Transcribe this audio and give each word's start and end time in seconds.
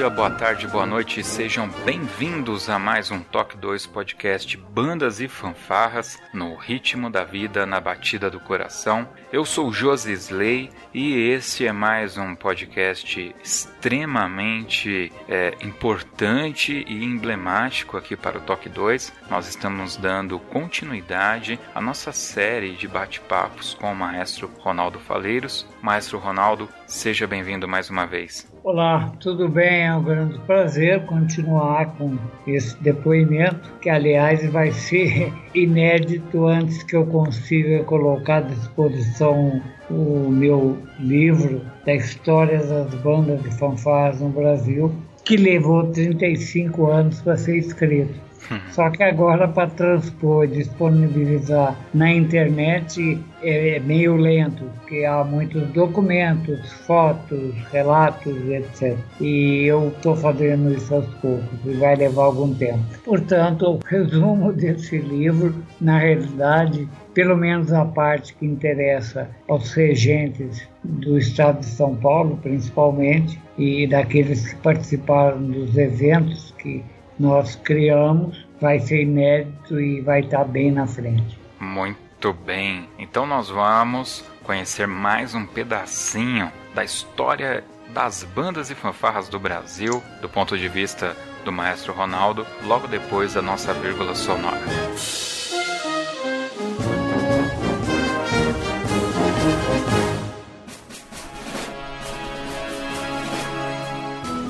Dia, 0.00 0.08
boa 0.08 0.30
tarde, 0.30 0.66
boa 0.66 0.86
noite, 0.86 1.22
sejam 1.22 1.68
bem-vindos 1.84 2.70
a 2.70 2.78
mais 2.78 3.10
um 3.10 3.20
Toque 3.20 3.54
2 3.58 3.84
podcast 3.84 4.56
Bandas 4.56 5.20
e 5.20 5.28
Fanfarras 5.28 6.18
no 6.32 6.54
ritmo 6.54 7.10
da 7.10 7.22
vida, 7.22 7.66
na 7.66 7.78
batida 7.78 8.30
do 8.30 8.40
coração. 8.40 9.06
Eu 9.30 9.44
sou 9.44 9.70
Josi 9.70 10.12
Slay 10.12 10.70
e 10.94 11.28
esse 11.28 11.66
é 11.66 11.72
mais 11.72 12.16
um 12.16 12.34
podcast 12.34 13.34
extremamente 13.44 15.12
é, 15.28 15.54
importante 15.60 16.82
e 16.88 17.04
emblemático 17.04 17.98
aqui 17.98 18.16
para 18.16 18.38
o 18.38 18.40
Toque 18.40 18.70
2. 18.70 19.12
Nós 19.28 19.48
estamos 19.48 19.96
dando 19.96 20.38
continuidade 20.38 21.60
à 21.74 21.80
nossa 21.80 22.10
série 22.10 22.72
de 22.72 22.88
bate-papos 22.88 23.74
com 23.74 23.92
o 23.92 23.94
maestro 23.94 24.50
Ronaldo 24.60 24.98
Faleiros. 24.98 25.66
Maestro 25.82 26.18
Ronaldo, 26.18 26.68
seja 26.90 27.24
bem-vindo 27.24 27.68
mais 27.68 27.88
uma 27.88 28.04
vez. 28.04 28.46
Olá, 28.64 29.12
tudo 29.20 29.48
bem? 29.48 29.86
É 29.86 29.94
um 29.94 30.02
grande 30.02 30.38
prazer 30.40 31.06
continuar 31.06 31.94
com 31.96 32.18
esse 32.46 32.76
depoimento, 32.82 33.72
que 33.80 33.88
aliás 33.88 34.44
vai 34.50 34.72
ser 34.72 35.32
inédito 35.54 36.46
antes 36.46 36.82
que 36.82 36.96
eu 36.96 37.06
consiga 37.06 37.84
colocar 37.84 38.38
à 38.38 38.40
disposição 38.40 39.62
o 39.88 40.28
meu 40.30 40.76
livro 40.98 41.64
da 41.86 41.94
história 41.94 42.58
das 42.58 42.92
bandas 42.96 43.40
de 43.42 43.50
fanfarras 43.56 44.20
no 44.20 44.30
Brasil, 44.30 44.92
que 45.24 45.36
levou 45.36 45.86
35 45.92 46.86
anos 46.90 47.20
para 47.22 47.36
ser 47.36 47.56
escrito. 47.56 48.29
Só 48.70 48.90
que 48.90 49.02
agora 49.02 49.46
para 49.46 49.68
transpor 49.70 50.46
disponibilizar 50.46 51.76
na 51.94 52.12
internet 52.12 53.20
é, 53.42 53.76
é 53.76 53.80
meio 53.80 54.16
lento, 54.16 54.64
porque 54.78 55.04
há 55.04 55.24
muitos 55.24 55.68
documentos, 55.70 56.72
fotos, 56.86 57.54
relatos, 57.72 58.36
etc. 58.48 58.96
E 59.20 59.64
eu 59.66 59.88
estou 59.88 60.16
fazendo 60.16 60.72
isso 60.72 60.94
aos 60.94 61.06
poucos 61.14 61.58
e 61.64 61.74
vai 61.74 61.96
levar 61.96 62.24
algum 62.24 62.52
tempo. 62.54 62.80
Portanto, 63.04 63.66
o 63.66 63.80
resumo 63.86 64.52
desse 64.54 64.98
livro, 64.98 65.54
na 65.80 65.98
realidade, 65.98 66.88
pelo 67.14 67.36
menos 67.36 67.72
a 67.72 67.84
parte 67.84 68.34
que 68.34 68.46
interessa 68.46 69.28
aos 69.48 69.72
regentes 69.74 70.68
do 70.82 71.18
estado 71.18 71.60
de 71.60 71.66
São 71.66 71.94
Paulo, 71.96 72.38
principalmente, 72.42 73.40
e 73.58 73.86
daqueles 73.86 74.48
que 74.48 74.56
participaram 74.56 75.42
dos 75.42 75.76
eventos 75.76 76.54
que 76.58 76.82
nós 77.20 77.54
criamos, 77.54 78.46
vai 78.58 78.80
ser 78.80 79.02
inédito 79.02 79.78
e 79.78 80.00
vai 80.00 80.20
estar 80.20 80.42
bem 80.44 80.72
na 80.72 80.86
frente. 80.86 81.38
Muito 81.60 82.32
bem. 82.32 82.88
Então 82.98 83.26
nós 83.26 83.50
vamos 83.50 84.24
conhecer 84.42 84.86
mais 84.86 85.34
um 85.34 85.44
pedacinho 85.44 86.50
da 86.74 86.82
história 86.82 87.62
das 87.92 88.24
bandas 88.24 88.70
e 88.70 88.74
fanfarras 88.74 89.28
do 89.28 89.38
Brasil, 89.38 90.02
do 90.22 90.28
ponto 90.30 90.56
de 90.56 90.66
vista 90.68 91.14
do 91.44 91.52
maestro 91.52 91.92
Ronaldo, 91.92 92.46
logo 92.64 92.86
depois 92.86 93.34
da 93.34 93.42
nossa 93.42 93.74
vírgula 93.74 94.14
sonora. 94.14 94.60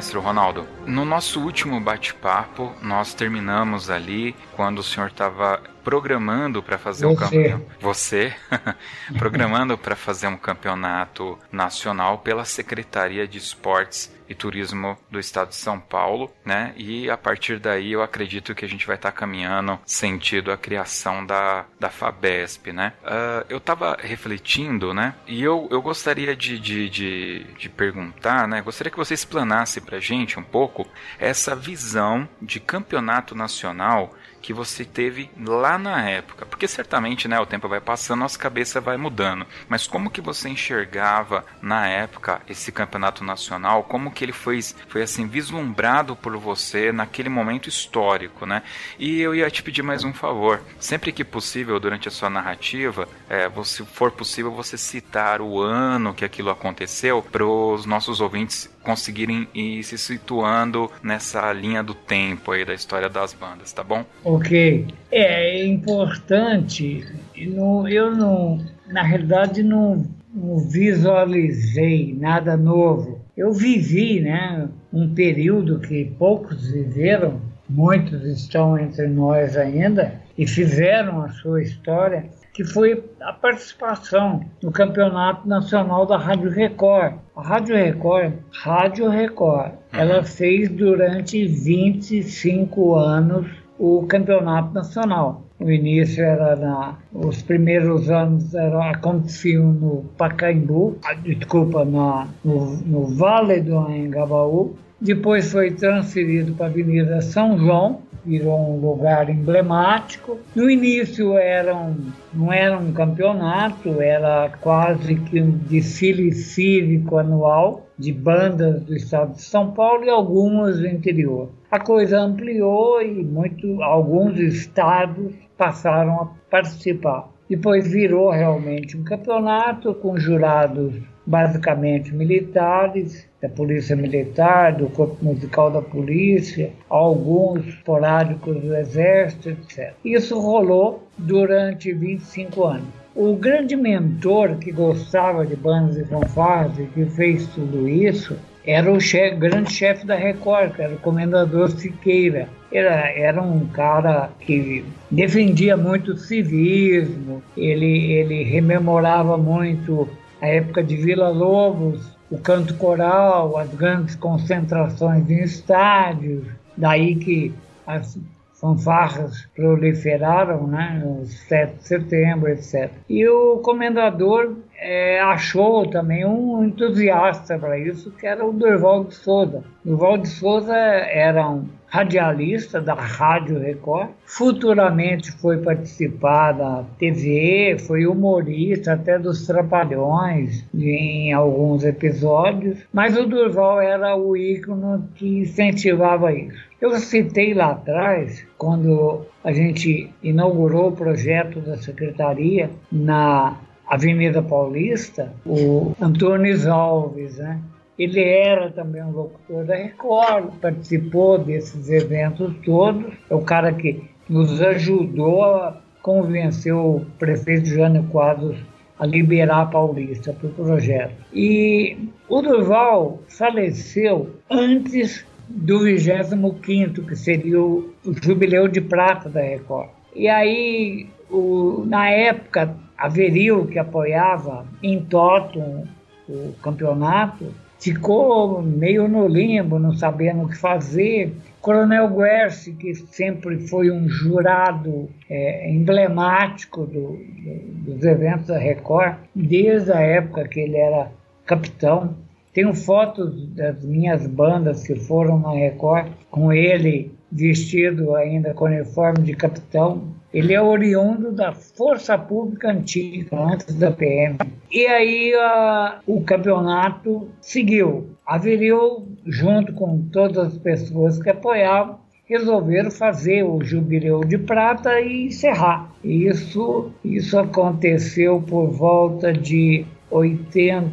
Maestro 0.00 0.22
Ronaldo. 0.22 0.66
No 0.86 1.04
nosso 1.04 1.38
último 1.42 1.78
bate-papo, 1.78 2.72
nós 2.80 3.12
terminamos 3.12 3.90
ali 3.90 4.34
quando 4.56 4.78
o 4.78 4.82
senhor 4.82 5.08
estava 5.08 5.62
programando 5.90 6.62
para 6.62 6.78
fazer 6.78 7.04
um 7.04 7.16
campeonato. 7.16 7.66
Você 7.80 8.32
programando 9.18 9.76
para 9.76 9.96
fazer 9.96 10.28
um 10.28 10.36
campeonato 10.36 11.36
nacional 11.50 12.18
pela 12.18 12.44
Secretaria 12.44 13.26
de 13.26 13.38
Esportes 13.38 14.14
e 14.28 14.34
Turismo 14.34 14.96
do 15.10 15.18
Estado 15.18 15.48
de 15.48 15.56
São 15.56 15.80
Paulo, 15.80 16.32
né? 16.44 16.72
E 16.76 17.10
a 17.10 17.16
partir 17.16 17.58
daí 17.58 17.90
eu 17.90 18.00
acredito 18.00 18.54
que 18.54 18.64
a 18.64 18.68
gente 18.68 18.86
vai 18.86 18.94
estar 18.94 19.10
caminhando 19.10 19.76
sentido 19.84 20.52
a 20.52 20.56
criação 20.56 21.26
da, 21.26 21.66
da 21.80 21.90
Fabesp, 21.90 22.72
né? 22.72 22.92
Ah, 23.02 23.44
eu 23.48 23.58
estava 23.58 23.96
refletindo, 24.00 24.94
né? 24.94 25.16
E 25.26 25.42
eu, 25.42 25.66
eu 25.72 25.82
gostaria 25.82 26.36
de, 26.36 26.60
de, 26.60 26.88
de, 26.88 27.44
de 27.58 27.68
perguntar, 27.68 28.46
né? 28.46 28.62
Gostaria 28.62 28.92
que 28.92 28.96
você 28.96 29.14
explanasse 29.14 29.80
para 29.80 29.98
gente 29.98 30.38
um 30.38 30.44
pouco 30.44 30.86
essa 31.18 31.56
visão 31.56 32.28
de 32.40 32.60
campeonato 32.60 33.34
nacional 33.34 34.14
que 34.40 34.52
você 34.52 34.84
teve 34.84 35.30
lá 35.44 35.78
na 35.78 36.08
época? 36.08 36.46
Porque 36.46 36.66
certamente, 36.66 37.28
né, 37.28 37.38
o 37.38 37.46
tempo 37.46 37.68
vai 37.68 37.80
passando, 37.80 38.20
nossa 38.20 38.38
cabeça 38.38 38.80
vai 38.80 38.96
mudando. 38.96 39.46
Mas 39.68 39.86
como 39.86 40.10
que 40.10 40.20
você 40.20 40.48
enxergava 40.48 41.44
na 41.60 41.86
época 41.86 42.40
esse 42.48 42.72
campeonato 42.72 43.24
nacional? 43.24 43.84
Como 43.84 44.10
que 44.10 44.24
ele 44.24 44.32
foi, 44.32 44.60
foi 44.88 45.02
assim 45.02 45.26
vislumbrado 45.26 46.16
por 46.16 46.36
você 46.36 46.92
naquele 46.92 47.28
momento 47.28 47.68
histórico, 47.68 48.46
né? 48.46 48.62
E 48.98 49.20
eu 49.20 49.34
ia 49.34 49.50
te 49.50 49.62
pedir 49.62 49.82
mais 49.82 50.04
um 50.04 50.12
favor. 50.12 50.62
Sempre 50.78 51.12
que 51.12 51.24
possível, 51.24 51.78
durante 51.78 52.08
a 52.08 52.10
sua 52.10 52.30
narrativa, 52.30 53.08
é, 53.28 53.50
se 53.64 53.84
for 53.84 54.10
possível, 54.10 54.50
você 54.50 54.76
citar 54.76 55.40
o 55.40 55.60
ano 55.60 56.14
que 56.14 56.24
aquilo 56.24 56.50
aconteceu 56.50 57.22
para 57.22 57.44
os 57.44 57.86
nossos 57.86 58.20
ouvintes 58.20 58.70
conseguirem 58.82 59.46
ir 59.54 59.82
se 59.82 59.98
situando 59.98 60.90
nessa 61.02 61.52
linha 61.52 61.82
do 61.82 61.94
tempo 61.94 62.52
aí 62.52 62.64
da 62.64 62.74
história 62.74 63.08
das 63.08 63.32
bandas, 63.34 63.72
tá 63.72 63.82
bom? 63.84 64.04
Ok. 64.24 64.86
É 65.10 65.64
importante, 65.66 67.04
não- 67.48 67.86
eu 67.88 68.14
não, 68.14 68.58
na 68.88 69.02
realidade, 69.02 69.62
não, 69.62 70.06
não 70.34 70.58
visualizei 70.58 72.16
nada 72.18 72.56
novo. 72.56 73.20
Eu 73.36 73.52
vivi 73.52 74.20
né, 74.20 74.68
um 74.92 75.14
período 75.14 75.78
que 75.80 76.04
poucos 76.18 76.70
viveram, 76.70 77.40
muitos 77.68 78.24
estão 78.24 78.78
entre 78.78 79.06
nós 79.08 79.56
ainda, 79.56 80.14
e 80.36 80.46
fizeram 80.46 81.22
a 81.22 81.28
sua 81.30 81.62
história, 81.62 82.24
que 82.52 82.64
foi 82.64 83.04
a 83.20 83.32
participação 83.32 84.44
no 84.62 84.72
Campeonato 84.72 85.48
Nacional 85.48 86.06
da 86.06 86.16
Rádio 86.16 86.50
Record. 86.50 87.14
A 87.36 87.42
Rádio 87.42 87.76
Record, 87.76 88.34
Rádio 88.52 89.08
Record, 89.08 89.72
ela 89.92 90.22
fez 90.22 90.68
durante 90.68 91.46
25 91.46 92.94
anos 92.94 93.46
o 93.78 94.04
campeonato 94.06 94.74
nacional. 94.74 95.42
O 95.58 95.70
início 95.70 96.24
era 96.24 96.56
na. 96.56 96.96
Os 97.12 97.42
primeiros 97.42 98.10
anos 98.10 98.54
era, 98.54 98.90
aconteciam 98.90 99.72
no 99.72 100.04
Pacaembu, 100.16 100.98
ah, 101.04 101.14
desculpa, 101.14 101.84
na, 101.84 102.28
no, 102.44 102.76
no 102.76 103.06
Vale 103.06 103.60
do 103.60 103.76
Anhangabaú, 103.78 104.74
depois 105.00 105.50
foi 105.50 105.70
transferido 105.70 106.52
para 106.52 106.66
a 106.66 106.68
Avenida 106.68 107.22
São 107.22 107.58
João, 107.58 108.02
virou 108.24 108.58
um 108.58 108.80
lugar 108.80 109.28
emblemático. 109.28 110.38
No 110.54 110.70
início 110.70 111.36
era 111.36 111.76
um, 111.76 111.96
não 112.32 112.52
era 112.52 112.78
um 112.78 112.92
campeonato, 112.92 114.00
era 114.00 114.50
quase 114.60 115.14
que 115.16 115.40
um 115.40 115.50
desfile 115.50 116.32
cívico 116.32 117.18
anual 117.18 117.86
de 117.98 118.12
bandas 118.12 118.82
do 118.82 118.94
estado 118.94 119.34
de 119.34 119.42
São 119.42 119.72
Paulo 119.72 120.04
e 120.04 120.10
algumas 120.10 120.78
do 120.78 120.86
interior. 120.86 121.50
A 121.70 121.78
coisa 121.78 122.18
ampliou 122.18 123.00
e 123.02 123.22
muito, 123.22 123.82
alguns 123.82 124.38
estados 124.38 125.32
passaram 125.56 126.14
a 126.14 126.28
participar. 126.50 127.28
Depois 127.48 127.90
virou 127.90 128.30
realmente 128.30 128.96
um 128.96 129.04
campeonato 129.04 129.92
com 129.94 130.16
jurados 130.16 130.94
basicamente 131.30 132.12
militares, 132.12 133.24
da 133.40 133.48
Polícia 133.48 133.94
Militar, 133.94 134.74
do 134.74 134.88
Corpo 134.88 135.24
Musical 135.24 135.70
da 135.70 135.80
Polícia, 135.80 136.72
alguns 136.88 137.64
esporádicos 137.68 138.60
do 138.60 138.74
Exército, 138.74 139.50
etc. 139.50 139.94
Isso 140.04 140.40
rolou 140.40 141.06
durante 141.16 141.92
25 141.92 142.64
anos. 142.64 142.88
O 143.14 143.36
grande 143.36 143.76
mentor 143.76 144.56
que 144.56 144.72
gostava 144.72 145.46
de 145.46 145.54
bandas 145.54 145.96
e 145.96 146.04
fanfarras 146.04 146.76
e 146.78 146.84
que 146.86 147.04
fez 147.06 147.46
tudo 147.48 147.88
isso 147.88 148.36
era 148.66 148.90
o 148.92 149.00
chefe, 149.00 149.36
grande 149.36 149.72
chefe 149.72 150.06
da 150.06 150.16
Record, 150.16 150.78
era 150.78 150.94
o 150.94 150.98
comendador 150.98 151.70
Siqueira. 151.70 152.48
Era, 152.72 153.08
era 153.10 153.42
um 153.42 153.66
cara 153.66 154.30
que 154.40 154.84
defendia 155.10 155.76
muito 155.76 156.12
o 156.12 156.16
civismo, 156.16 157.42
ele, 157.56 158.12
ele 158.12 158.44
rememorava 158.44 159.36
muito 159.36 160.08
a 160.40 160.46
época 160.46 160.82
de 160.82 160.96
Vila 160.96 161.28
Lobos, 161.28 162.16
o 162.30 162.38
canto 162.38 162.74
coral, 162.74 163.56
as 163.56 163.68
grandes 163.74 164.14
concentrações 164.14 165.28
em 165.28 165.42
estádios, 165.42 166.46
daí 166.76 167.16
que 167.16 167.52
as 167.86 168.18
fanfarras 168.54 169.48
proliferaram, 169.56 170.66
né, 170.66 171.02
no 171.02 171.24
7 171.26 171.78
de 171.78 171.88
setembro, 171.88 172.48
etc. 172.50 172.90
E 173.08 173.26
o 173.26 173.56
comendador 173.58 174.54
é, 174.78 175.20
achou 175.20 175.88
também 175.88 176.26
um 176.26 176.64
entusiasta 176.64 177.58
para 177.58 177.78
isso, 177.78 178.10
que 178.12 178.26
era 178.26 178.44
o 178.44 178.52
Durval 178.52 179.04
de 179.04 179.14
Souza. 179.14 179.64
Durval 179.84 180.18
de 180.18 180.28
Souza 180.28 180.76
era 180.76 181.48
um 181.48 181.64
radialista 181.90 182.80
da 182.80 182.94
Rádio 182.94 183.58
Record, 183.58 184.10
futuramente 184.24 185.32
foi 185.32 185.58
participar 185.58 186.52
da 186.52 186.84
TV, 186.98 187.76
foi 187.80 188.06
humorista 188.06 188.92
até 188.92 189.18
dos 189.18 189.44
Trapalhões 189.46 190.64
em 190.72 191.32
alguns 191.32 191.84
episódios, 191.84 192.78
mas 192.92 193.16
o 193.16 193.26
Durval 193.26 193.80
era 193.80 194.16
o 194.16 194.36
ícone 194.36 195.02
que 195.16 195.40
incentivava 195.40 196.32
isso. 196.32 196.70
Eu 196.80 196.96
citei 196.98 197.52
lá 197.52 197.72
atrás, 197.72 198.46
quando 198.56 199.26
a 199.44 199.52
gente 199.52 200.08
inaugurou 200.22 200.88
o 200.88 200.96
projeto 200.96 201.60
da 201.60 201.76
secretaria 201.76 202.70
na 202.90 203.58
Avenida 203.86 204.40
Paulista, 204.40 205.32
o 205.44 205.92
Antônio 206.00 206.72
Alves, 206.72 207.36
né? 207.38 207.60
Ele 208.00 208.24
era 208.24 208.70
também 208.70 209.02
um 209.02 209.10
locutor 209.10 209.62
da 209.66 209.74
Record, 209.74 210.54
participou 210.58 211.36
desses 211.36 211.90
eventos 211.90 212.50
todos. 212.64 213.12
É 213.28 213.34
o 213.34 213.42
cara 213.42 213.74
que 213.74 214.02
nos 214.26 214.58
ajudou 214.62 215.44
a 215.44 215.76
convencer 216.00 216.74
o 216.74 217.04
prefeito 217.18 217.66
Jânio 217.66 218.02
Quadros 218.04 218.56
a 218.98 219.04
liberar 219.04 219.60
a 219.60 219.66
Paulista 219.66 220.32
para 220.32 220.48
o 220.48 220.52
projeto. 220.54 221.12
E 221.30 222.08
o 222.26 222.40
Durval 222.40 223.18
faleceu 223.28 224.30
antes 224.48 225.26
do 225.46 225.80
25º, 225.80 227.06
que 227.06 227.14
seria 227.14 227.60
o, 227.60 227.92
o 228.02 228.14
jubileu 228.14 228.66
de 228.66 228.80
prata 228.80 229.28
da 229.28 229.42
Record. 229.42 229.90
E 230.16 230.26
aí, 230.26 231.06
o, 231.30 231.84
na 231.86 232.08
época, 232.08 232.74
a 232.96 233.08
Veril, 233.08 233.66
que 233.66 233.78
apoiava 233.78 234.64
em 234.82 235.04
Totum 235.04 235.84
o 236.26 236.54
campeonato, 236.62 237.52
ficou 237.80 238.62
meio 238.62 239.08
no 239.08 239.26
limbo, 239.26 239.78
não 239.78 239.92
sabendo 239.92 240.42
o 240.42 240.48
que 240.48 240.56
fazer. 240.56 241.34
Coronel 241.60 242.08
Guerci, 242.08 242.72
que 242.72 242.94
sempre 242.94 243.66
foi 243.66 243.90
um 243.90 244.08
jurado 244.08 245.08
é, 245.28 245.70
emblemático 245.70 246.86
do, 246.86 247.18
do, 247.18 247.94
dos 247.94 248.04
eventos 248.04 248.46
da 248.46 248.58
Record, 248.58 249.16
desde 249.34 249.92
a 249.92 250.00
época 250.00 250.46
que 250.46 250.60
ele 250.60 250.76
era 250.76 251.10
capitão. 251.44 252.14
Tenho 252.52 252.74
fotos 252.74 253.46
das 253.48 253.84
minhas 253.84 254.26
bandas 254.26 254.86
que 254.86 254.94
foram 254.94 255.38
na 255.38 255.52
Record 255.52 256.08
com 256.30 256.52
ele 256.52 257.12
vestido 257.30 258.14
ainda 258.14 258.52
com 258.52 258.64
uniforme 258.64 259.24
de 259.24 259.34
capitão, 259.34 260.02
ele 260.32 260.54
é 260.54 260.62
oriundo 260.62 261.32
da 261.32 261.52
Força 261.52 262.16
Pública 262.16 262.70
Antiga, 262.70 263.36
antes 263.36 263.74
da 263.74 263.90
PM. 263.90 264.38
E 264.70 264.86
aí 264.86 265.34
uh, 265.34 265.98
o 266.06 266.22
campeonato 266.22 267.28
seguiu. 267.40 268.10
Averiu, 268.24 269.08
junto 269.26 269.72
com 269.72 270.00
todas 270.12 270.38
as 270.38 270.56
pessoas 270.58 271.20
que 271.20 271.30
apoiavam, 271.30 271.98
resolveram 272.26 272.92
fazer 272.92 273.42
o 273.42 273.60
Jubileu 273.64 274.20
de 274.20 274.38
Prata 274.38 275.00
e 275.00 275.26
encerrar. 275.26 275.92
Isso, 276.04 276.92
isso 277.04 277.36
aconteceu 277.36 278.40
por 278.40 278.70
volta 278.70 279.32
de 279.32 279.84
80, 280.08 280.92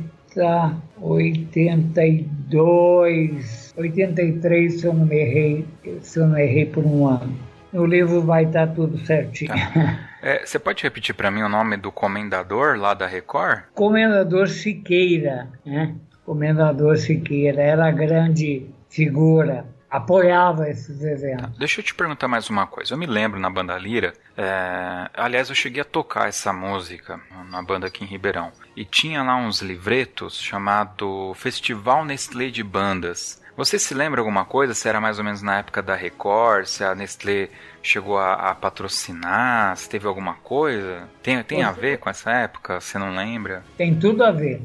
82, 0.99 3.73
83, 3.77 4.79
se 4.79 4.87
eu 4.87 4.93
não 4.95 5.05
me 5.05 5.15
errei, 5.15 5.63
se 6.01 6.19
eu 6.19 6.27
não 6.27 6.39
errei 6.39 6.65
por 6.65 6.83
um 6.83 7.05
ano. 7.05 7.46
No 7.71 7.85
livro 7.85 8.21
vai 8.21 8.45
estar 8.45 8.67
tudo 8.67 8.97
certinho. 8.99 9.53
Tá. 9.53 10.07
É, 10.21 10.45
você 10.45 10.57
pode 10.57 10.81
repetir 10.81 11.13
para 11.13 11.29
mim 11.29 11.43
o 11.43 11.49
nome 11.49 11.77
do 11.77 11.91
comendador 11.91 12.75
lá 12.77 12.93
da 12.93 13.05
Record? 13.05 13.65
Comendador 13.73 14.47
Siqueira, 14.47 15.47
né? 15.63 15.95
Comendador 16.25 16.97
Siqueira 16.97 17.61
era 17.61 17.87
a 17.87 17.91
grande 17.91 18.65
figura 18.89 19.65
apoiava 19.89 20.69
esses 20.69 21.01
eventos. 21.01 21.57
Deixa 21.57 21.79
eu 21.79 21.83
te 21.83 21.95
perguntar 21.95 22.27
mais 22.27 22.49
uma 22.49 22.67
coisa. 22.67 22.93
Eu 22.93 22.97
me 22.97 23.05
lembro 23.05 23.39
na 23.39 23.49
banda 23.49 23.77
Lira, 23.77 24.13
é... 24.35 25.09
aliás, 25.13 25.49
eu 25.49 25.55
cheguei 25.55 25.81
a 25.81 25.85
tocar 25.85 26.27
essa 26.27 26.51
música 26.51 27.19
na 27.49 27.61
banda 27.61 27.87
aqui 27.87 28.03
em 28.03 28.07
Ribeirão. 28.07 28.51
E 28.75 28.83
tinha 28.83 29.23
lá 29.23 29.37
uns 29.37 29.61
livretos 29.61 30.39
chamado 30.39 31.33
Festival 31.35 32.05
Nestlé 32.05 32.49
de 32.49 32.63
Bandas. 32.63 33.41
Você 33.57 33.79
se 33.79 33.95
lembra 33.95 34.21
alguma 34.21 34.45
coisa? 34.45 34.75
Se 34.75 34.87
era 34.87 35.01
mais 35.01 35.17
ou 35.17 35.25
menos 35.25 35.41
na 35.41 35.57
época 35.57 35.81
da 35.81 35.95
Record, 35.95 36.67
se 36.67 36.83
a 36.83 36.93
Nestlé 36.93 37.49
chegou 37.81 38.15
a, 38.15 38.51
a 38.51 38.53
patrocinar, 38.53 39.75
se 39.75 39.89
teve 39.89 40.05
alguma 40.05 40.35
coisa? 40.35 41.09
Tem, 41.23 41.41
tem 41.41 41.63
a 41.63 41.71
ver 41.71 41.97
com 41.97 42.07
essa 42.07 42.29
época? 42.29 42.79
Você 42.79 42.99
não 42.99 43.15
lembra? 43.15 43.63
Tem 43.75 43.95
tudo 43.95 44.23
a 44.23 44.29
ver. 44.29 44.61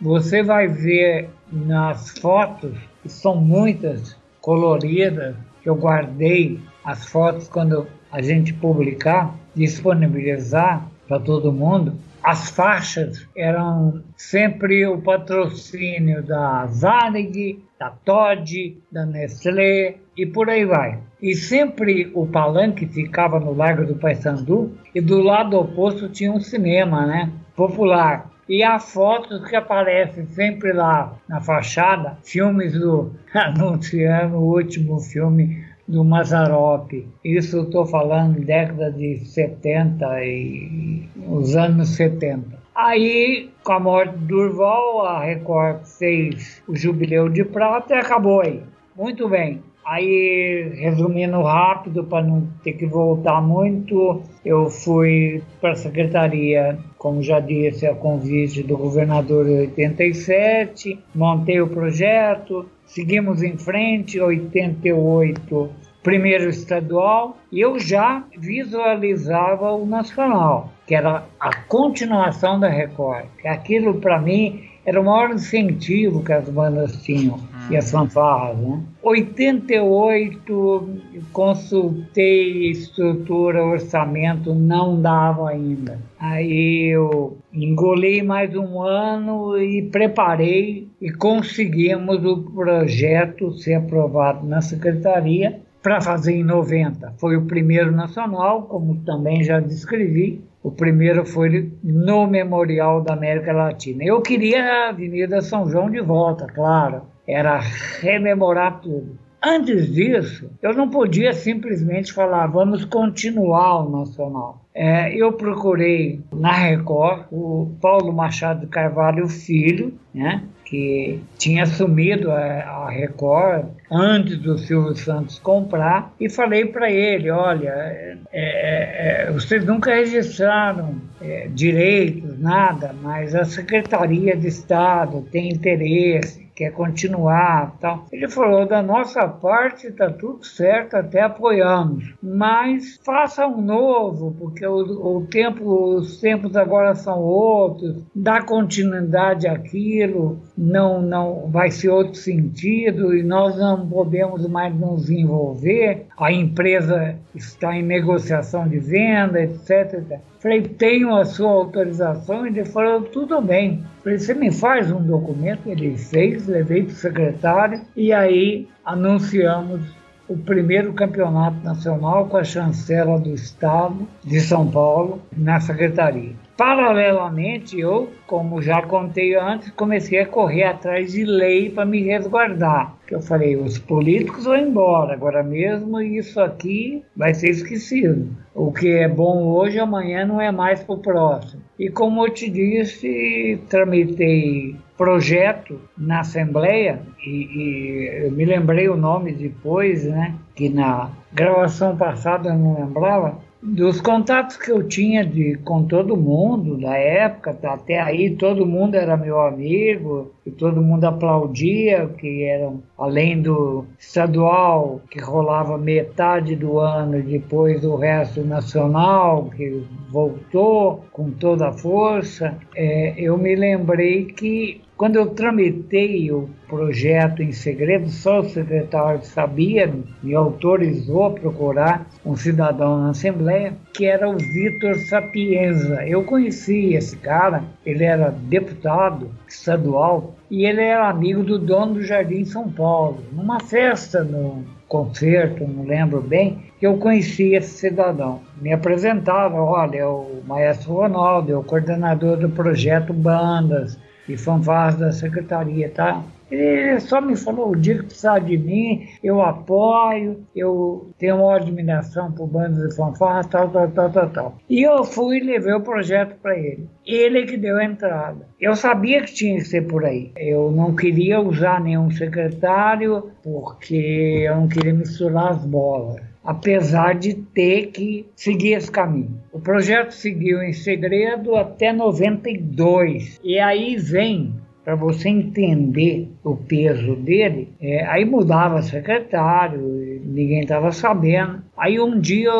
Você 0.00 0.42
vai 0.42 0.66
ver 0.66 1.28
nas 1.52 2.18
fotos, 2.20 2.72
que 3.02 3.10
são 3.10 3.36
muitas 3.36 4.16
coloridas, 4.40 5.36
que 5.62 5.68
eu 5.68 5.74
guardei 5.74 6.58
as 6.82 7.04
fotos 7.04 7.48
quando 7.48 7.86
a 8.10 8.22
gente 8.22 8.54
publicar, 8.54 9.34
disponibilizar 9.54 10.88
para 11.06 11.20
todo 11.20 11.52
mundo 11.52 11.98
as 12.22 12.50
faixas 12.50 13.26
eram 13.36 14.02
sempre 14.16 14.86
o 14.86 15.00
patrocínio 15.00 16.22
da 16.22 16.66
Varig, 16.66 17.62
da 17.78 17.90
Todd, 17.90 18.80
da 18.90 19.04
Nestlé 19.04 19.96
e 20.16 20.24
por 20.24 20.48
aí 20.48 20.64
vai. 20.64 21.00
E 21.20 21.34
sempre 21.34 22.10
o 22.14 22.26
palanque 22.26 22.86
ficava 22.86 23.40
no 23.40 23.52
Largo 23.52 23.84
do 23.84 23.96
Paissandu 23.96 24.76
e 24.94 25.00
do 25.00 25.20
lado 25.20 25.58
oposto 25.58 26.08
tinha 26.08 26.32
um 26.32 26.40
cinema, 26.40 27.06
né? 27.06 27.32
Popular. 27.56 28.30
E 28.48 28.62
há 28.62 28.78
fotos 28.78 29.48
que 29.48 29.56
aparecem 29.56 30.26
sempre 30.26 30.72
lá 30.72 31.16
na 31.28 31.40
fachada, 31.40 32.18
filmes 32.22 32.72
do 32.72 33.12
anunciando 33.34 34.36
o 34.36 34.54
último 34.54 35.00
filme 35.00 35.64
do 35.86 36.04
Mazarop. 36.04 36.92
Isso 37.24 37.56
eu 37.56 37.64
estou 37.64 37.86
falando 37.86 38.44
década 38.44 38.90
de 38.90 39.18
70 39.18 40.24
e 40.24 41.08
os 41.28 41.56
anos 41.56 41.90
70. 41.90 42.60
Aí, 42.74 43.50
com 43.62 43.72
a 43.72 43.80
morte 43.80 44.16
do 44.16 44.26
Durval, 44.26 45.04
a 45.06 45.22
Record 45.22 45.84
fez 45.84 46.62
o 46.66 46.74
Jubileu 46.74 47.28
de 47.28 47.44
Prata 47.44 47.94
e 47.94 47.98
acabou 47.98 48.40
aí. 48.40 48.62
Muito 48.96 49.28
bem. 49.28 49.62
Aí, 49.84 50.72
resumindo 50.76 51.42
rápido, 51.42 52.04
para 52.04 52.24
não 52.24 52.46
ter 52.62 52.74
que 52.74 52.86
voltar 52.86 53.42
muito, 53.42 54.22
eu 54.44 54.70
fui 54.70 55.42
para 55.60 55.72
a 55.72 55.76
secretaria, 55.76 56.78
como 57.02 57.20
já 57.20 57.40
disse, 57.40 57.84
a 57.84 57.96
convite 57.96 58.62
do 58.62 58.76
governador 58.76 59.48
em 59.48 59.58
87, 59.62 61.00
montei 61.12 61.60
o 61.60 61.66
projeto, 61.66 62.64
seguimos 62.86 63.42
em 63.42 63.58
frente, 63.58 64.20
88 64.20 65.68
primeiro 66.00 66.48
estadual, 66.48 67.38
e 67.50 67.60
eu 67.60 67.76
já 67.76 68.24
visualizava 68.38 69.72
o 69.72 69.84
nacional, 69.84 70.72
que 70.86 70.94
era 70.94 71.24
a 71.40 71.56
continuação 71.64 72.60
da 72.60 72.68
Record. 72.68 73.26
Aquilo 73.44 73.94
para 73.94 74.20
mim 74.20 74.62
era 74.86 75.00
o 75.00 75.04
maior 75.04 75.30
incentivo 75.30 76.22
que 76.22 76.32
as 76.32 76.48
bandas 76.48 77.02
tinham 77.02 77.40
e 77.70 77.76
as 77.76 77.90
fanfarras, 77.90 78.58
né? 78.58 78.80
88 79.02 80.88
consultei 81.32 82.70
estrutura, 82.70 83.64
orçamento, 83.64 84.54
não 84.54 85.00
dava 85.00 85.50
ainda. 85.50 85.98
Aí 86.18 86.92
eu 86.92 87.38
engolei 87.52 88.22
mais 88.22 88.54
um 88.54 88.80
ano 88.80 89.58
e 89.58 89.82
preparei 89.82 90.88
e 91.00 91.10
conseguimos 91.12 92.24
o 92.24 92.42
projeto 92.42 93.52
ser 93.52 93.74
aprovado 93.74 94.46
na 94.46 94.60
secretaria 94.60 95.60
para 95.82 96.00
fazer 96.00 96.34
em 96.34 96.44
90. 96.44 97.14
Foi 97.18 97.36
o 97.36 97.46
primeiro 97.46 97.90
nacional, 97.90 98.62
como 98.62 98.96
também 99.04 99.42
já 99.42 99.58
descrevi. 99.58 100.40
O 100.62 100.70
primeiro 100.70 101.26
foi 101.26 101.72
no 101.82 102.26
Memorial 102.28 103.02
da 103.02 103.14
América 103.14 103.52
Latina. 103.52 104.04
Eu 104.04 104.20
queria 104.22 104.62
a 104.62 104.88
Avenida 104.90 105.40
São 105.40 105.68
João 105.68 105.90
de 105.90 106.00
volta, 106.00 106.46
claro. 106.46 107.02
Era 107.26 107.60
rememorar 108.00 108.80
tudo. 108.80 109.18
Antes 109.44 109.92
disso, 109.92 110.48
eu 110.62 110.72
não 110.72 110.88
podia 110.88 111.32
simplesmente 111.32 112.12
falar, 112.12 112.46
vamos 112.46 112.84
continuar 112.84 113.84
o 113.84 113.90
Nacional. 113.90 114.64
É, 114.72 115.12
eu 115.14 115.32
procurei 115.32 116.20
na 116.32 116.52
Record 116.52 117.26
o 117.32 117.74
Paulo 117.80 118.12
Machado 118.12 118.68
Carvalho 118.68 119.28
Filho, 119.28 119.92
né, 120.14 120.44
que 120.64 121.20
tinha 121.36 121.64
assumido 121.64 122.30
a, 122.30 122.36
a 122.36 122.90
Record 122.90 123.66
antes 123.90 124.38
do 124.38 124.56
Silvio 124.56 124.94
Santos 124.94 125.40
comprar, 125.40 126.14
e 126.20 126.30
falei 126.30 126.66
para 126.66 126.90
ele: 126.90 127.28
olha, 127.28 127.68
é, 127.68 128.16
é, 128.32 129.26
é, 129.26 129.32
vocês 129.32 129.66
nunca 129.66 129.92
registraram 129.92 130.94
é, 131.20 131.48
direitos, 131.52 132.38
nada, 132.38 132.94
mas 133.02 133.34
a 133.34 133.44
Secretaria 133.44 134.36
de 134.36 134.46
Estado 134.46 135.20
tem 135.30 135.50
interesse 135.50 136.41
quer 136.54 136.72
continuar 136.72 137.76
tal. 137.80 138.06
Ele 138.12 138.28
falou, 138.28 138.66
da 138.66 138.82
nossa 138.82 139.26
parte 139.26 139.86
está 139.86 140.10
tudo 140.10 140.44
certo, 140.44 140.94
até 140.94 141.22
apoiamos, 141.22 142.14
mas 142.22 143.00
faça 143.04 143.46
um 143.46 143.60
novo, 143.60 144.34
porque 144.38 144.66
o, 144.66 145.16
o 145.16 145.26
tempo, 145.26 145.96
os 145.96 146.20
tempos 146.20 146.56
agora 146.56 146.94
são 146.94 147.20
outros, 147.20 148.02
dá 148.14 148.42
continuidade 148.42 149.48
àquilo, 149.48 150.40
não, 150.56 151.00
não 151.00 151.48
vai 151.50 151.70
ser 151.70 151.88
outro 151.88 152.14
sentido 152.14 153.14
e 153.14 153.22
nós 153.22 153.56
não 153.56 153.88
podemos 153.88 154.46
mais 154.46 154.74
nos 154.74 155.10
envolver, 155.10 156.06
a 156.18 156.32
empresa 156.32 157.16
está 157.34 157.76
em 157.76 157.82
negociação 157.82 158.68
de 158.68 158.78
venda, 158.78 159.40
etc. 159.40 159.94
etc. 159.94 160.20
Falei, 160.38 160.62
tenho 160.62 161.14
a 161.14 161.24
sua 161.24 161.50
autorização. 161.50 162.46
Ele 162.46 162.64
falou, 162.64 163.02
tudo 163.02 163.40
bem. 163.40 163.84
Falei, 164.02 164.18
você 164.18 164.34
me 164.34 164.50
faz 164.50 164.90
um 164.90 165.00
documento? 165.00 165.68
Ele 165.68 165.96
fez, 165.96 166.46
levei 166.46 166.82
para 166.82 166.92
o 166.92 166.96
secretário 166.96 167.80
e 167.96 168.12
aí 168.12 168.68
anunciamos 168.84 169.80
o 170.28 170.36
primeiro 170.36 170.92
campeonato 170.94 171.62
nacional 171.62 172.26
com 172.26 172.36
a 172.36 172.44
chancela 172.44 173.20
do 173.20 173.34
Estado 173.34 174.06
de 174.24 174.40
São 174.40 174.68
Paulo 174.70 175.20
na 175.36 175.60
secretaria. 175.60 176.34
Paralelamente, 176.56 177.80
eu, 177.80 178.10
como 178.26 178.60
já 178.60 178.82
contei 178.82 179.34
antes, 179.34 179.70
comecei 179.70 180.20
a 180.20 180.26
correr 180.26 180.64
atrás 180.64 181.12
de 181.12 181.24
lei 181.24 181.70
para 181.70 181.84
me 181.84 182.02
resguardar. 182.02 182.94
Que 183.06 183.14
eu 183.14 183.22
falei, 183.22 183.56
os 183.56 183.78
políticos 183.78 184.44
vão 184.44 184.56
embora, 184.56 185.14
agora 185.14 185.42
mesmo 185.42 186.00
isso 186.00 186.40
aqui 186.40 187.02
vai 187.16 187.32
ser 187.34 187.50
esquecido. 187.50 188.28
O 188.54 188.70
que 188.70 188.88
é 188.88 189.08
bom 189.08 189.44
hoje, 189.44 189.78
amanhã 189.78 190.26
não 190.26 190.40
é 190.40 190.52
mais 190.52 190.82
para 190.82 190.94
o 190.94 190.98
próximo. 190.98 191.62
E 191.78 191.88
como 191.88 192.24
eu 192.24 192.30
te 192.30 192.50
disse, 192.50 193.58
tramitei 193.68 194.76
projeto 194.96 195.80
na 195.96 196.20
Assembleia, 196.20 197.00
e, 197.26 197.30
e, 197.30 198.24
eu 198.24 198.30
me 198.30 198.44
lembrei 198.44 198.88
o 198.88 198.96
nome 198.96 199.32
depois, 199.32 200.04
né, 200.04 200.34
que 200.54 200.68
na 200.68 201.10
gravação 201.32 201.96
passada 201.96 202.50
eu 202.50 202.54
não 202.54 202.78
lembrava, 202.78 203.38
dos 203.62 204.00
contatos 204.00 204.56
que 204.56 204.72
eu 204.72 204.82
tinha 204.88 205.24
de, 205.24 205.56
com 205.58 205.84
todo 205.84 206.16
mundo 206.16 206.76
da 206.76 206.96
época, 206.96 207.56
até 207.62 208.00
aí 208.00 208.30
todo 208.30 208.66
mundo 208.66 208.96
era 208.96 209.16
meu 209.16 209.40
amigo, 209.40 210.32
e 210.44 210.50
todo 210.50 210.82
mundo 210.82 211.04
aplaudia, 211.04 212.08
que 212.18 212.42
eram, 212.42 212.82
além 212.98 213.40
do 213.40 213.84
estadual, 213.98 215.00
que 215.08 215.20
rolava 215.20 215.78
metade 215.78 216.56
do 216.56 216.80
ano, 216.80 217.20
e 217.20 217.22
depois 217.22 217.84
o 217.84 217.94
resto 217.94 218.42
nacional, 218.42 219.48
que 219.56 219.84
voltou 220.10 221.04
com 221.12 221.30
toda 221.30 221.68
a 221.68 221.72
força, 221.72 222.58
é, 222.74 223.14
eu 223.16 223.38
me 223.38 223.54
lembrei 223.54 224.24
que 224.24 224.80
quando 225.02 225.16
eu 225.16 225.26
tramitei 225.26 226.30
o 226.30 226.48
projeto 226.68 227.42
em 227.42 227.50
segredo, 227.50 228.08
só 228.08 228.38
o 228.38 228.48
secretário 228.48 229.20
sabia, 229.24 229.92
me 230.22 230.32
autorizou 230.32 231.24
a 231.24 231.30
procurar 231.32 232.06
um 232.24 232.36
cidadão 232.36 233.00
na 233.00 233.10
Assembleia, 233.10 233.74
que 233.92 234.04
era 234.04 234.30
o 234.30 234.38
Vitor 234.38 234.94
Sapienza. 235.08 236.06
Eu 236.06 236.22
conheci 236.22 236.94
esse 236.94 237.16
cara, 237.16 237.64
ele 237.84 238.04
era 238.04 238.30
deputado 238.30 239.28
estadual 239.48 240.36
e 240.48 240.66
ele 240.66 240.82
era 240.82 241.08
amigo 241.08 241.42
do 241.42 241.58
dono 241.58 241.94
do 241.94 242.04
Jardim 242.04 242.44
São 242.44 242.70
Paulo. 242.70 243.24
Numa 243.32 243.58
festa, 243.58 244.22
no 244.22 244.62
concerto, 244.86 245.66
não 245.66 245.84
lembro 245.84 246.20
bem, 246.20 246.70
que 246.78 246.86
eu 246.86 246.96
conheci 246.98 247.56
esse 247.56 247.76
cidadão. 247.76 248.40
Me 248.60 248.72
apresentaram, 248.72 249.56
olha, 249.56 249.98
é 249.98 250.06
o 250.06 250.42
maestro 250.46 250.92
Ronaldo, 250.92 251.50
é 251.50 251.56
o 251.56 251.64
coordenador 251.64 252.36
do 252.36 252.50
projeto 252.50 253.12
Bandas, 253.12 253.98
e 254.28 254.36
fanfarras 254.36 254.96
da 254.96 255.12
secretaria, 255.12 255.88
tá? 255.90 256.22
Ele 256.50 257.00
só 257.00 257.18
me 257.18 257.34
falou, 257.34 257.70
o 257.70 257.76
dia 257.76 257.96
que 257.96 258.04
precisar 258.04 258.38
de 258.40 258.58
mim, 258.58 259.06
eu 259.24 259.40
apoio, 259.40 260.44
eu 260.54 261.10
tenho 261.18 261.36
uma 261.36 261.56
admiração 261.56 262.30
por 262.30 262.46
bandas 262.46 262.90
de 262.90 262.94
fanfarras, 262.94 263.46
tal, 263.46 263.70
tal, 263.70 263.88
tal, 263.90 264.10
tal, 264.10 264.30
tal. 264.30 264.58
E 264.68 264.82
eu 264.82 265.02
fui 265.02 265.38
e 265.38 265.44
levei 265.44 265.72
o 265.72 265.80
projeto 265.80 266.36
para 266.42 266.58
ele. 266.58 266.86
Ele 267.06 267.46
que 267.46 267.56
deu 267.56 267.78
a 267.78 267.84
entrada. 267.84 268.46
Eu 268.60 268.76
sabia 268.76 269.22
que 269.22 269.32
tinha 269.32 269.56
que 269.56 269.64
ser 269.64 269.86
por 269.86 270.04
aí. 270.04 270.30
Eu 270.36 270.70
não 270.70 270.94
queria 270.94 271.40
usar 271.40 271.80
nenhum 271.80 272.10
secretário, 272.10 273.30
porque 273.42 274.44
eu 274.46 274.56
não 274.56 274.68
queria 274.68 274.92
misturar 274.92 275.52
as 275.52 275.64
bolas 275.64 276.31
apesar 276.44 277.14
de 277.14 277.34
ter 277.34 277.88
que 277.88 278.26
seguir 278.34 278.72
esse 278.72 278.90
caminho. 278.90 279.40
O 279.52 279.60
projeto 279.60 280.10
seguiu 280.12 280.62
em 280.62 280.72
segredo 280.72 281.54
até 281.54 281.92
92. 281.92 283.40
E 283.42 283.58
aí 283.58 283.96
vem 283.96 284.54
para 284.84 284.96
você 284.96 285.28
entender 285.28 286.28
o 286.42 286.56
peso 286.56 287.14
dele, 287.14 287.68
é, 287.80 288.04
aí 288.06 288.24
mudava 288.24 288.82
secretário, 288.82 289.80
ninguém 290.24 290.62
estava 290.62 290.90
sabendo. 290.90 291.62
Aí 291.76 292.00
um 292.00 292.20
dia, 292.20 292.50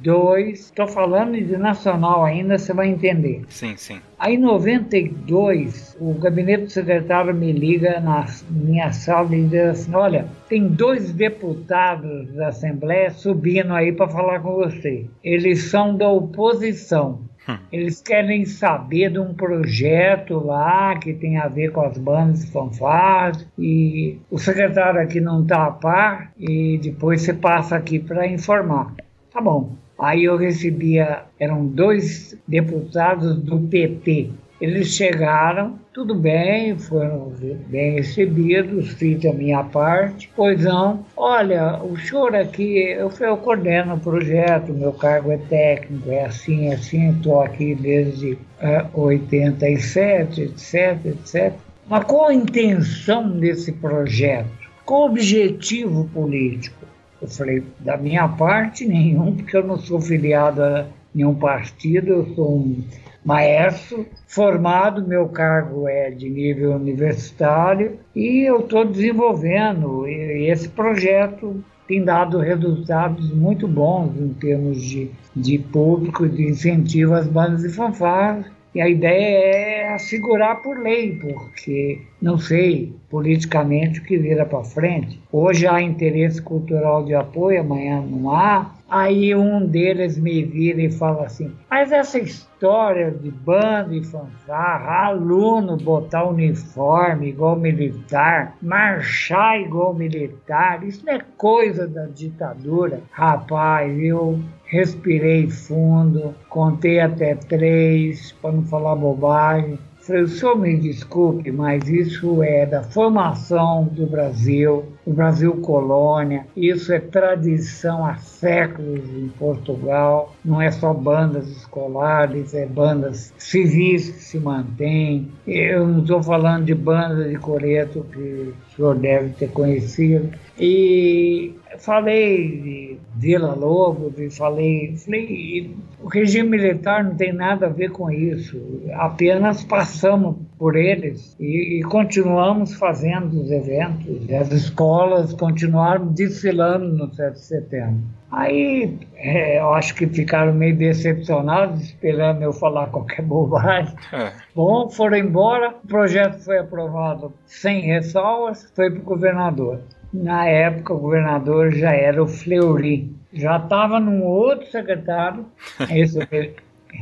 92, 0.00 0.60
estou 0.60 0.86
falando 0.88 1.32
de 1.32 1.56
nacional 1.56 2.24
ainda, 2.24 2.58
você 2.58 2.72
vai 2.72 2.88
entender. 2.88 3.42
Sim, 3.48 3.76
sim. 3.76 4.00
Aí 4.18 4.34
em 4.34 4.38
92, 4.38 5.96
o 6.00 6.14
gabinete 6.14 6.64
do 6.64 6.70
secretário 6.70 7.34
me 7.34 7.52
liga 7.52 8.00
na 8.00 8.26
minha 8.50 8.92
sala 8.92 9.34
e 9.34 9.44
diz 9.44 9.60
assim, 9.60 9.94
olha, 9.94 10.26
tem 10.48 10.68
dois 10.68 11.12
deputados 11.12 12.32
da 12.32 12.48
Assembleia 12.48 13.10
subindo 13.10 13.72
aí 13.72 13.92
para 13.92 14.08
falar 14.08 14.40
com 14.40 14.54
você. 14.54 15.06
Eles 15.22 15.70
são 15.70 15.96
da 15.96 16.08
oposição. 16.08 17.22
Hum. 17.48 17.56
Eles 17.72 18.02
querem 18.02 18.44
saber 18.44 19.10
de 19.10 19.18
um 19.18 19.32
projeto 19.32 20.34
lá 20.38 20.98
que 20.98 21.14
tem 21.14 21.38
a 21.38 21.48
ver 21.48 21.72
com 21.72 21.80
as 21.80 21.96
bandas 21.96 22.44
de 22.44 22.50
fanfarras 22.50 23.46
e 23.58 24.18
o 24.30 24.38
secretário 24.38 25.00
aqui 25.00 25.20
não 25.20 25.42
está 25.42 25.66
a 25.66 25.70
par 25.70 26.32
e 26.38 26.78
depois 26.82 27.22
você 27.22 27.32
passa 27.32 27.76
aqui 27.76 27.98
para 27.98 28.26
informar. 28.26 28.94
Tá 29.32 29.40
bom. 29.40 29.79
Aí 30.00 30.24
eu 30.24 30.36
recebia, 30.38 31.24
eram 31.38 31.66
dois 31.66 32.34
deputados 32.48 33.36
do 33.36 33.60
PP. 33.60 34.30
Eles 34.58 34.94
chegaram, 34.94 35.78
tudo 35.92 36.14
bem, 36.14 36.78
foram 36.78 37.32
bem 37.66 37.96
recebidos, 37.96 38.90
fiz 38.92 39.24
a 39.26 39.32
minha 39.32 39.62
parte. 39.62 40.30
Pois 40.34 40.64
não, 40.64 41.04
olha, 41.14 41.82
o 41.82 41.98
senhor 41.98 42.34
aqui, 42.34 42.78
eu, 42.78 43.10
eu 43.20 43.36
coordeno 43.36 43.94
o 43.94 44.00
projeto, 44.00 44.72
meu 44.72 44.92
cargo 44.92 45.32
é 45.32 45.38
técnico, 45.38 46.10
é 46.10 46.24
assim, 46.24 46.68
é 46.68 46.74
assim, 46.74 47.10
estou 47.10 47.42
aqui 47.42 47.74
desde 47.74 48.32
uh, 48.32 49.00
87, 49.00 50.42
etc, 50.42 51.06
etc. 51.06 51.52
Mas 51.86 52.04
qual 52.04 52.28
a 52.28 52.34
intenção 52.34 53.38
desse 53.38 53.72
projeto? 53.72 54.48
Qual 54.84 55.02
o 55.02 55.10
objetivo 55.10 56.08
político? 56.12 56.89
Eu 57.20 57.28
falei, 57.28 57.62
da 57.78 57.96
minha 57.96 58.26
parte, 58.28 58.86
nenhum, 58.86 59.36
porque 59.36 59.56
eu 59.56 59.66
não 59.66 59.78
sou 59.78 60.00
filiado 60.00 60.62
a 60.62 60.86
nenhum 61.14 61.34
partido, 61.34 62.08
eu 62.08 62.34
sou 62.34 62.56
um 62.56 62.82
maestro 63.24 64.06
formado, 64.26 65.06
meu 65.06 65.28
cargo 65.28 65.86
é 65.86 66.10
de 66.10 66.30
nível 66.30 66.72
universitário 66.72 67.98
e 68.14 68.48
eu 68.48 68.60
estou 68.60 68.84
desenvolvendo. 68.84 70.06
Esse 70.06 70.68
projeto 70.68 71.62
tem 71.86 72.02
dado 72.02 72.38
resultados 72.38 73.30
muito 73.34 73.68
bons 73.68 74.16
em 74.16 74.32
termos 74.34 74.80
de, 74.80 75.10
de 75.36 75.58
público, 75.58 76.28
de 76.28 76.48
incentivo 76.48 77.14
às 77.14 77.26
bandas 77.26 77.62
de 77.62 77.68
fanfarras 77.68 78.46
E 78.74 78.80
a 78.80 78.88
ideia 78.88 79.36
é 79.46 79.92
assegurar 79.92 80.62
por 80.62 80.78
lei, 80.78 81.16
porque 81.16 82.02
não 82.22 82.38
sei 82.38 82.94
politicamente 83.08 84.00
o 84.00 84.04
que 84.04 84.16
vira 84.16 84.46
para 84.46 84.62
frente. 84.62 85.20
Hoje 85.32 85.66
há 85.66 85.82
interesse 85.82 86.40
cultural 86.40 87.04
de 87.04 87.14
apoio, 87.14 87.60
amanhã 87.60 88.00
não 88.00 88.30
há. 88.30 88.70
Aí 88.88 89.34
um 89.36 89.64
deles 89.66 90.18
me 90.18 90.42
vira 90.44 90.82
e 90.82 90.90
fala 90.90 91.26
assim: 91.26 91.52
Mas 91.70 91.92
essa 91.92 92.18
história 92.18 93.10
de 93.10 93.30
banda 93.30 93.94
e 93.94 94.02
fanfarra, 94.04 95.06
aluno 95.06 95.76
botar 95.76 96.24
uniforme 96.24 97.28
igual 97.28 97.56
militar, 97.56 98.56
marchar 98.60 99.60
igual 99.60 99.94
militar, 99.94 100.82
isso 100.84 101.06
não 101.06 101.14
é 101.14 101.20
coisa 101.36 101.86
da 101.86 102.06
ditadura. 102.06 103.00
Rapaz, 103.12 103.96
eu 103.98 104.40
respirei 104.70 105.50
fundo, 105.50 106.32
contei 106.48 107.00
até 107.00 107.34
três, 107.34 108.32
para 108.40 108.52
não 108.52 108.62
falar 108.62 108.94
bobagem. 108.94 109.78
Falei, 110.00 110.22
o 110.22 110.28
senhor 110.28 110.58
me 110.58 110.76
desculpe, 110.78 111.50
mas 111.52 111.86
isso 111.88 112.42
é 112.42 112.64
da 112.64 112.82
formação 112.82 113.84
do 113.84 114.06
Brasil, 114.06 114.84
o 115.04 115.12
Brasil 115.12 115.52
colônia, 115.60 116.46
isso 116.56 116.92
é 116.92 116.98
tradição 116.98 118.06
há 118.06 118.16
séculos 118.16 119.04
em 119.10 119.28
Portugal, 119.38 120.34
não 120.44 120.60
é 120.60 120.70
só 120.70 120.92
bandas 120.92 121.48
escolares, 121.48 122.54
é 122.54 122.66
bandas 122.66 123.32
civis 123.38 124.10
que 124.10 124.22
se 124.22 124.38
mantêm. 124.38 125.28
Eu 125.46 125.86
não 125.86 126.00
estou 126.00 126.22
falando 126.22 126.64
de 126.64 126.74
banda 126.74 127.28
de 127.28 127.36
coreto 127.36 128.04
que 128.12 128.18
o 128.18 128.76
senhor 128.76 128.96
deve 128.96 129.30
ter 129.30 129.50
conhecido. 129.50 130.30
E 130.58 131.54
falei 131.78 132.60
de 132.60 132.96
Vila 133.16 133.54
Lobos 133.54 134.18
e 134.18 134.30
falei, 134.30 134.94
falei, 134.96 135.74
o 136.02 136.08
regime 136.08 136.50
militar 136.50 137.04
não 137.04 137.14
tem 137.14 137.32
nada 137.32 137.66
a 137.66 137.70
ver 137.70 137.90
com 137.90 138.10
isso, 138.10 138.60
apenas 138.94 139.64
passamos 139.64 140.36
por 140.58 140.76
eles 140.76 141.36
e, 141.40 141.78
e 141.78 141.82
continuamos 141.84 142.74
fazendo 142.74 143.40
os 143.40 143.50
eventos, 143.50 144.30
as 144.30 144.52
escolas 144.52 145.32
continuaram 145.32 146.08
desfilando 146.08 146.86
no 146.86 147.12
7 147.12 147.32
de 147.32 147.40
setembro. 147.40 148.19
Aí 148.32 148.96
é, 149.16 149.60
eu 149.60 149.74
acho 149.74 149.94
que 149.94 150.06
ficaram 150.06 150.52
meio 150.52 150.76
decepcionados, 150.76 151.82
esperando 151.82 152.42
eu 152.42 152.52
falar 152.52 152.86
qualquer 152.88 153.22
bobagem. 153.26 153.94
É. 154.12 154.32
Bom, 154.54 154.88
foram 154.88 155.16
embora, 155.16 155.74
o 155.82 155.88
projeto 155.88 156.38
foi 156.44 156.58
aprovado 156.58 157.32
sem 157.46 157.80
ressalvas, 157.80 158.70
foi 158.74 158.90
para 158.90 159.00
o 159.00 159.04
governador. 159.04 159.80
Na 160.12 160.46
época, 160.46 160.94
o 160.94 160.98
governador 160.98 161.72
já 161.72 161.92
era 161.92 162.22
o 162.22 162.26
Fleury. 162.26 163.14
Já 163.32 163.56
estava 163.58 164.00
num 164.00 164.24
outro 164.24 164.66
secretário, 164.70 165.46
esse 165.90 166.18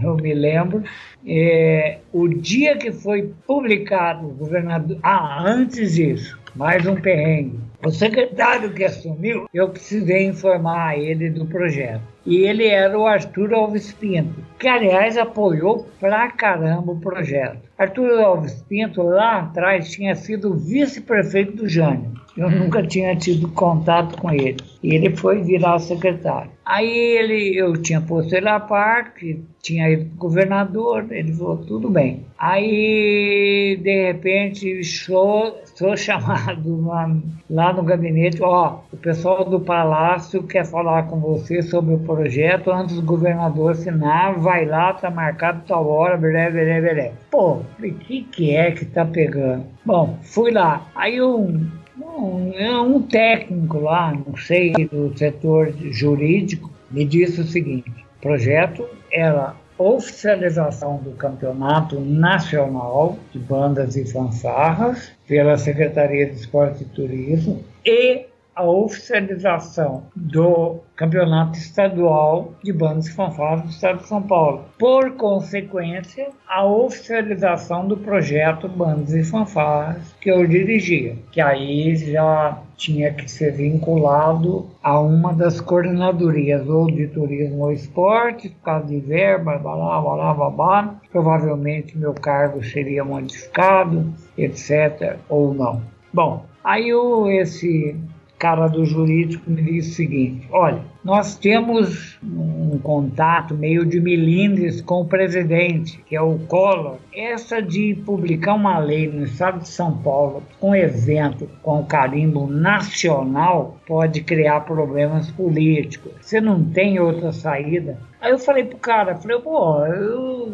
eu 0.03 0.17
me 0.17 0.35
lembro. 0.35 0.83
É, 1.27 1.99
o 2.13 2.29
dia 2.29 2.77
que 2.77 2.93
foi 2.93 3.33
publicado 3.47 4.27
o 4.27 4.35
governador. 4.35 4.99
Ah, 5.03 5.43
antes 5.43 5.95
disso, 5.95 6.39
mais 6.55 6.87
um 6.87 6.97
perrengue. 6.97 7.59
O 7.85 7.91
secretário 7.91 8.73
que 8.73 8.83
assumiu, 8.83 9.47
eu 9.55 9.69
precisei 9.69 10.27
informar 10.27 10.99
ele 10.99 11.31
do 11.31 11.47
projeto. 11.47 12.03
E 12.27 12.39
ele 12.39 12.67
era 12.67 12.99
o 12.99 13.07
Arthur 13.07 13.55
Alves 13.55 13.93
Pinto, 13.93 14.45
que 14.59 14.67
aliás 14.67 15.17
apoiou 15.17 15.87
pra 16.01 16.31
caramba 16.33 16.93
o 16.93 17.01
projeto. 17.01 17.61
Arthur 17.79 18.21
Alves 18.21 18.63
Pinto 18.69 19.03
lá 19.03 19.39
atrás 19.39 19.91
tinha 19.91 20.15
sido 20.17 20.55
vice-prefeito 20.55 21.53
do 21.53 21.69
Jânio. 21.69 22.13
Eu 22.39 22.51
nunca 22.51 22.87
tinha 22.87 23.17
tido 23.17 23.49
contato 23.49 24.17
com 24.17 24.31
ele. 24.31 24.59
E 24.81 24.95
ele 24.95 25.17
foi 25.17 25.43
virar 25.43 25.79
secretário. 25.81 26.53
Aí 26.65 26.89
ele, 26.89 27.57
eu 27.57 27.73
tinha 27.81 28.01
posto 28.01 28.33
ele 28.33 28.49
à 28.49 28.61
parte, 28.61 29.43
tinha 29.61 29.91
ido 29.91 30.05
pro 30.11 30.29
governador, 30.29 31.07
ele 31.11 31.33
falou, 31.33 31.57
tudo 31.57 31.91
bem. 31.91 32.27
Aí, 32.39 33.77
de 33.83 34.07
repente, 34.07 34.85
sou, 34.85 35.61
sou 35.75 35.97
chamado 35.99 36.87
lá, 36.87 37.11
lá 37.51 37.68
no 37.73 37.83
gabinete, 37.83 38.43
ó, 38.43 38.81
o 38.93 38.97
pessoal 38.97 39.45
do 39.45 39.61
palácio 39.61 40.43
quer 40.43 40.65
falar 40.65 41.05
com 41.05 41.19
você 41.19 41.63
sobre 41.63 41.95
o 41.95 41.99
projeto 41.99 42.71
antes 42.71 42.97
do 42.97 43.03
governador 43.03 43.73
assinar, 43.73 44.39
vai 44.39 44.65
lá, 44.65 44.93
tá 44.93 45.11
marcado 45.11 45.63
tal 45.67 45.89
hora, 45.89 46.17
belé, 46.17 46.51
belé, 46.51 46.81
belé. 46.81 47.13
Pô, 47.31 47.57
o 47.57 47.65
que 47.79 48.23
que 48.23 48.55
é 48.55 48.71
que 48.73 48.85
tá 48.85 49.05
pegando? 49.05 49.65
Bom, 49.85 50.19
fui 50.23 50.51
lá. 50.51 50.87
Aí 50.95 51.21
um, 51.21 51.67
um, 52.01 52.81
um 52.81 53.03
técnico 53.03 53.79
lá, 53.81 54.13
não 54.13 54.37
sei, 54.37 54.73
do 54.73 55.17
setor 55.17 55.73
jurídico, 55.91 56.71
me 56.91 57.05
disse 57.05 57.41
o 57.41 57.45
seguinte: 57.45 57.91
projeto 58.21 58.87
era 59.11 59.55
oficialização 59.79 60.97
do 60.99 61.13
Campeonato 61.13 62.01
Nacional 62.01 63.17
de 63.33 63.39
Bandas 63.39 63.97
e 63.97 64.05
Fanfarras 64.05 65.13
pela 65.27 65.57
Secretaria 65.57 66.27
de 66.27 66.35
Esporte 66.35 66.83
e 66.83 66.87
Turismo 66.87 67.63
e 67.85 68.27
a 68.59 68.65
oficialização 68.65 70.03
do 70.17 70.81
Campeonato 70.97 71.57
Estadual 71.57 72.55
de 72.61 72.73
Bandas 72.73 73.09
Fanfarras 73.09 73.63
do 73.63 73.71
Estado 73.71 73.99
de 74.01 74.09
São 74.09 74.21
Paulo. 74.21 74.65
Por 74.77 75.13
consequência, 75.13 76.31
a 76.49 76.67
oficialização 76.67 77.87
do 77.87 77.97
projeto 77.97 78.69
Bandas 78.69 79.15
e 79.15 79.23
Fanfarras 79.23 80.13
que 80.21 80.29
eu 80.29 80.45
dirigia, 80.45 81.15
que 81.31 81.41
aí 81.41 81.95
já 81.95 82.61
tinha 82.77 83.15
que 83.15 83.31
ser 83.31 83.53
vinculado 83.53 84.69
a 84.83 84.99
uma 84.99 85.33
das 85.33 85.61
coordenadorias, 85.61 86.69
ou 86.69 86.91
de 86.91 87.07
turismo 87.07 87.63
ou 87.63 87.73
esporte, 87.73 88.49
por 88.49 88.63
causa 88.65 88.89
de 88.89 88.99
verba, 88.99 89.57
blá, 89.57 90.01
blá, 90.01 90.35
blá, 90.35 90.51
blá, 90.51 90.95
Provavelmente 91.13 91.97
meu 91.97 92.13
cargo 92.13 92.61
seria 92.65 93.05
modificado, 93.05 94.13
etc., 94.37 95.17
ou 95.29 95.55
não. 95.55 95.81
Bom, 96.13 96.45
aí 96.65 96.93
o, 96.93 97.29
esse 97.29 97.97
cara 98.39 98.69
do 98.69 98.85
jurídico 98.85 99.51
me 99.51 99.63
disse 99.63 99.91
o 99.91 99.95
seguinte: 99.95 100.47
olha, 100.51 100.83
nós 101.09 101.37
temos 101.37 102.19
um 102.23 102.79
contato 102.81 103.55
meio 103.55 103.87
de 103.87 103.99
milindres 103.99 104.83
com 104.83 105.01
o 105.01 105.07
presidente, 105.07 105.97
que 106.07 106.15
é 106.15 106.21
o 106.21 106.39
Collor. 106.41 106.99
Essa 107.17 107.63
de 107.63 107.95
publicar 108.05 108.53
uma 108.53 108.79
lei 108.79 109.09
no 109.09 109.25
estado 109.25 109.61
de 109.61 109.69
São 109.71 109.97
Paulo, 109.97 110.43
um 110.61 110.75
evento 110.75 111.49
com 111.63 111.83
carimbo 111.83 112.47
nacional, 112.47 113.79
pode 113.87 114.21
criar 114.21 114.67
problemas 114.67 115.31
políticos. 115.31 116.13
Você 116.21 116.43
não 116.43 116.63
tem 116.63 117.01
outra 117.01 117.33
saída. 117.33 117.99
Aí 118.21 118.31
eu 118.31 118.39
falei 118.39 118.65
pro 118.65 118.77
cara, 118.77 119.15
falei, 119.15 119.39
pô, 119.39 119.87
eu, 119.87 120.53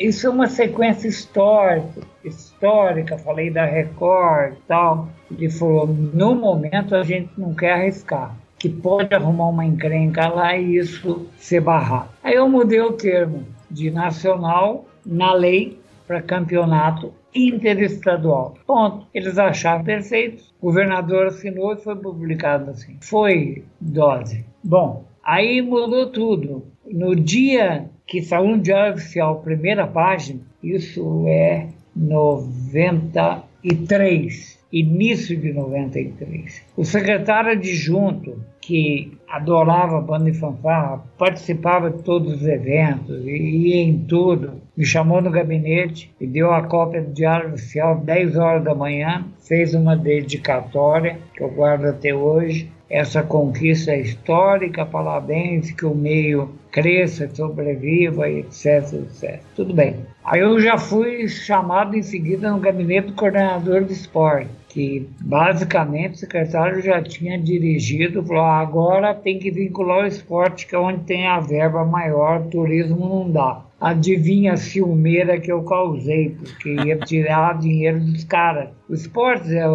isso 0.00 0.26
é 0.26 0.30
uma 0.30 0.48
sequência 0.48 1.06
histórica, 1.06 2.00
histórica, 2.24 3.16
falei 3.16 3.48
da 3.48 3.64
Record 3.64 4.54
e 4.54 4.62
tal. 4.66 5.08
Ele 5.30 5.48
falou, 5.48 5.86
no 5.86 6.34
momento 6.34 6.96
a 6.96 7.04
gente 7.04 7.30
não 7.38 7.54
quer 7.54 7.74
arriscar 7.74 8.34
que 8.58 8.68
pode 8.68 9.14
arrumar 9.14 9.48
uma 9.48 9.64
encrenca 9.64 10.28
lá 10.28 10.56
e 10.56 10.76
isso 10.76 11.26
ser 11.36 11.60
barrado. 11.60 12.10
Aí 12.22 12.34
eu 12.34 12.48
mudei 12.48 12.80
o 12.80 12.92
termo 12.92 13.46
de 13.70 13.90
nacional 13.90 14.86
na 15.04 15.32
lei 15.32 15.78
para 16.06 16.22
campeonato 16.22 17.12
interestadual. 17.34 18.54
Ponto. 18.66 19.06
Eles 19.14 19.38
acharam 19.38 19.84
perfeito. 19.84 20.42
O 20.60 20.66
governador 20.66 21.26
assinou 21.26 21.74
e 21.74 21.76
foi 21.76 21.94
publicado 21.94 22.70
assim. 22.70 22.96
Foi 23.00 23.64
dose. 23.80 24.44
Bom, 24.64 25.04
aí 25.22 25.62
mudou 25.62 26.10
tudo. 26.10 26.66
No 26.84 27.14
dia 27.14 27.88
que 28.06 28.22
saiu 28.22 28.48
no 28.48 28.58
Diário 28.58 28.94
Oficial, 28.94 29.40
primeira 29.40 29.86
página, 29.86 30.40
isso 30.62 31.24
é 31.28 31.68
93 31.94 34.57
início 34.72 35.36
de 35.36 35.52
93. 35.52 36.62
O 36.76 36.84
secretário 36.84 37.52
adjunto, 37.52 38.38
que 38.60 39.16
adorava 39.28 40.00
banda 40.00 40.28
e 40.28 40.34
fanfarra, 40.34 41.02
participava 41.16 41.90
de 41.90 42.02
todos 42.02 42.34
os 42.34 42.46
eventos 42.46 43.24
e 43.26 43.30
ia 43.30 43.82
em 43.82 43.98
tudo, 44.00 44.60
me 44.76 44.84
chamou 44.84 45.20
no 45.22 45.30
gabinete 45.30 46.12
e 46.20 46.26
deu 46.26 46.52
a 46.52 46.62
cópia 46.62 47.02
do 47.02 47.12
Diário 47.12 47.54
Oficial 47.54 47.98
10 48.00 48.36
horas 48.36 48.64
da 48.64 48.74
manhã, 48.74 49.26
fez 49.40 49.74
uma 49.74 49.96
dedicatória 49.96 51.18
que 51.34 51.42
eu 51.42 51.48
guardo 51.48 51.86
até 51.86 52.14
hoje. 52.14 52.70
Essa 52.90 53.22
conquista 53.22 53.90
é 53.90 54.00
histórica, 54.00 54.86
parabéns, 54.86 55.70
que 55.70 55.84
o 55.84 55.94
meio 55.94 56.50
cresça, 56.70 57.28
sobreviva, 57.34 58.30
etc, 58.30 58.92
etc. 58.94 59.40
Tudo 59.54 59.74
bem. 59.74 59.96
Aí 60.30 60.40
eu 60.40 60.60
já 60.60 60.76
fui 60.76 61.26
chamado 61.26 61.96
em 61.96 62.02
seguida 62.02 62.50
no 62.50 62.60
gabinete 62.60 63.06
do 63.06 63.12
coordenador 63.14 63.82
de 63.84 63.94
esporte, 63.94 64.50
que 64.68 65.08
basicamente 65.22 66.16
o 66.16 66.18
secretário 66.18 66.82
já 66.82 67.00
tinha 67.00 67.38
dirigido, 67.38 68.22
falou: 68.22 68.42
ah, 68.42 68.58
agora 68.58 69.14
tem 69.14 69.38
que 69.38 69.50
vincular 69.50 70.04
o 70.04 70.06
esporte, 70.06 70.66
que 70.66 70.74
é 70.74 70.78
onde 70.78 71.04
tem 71.04 71.26
a 71.26 71.40
verba 71.40 71.82
maior, 71.82 72.42
turismo 72.48 73.08
não 73.08 73.30
dá. 73.30 73.62
Adivinha 73.80 74.52
a 74.52 74.56
ciumeira 74.58 75.40
que 75.40 75.50
eu 75.50 75.62
causei, 75.62 76.36
porque 76.38 76.74
ia 76.74 76.98
tirar 76.98 77.56
dinheiro 77.58 77.98
dos 77.98 78.24
caras. 78.24 78.68
O 78.86 78.92
esporte, 78.92 79.56
é 79.56 79.66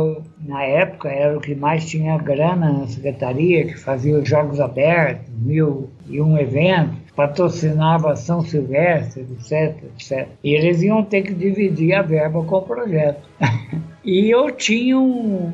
na 0.46 0.62
época, 0.62 1.10
era 1.10 1.36
o 1.36 1.42
que 1.42 1.56
mais 1.56 1.90
tinha 1.90 2.16
grana 2.20 2.72
na 2.72 2.88
secretaria, 2.88 3.66
que 3.66 3.80
fazia 3.80 4.20
os 4.20 4.30
jogos 4.30 4.60
abertos, 4.60 5.34
mil 5.36 5.90
e 6.08 6.22
um 6.22 6.38
eventos 6.38 7.03
patrocinava 7.16 8.16
São 8.16 8.42
Silvestre, 8.42 9.22
etc, 9.22 9.84
etc. 9.96 10.28
E 10.44 10.54
eles 10.54 10.82
iam 10.82 11.04
ter 11.04 11.24
que 11.24 11.34
dividir 11.34 11.94
a 11.94 12.02
verba 12.02 12.44
com 12.44 12.56
o 12.58 12.62
projeto. 12.62 13.28
e 14.04 14.30
eu 14.30 14.52
tinha 14.52 14.98
um, 14.98 15.52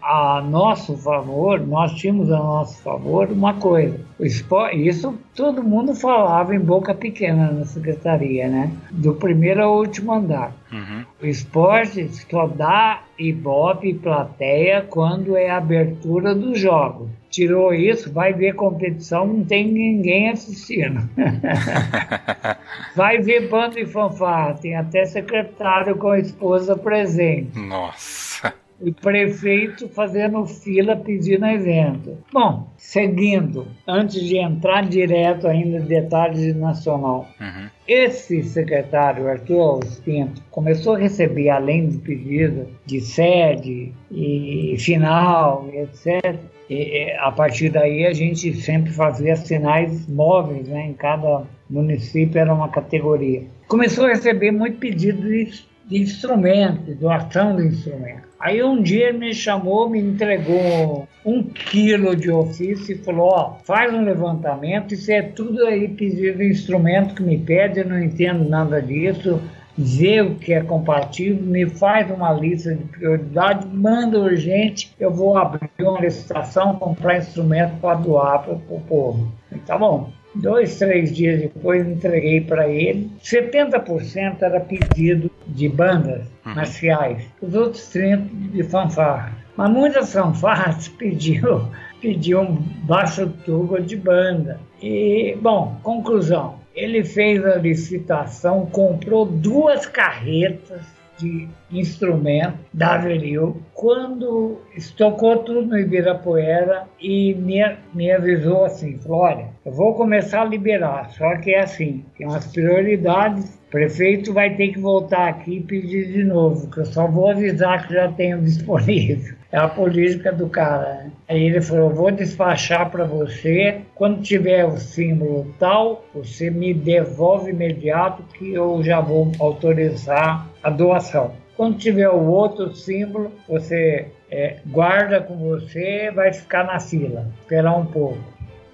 a 0.00 0.42
nosso 0.42 0.96
favor, 0.96 1.60
nós 1.60 1.92
tínhamos 1.92 2.30
a 2.30 2.38
nosso 2.38 2.82
favor 2.82 3.30
uma 3.30 3.54
coisa. 3.54 4.00
O 4.18 4.24
esporte, 4.24 4.86
isso 4.86 5.18
todo 5.34 5.62
mundo 5.62 5.94
falava 5.94 6.54
em 6.54 6.60
boca 6.60 6.94
pequena 6.94 7.50
na 7.50 7.64
secretaria, 7.64 8.48
né? 8.48 8.70
Do 8.90 9.14
primeiro 9.14 9.62
ao 9.62 9.76
último 9.76 10.12
andar. 10.12 10.52
Uhum. 10.72 11.04
O 11.22 11.26
esporte 11.26 12.08
só 12.30 12.46
dá 12.46 13.02
ibope 13.18 13.88
e 13.88 13.94
plateia 13.94 14.82
quando 14.82 15.36
é 15.36 15.50
a 15.50 15.56
abertura 15.56 16.34
do 16.34 16.54
jogo 16.54 17.10
tirou 17.32 17.72
isso, 17.72 18.12
vai 18.12 18.34
ver 18.34 18.54
competição, 18.54 19.26
não 19.26 19.42
tem 19.42 19.66
ninguém 19.66 20.28
assistindo. 20.28 21.08
vai 22.94 23.18
ver 23.18 23.48
bando 23.48 23.78
e 23.78 23.86
fanfarra, 23.86 24.54
tem 24.54 24.76
até 24.76 25.06
secretário 25.06 25.96
com 25.96 26.10
a 26.10 26.18
esposa 26.18 26.76
presente. 26.76 27.58
Nossa. 27.58 28.52
E 28.82 28.90
prefeito 28.90 29.88
fazendo 29.88 30.44
fila 30.44 30.96
pedindo 30.96 31.46
evento. 31.46 32.18
Bom, 32.32 32.68
seguindo, 32.76 33.66
antes 33.86 34.20
de 34.20 34.38
entrar 34.38 34.84
direto 34.88 35.46
ainda 35.46 35.78
em 35.78 35.86
detalhes 35.86 36.40
de 36.40 36.52
nacional, 36.52 37.28
uhum. 37.40 37.68
esse 37.86 38.42
secretário, 38.42 39.28
Arthur 39.28 39.60
Alves 39.60 40.00
Pinto, 40.00 40.42
começou 40.50 40.94
a 40.94 40.98
receber, 40.98 41.50
além 41.50 41.88
de 41.88 41.98
pedido 41.98 42.66
de 42.84 43.00
sede 43.00 43.92
e 44.10 44.76
final, 44.78 45.68
etc., 45.72 46.40
e, 46.70 47.12
a 47.18 47.30
partir 47.30 47.68
daí 47.68 48.06
a 48.06 48.14
gente 48.14 48.54
sempre 48.54 48.92
fazia 48.92 49.36
sinais 49.36 50.08
móveis, 50.08 50.66
né? 50.68 50.86
Em 50.86 50.94
cada 50.94 51.44
município 51.68 52.38
era 52.38 52.52
uma 52.52 52.68
categoria. 52.68 53.42
Começou 53.68 54.06
a 54.06 54.08
receber 54.08 54.52
muito 54.52 54.78
pedido 54.78 55.22
de, 55.22 55.64
de 55.92 55.98
instrumento, 55.98 56.94
doação 56.94 57.56
de 57.56 57.66
instrumento. 57.66 58.22
Aí 58.40 58.62
um 58.62 58.82
dia 58.82 59.10
ele 59.10 59.18
me 59.18 59.34
chamou, 59.34 59.88
me 59.88 60.00
entregou 60.00 61.06
um 61.24 61.42
quilo 61.42 62.16
de 62.16 62.30
ofício 62.30 62.94
e 62.94 62.98
falou, 62.98 63.28
ó, 63.28 63.54
faz 63.62 63.92
um 63.94 64.02
levantamento, 64.02 64.94
isso 64.94 65.12
é 65.12 65.22
tudo 65.22 65.64
aí 65.66 65.86
pedido 65.88 66.42
instrumento 66.42 67.14
que 67.14 67.22
me 67.22 67.38
pede, 67.38 67.80
eu 67.80 67.88
não 67.88 68.02
entendo 68.02 68.48
nada 68.48 68.80
disso, 68.80 69.40
vê 69.76 70.22
o 70.22 70.34
que 70.34 70.54
é 70.54 70.62
compatível, 70.62 71.42
me 71.42 71.68
faz 71.68 72.10
uma 72.10 72.32
lista 72.32 72.74
de 72.74 72.84
prioridade, 72.84 73.66
manda 73.68 74.18
urgente, 74.18 74.92
eu 74.98 75.12
vou 75.12 75.36
abrir 75.36 75.70
uma 75.80 76.00
licitação, 76.00 76.76
comprar 76.76 77.18
instrumento 77.18 77.78
para 77.80 77.98
doar 77.98 78.42
para 78.42 78.54
o 78.54 78.80
povo. 78.80 79.30
Tá 79.66 79.78
bom. 79.78 80.10
Dois, 80.34 80.78
três 80.78 81.14
dias 81.14 81.40
depois 81.40 81.86
entreguei 81.86 82.40
para 82.40 82.68
ele. 82.68 83.10
70% 83.22 84.42
era 84.42 84.60
pedido 84.60 85.30
de 85.46 85.68
bandas 85.68 86.22
uhum. 86.44 86.54
marciais, 86.54 87.24
os 87.40 87.54
outros 87.54 87.82
30% 87.92 88.28
de 88.52 88.62
fanfarra. 88.64 89.32
Mas 89.56 89.70
muitas 89.70 90.12
fanfarras 90.12 90.88
pediam, 90.98 91.70
pediam 92.00 92.56
baixo 92.84 93.28
tuba 93.44 93.80
de 93.80 93.96
banda. 93.96 94.58
E, 94.80 95.36
bom, 95.40 95.78
conclusão 95.82 96.62
ele 96.74 97.04
fez 97.04 97.44
a 97.44 97.56
licitação, 97.56 98.66
comprou 98.66 99.26
duas 99.26 99.86
carretas 99.86 100.80
de 101.18 101.48
instrumento 101.70 102.58
da 102.72 102.94
Averil. 102.94 103.62
Quando 103.74 104.60
estocou 104.76 105.38
tudo 105.38 105.66
no 105.66 105.78
Ibirapuera 105.78 106.84
e 107.00 107.34
me, 107.34 107.60
me 107.94 108.10
avisou 108.10 108.64
assim, 108.64 108.98
olha, 109.08 109.48
eu 109.64 109.72
vou 109.72 109.94
começar 109.94 110.42
a 110.42 110.46
liberar, 110.46 111.10
só 111.10 111.36
que 111.36 111.52
é 111.52 111.60
assim, 111.60 112.04
tem 112.16 112.26
umas 112.26 112.46
prioridades, 112.46 113.54
o 113.54 113.70
prefeito 113.70 114.32
vai 114.32 114.54
ter 114.56 114.68
que 114.68 114.78
voltar 114.78 115.28
aqui 115.28 115.56
e 115.56 115.62
pedir 115.62 116.12
de 116.12 116.24
novo, 116.24 116.70
que 116.70 116.78
eu 116.78 116.86
só 116.86 117.06
vou 117.06 117.30
avisar 117.30 117.86
que 117.86 117.94
já 117.94 118.10
tenho 118.12 118.40
disponível. 118.42 119.41
É 119.52 119.58
a 119.58 119.68
política 119.68 120.32
do 120.32 120.48
cara. 120.48 120.94
Né? 120.94 121.10
Aí 121.28 121.44
ele 121.44 121.60
falou: 121.60 121.90
vou 121.90 122.10
despachar 122.10 122.90
para 122.90 123.04
você. 123.04 123.82
Quando 123.94 124.22
tiver 124.22 124.64
o 124.64 124.78
símbolo 124.78 125.54
tal, 125.58 126.06
você 126.14 126.50
me 126.50 126.72
devolve 126.72 127.50
imediato 127.50 128.22
que 128.32 128.54
eu 128.54 128.82
já 128.82 129.00
vou 129.00 129.30
autorizar 129.38 130.48
a 130.62 130.70
doação. 130.70 131.34
Quando 131.54 131.76
tiver 131.76 132.08
o 132.08 132.26
outro 132.26 132.74
símbolo, 132.74 133.30
você 133.46 134.08
é, 134.30 134.56
guarda 134.66 135.20
com 135.20 135.36
você, 135.36 136.10
vai 136.10 136.32
ficar 136.32 136.64
na 136.64 136.80
fila, 136.80 137.30
esperar 137.42 137.76
um 137.76 137.84
pouco. 137.84 138.18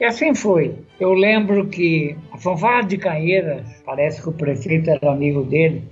E 0.00 0.04
assim 0.04 0.32
foi. 0.32 0.76
Eu 1.00 1.12
lembro 1.12 1.66
que 1.66 2.16
a 2.32 2.38
fanfarra 2.38 2.82
de 2.82 2.96
Canheiras, 2.96 3.66
parece 3.84 4.22
que 4.22 4.28
o 4.28 4.32
prefeito 4.32 4.88
era 4.88 5.10
amigo 5.10 5.42
dele, 5.42 5.82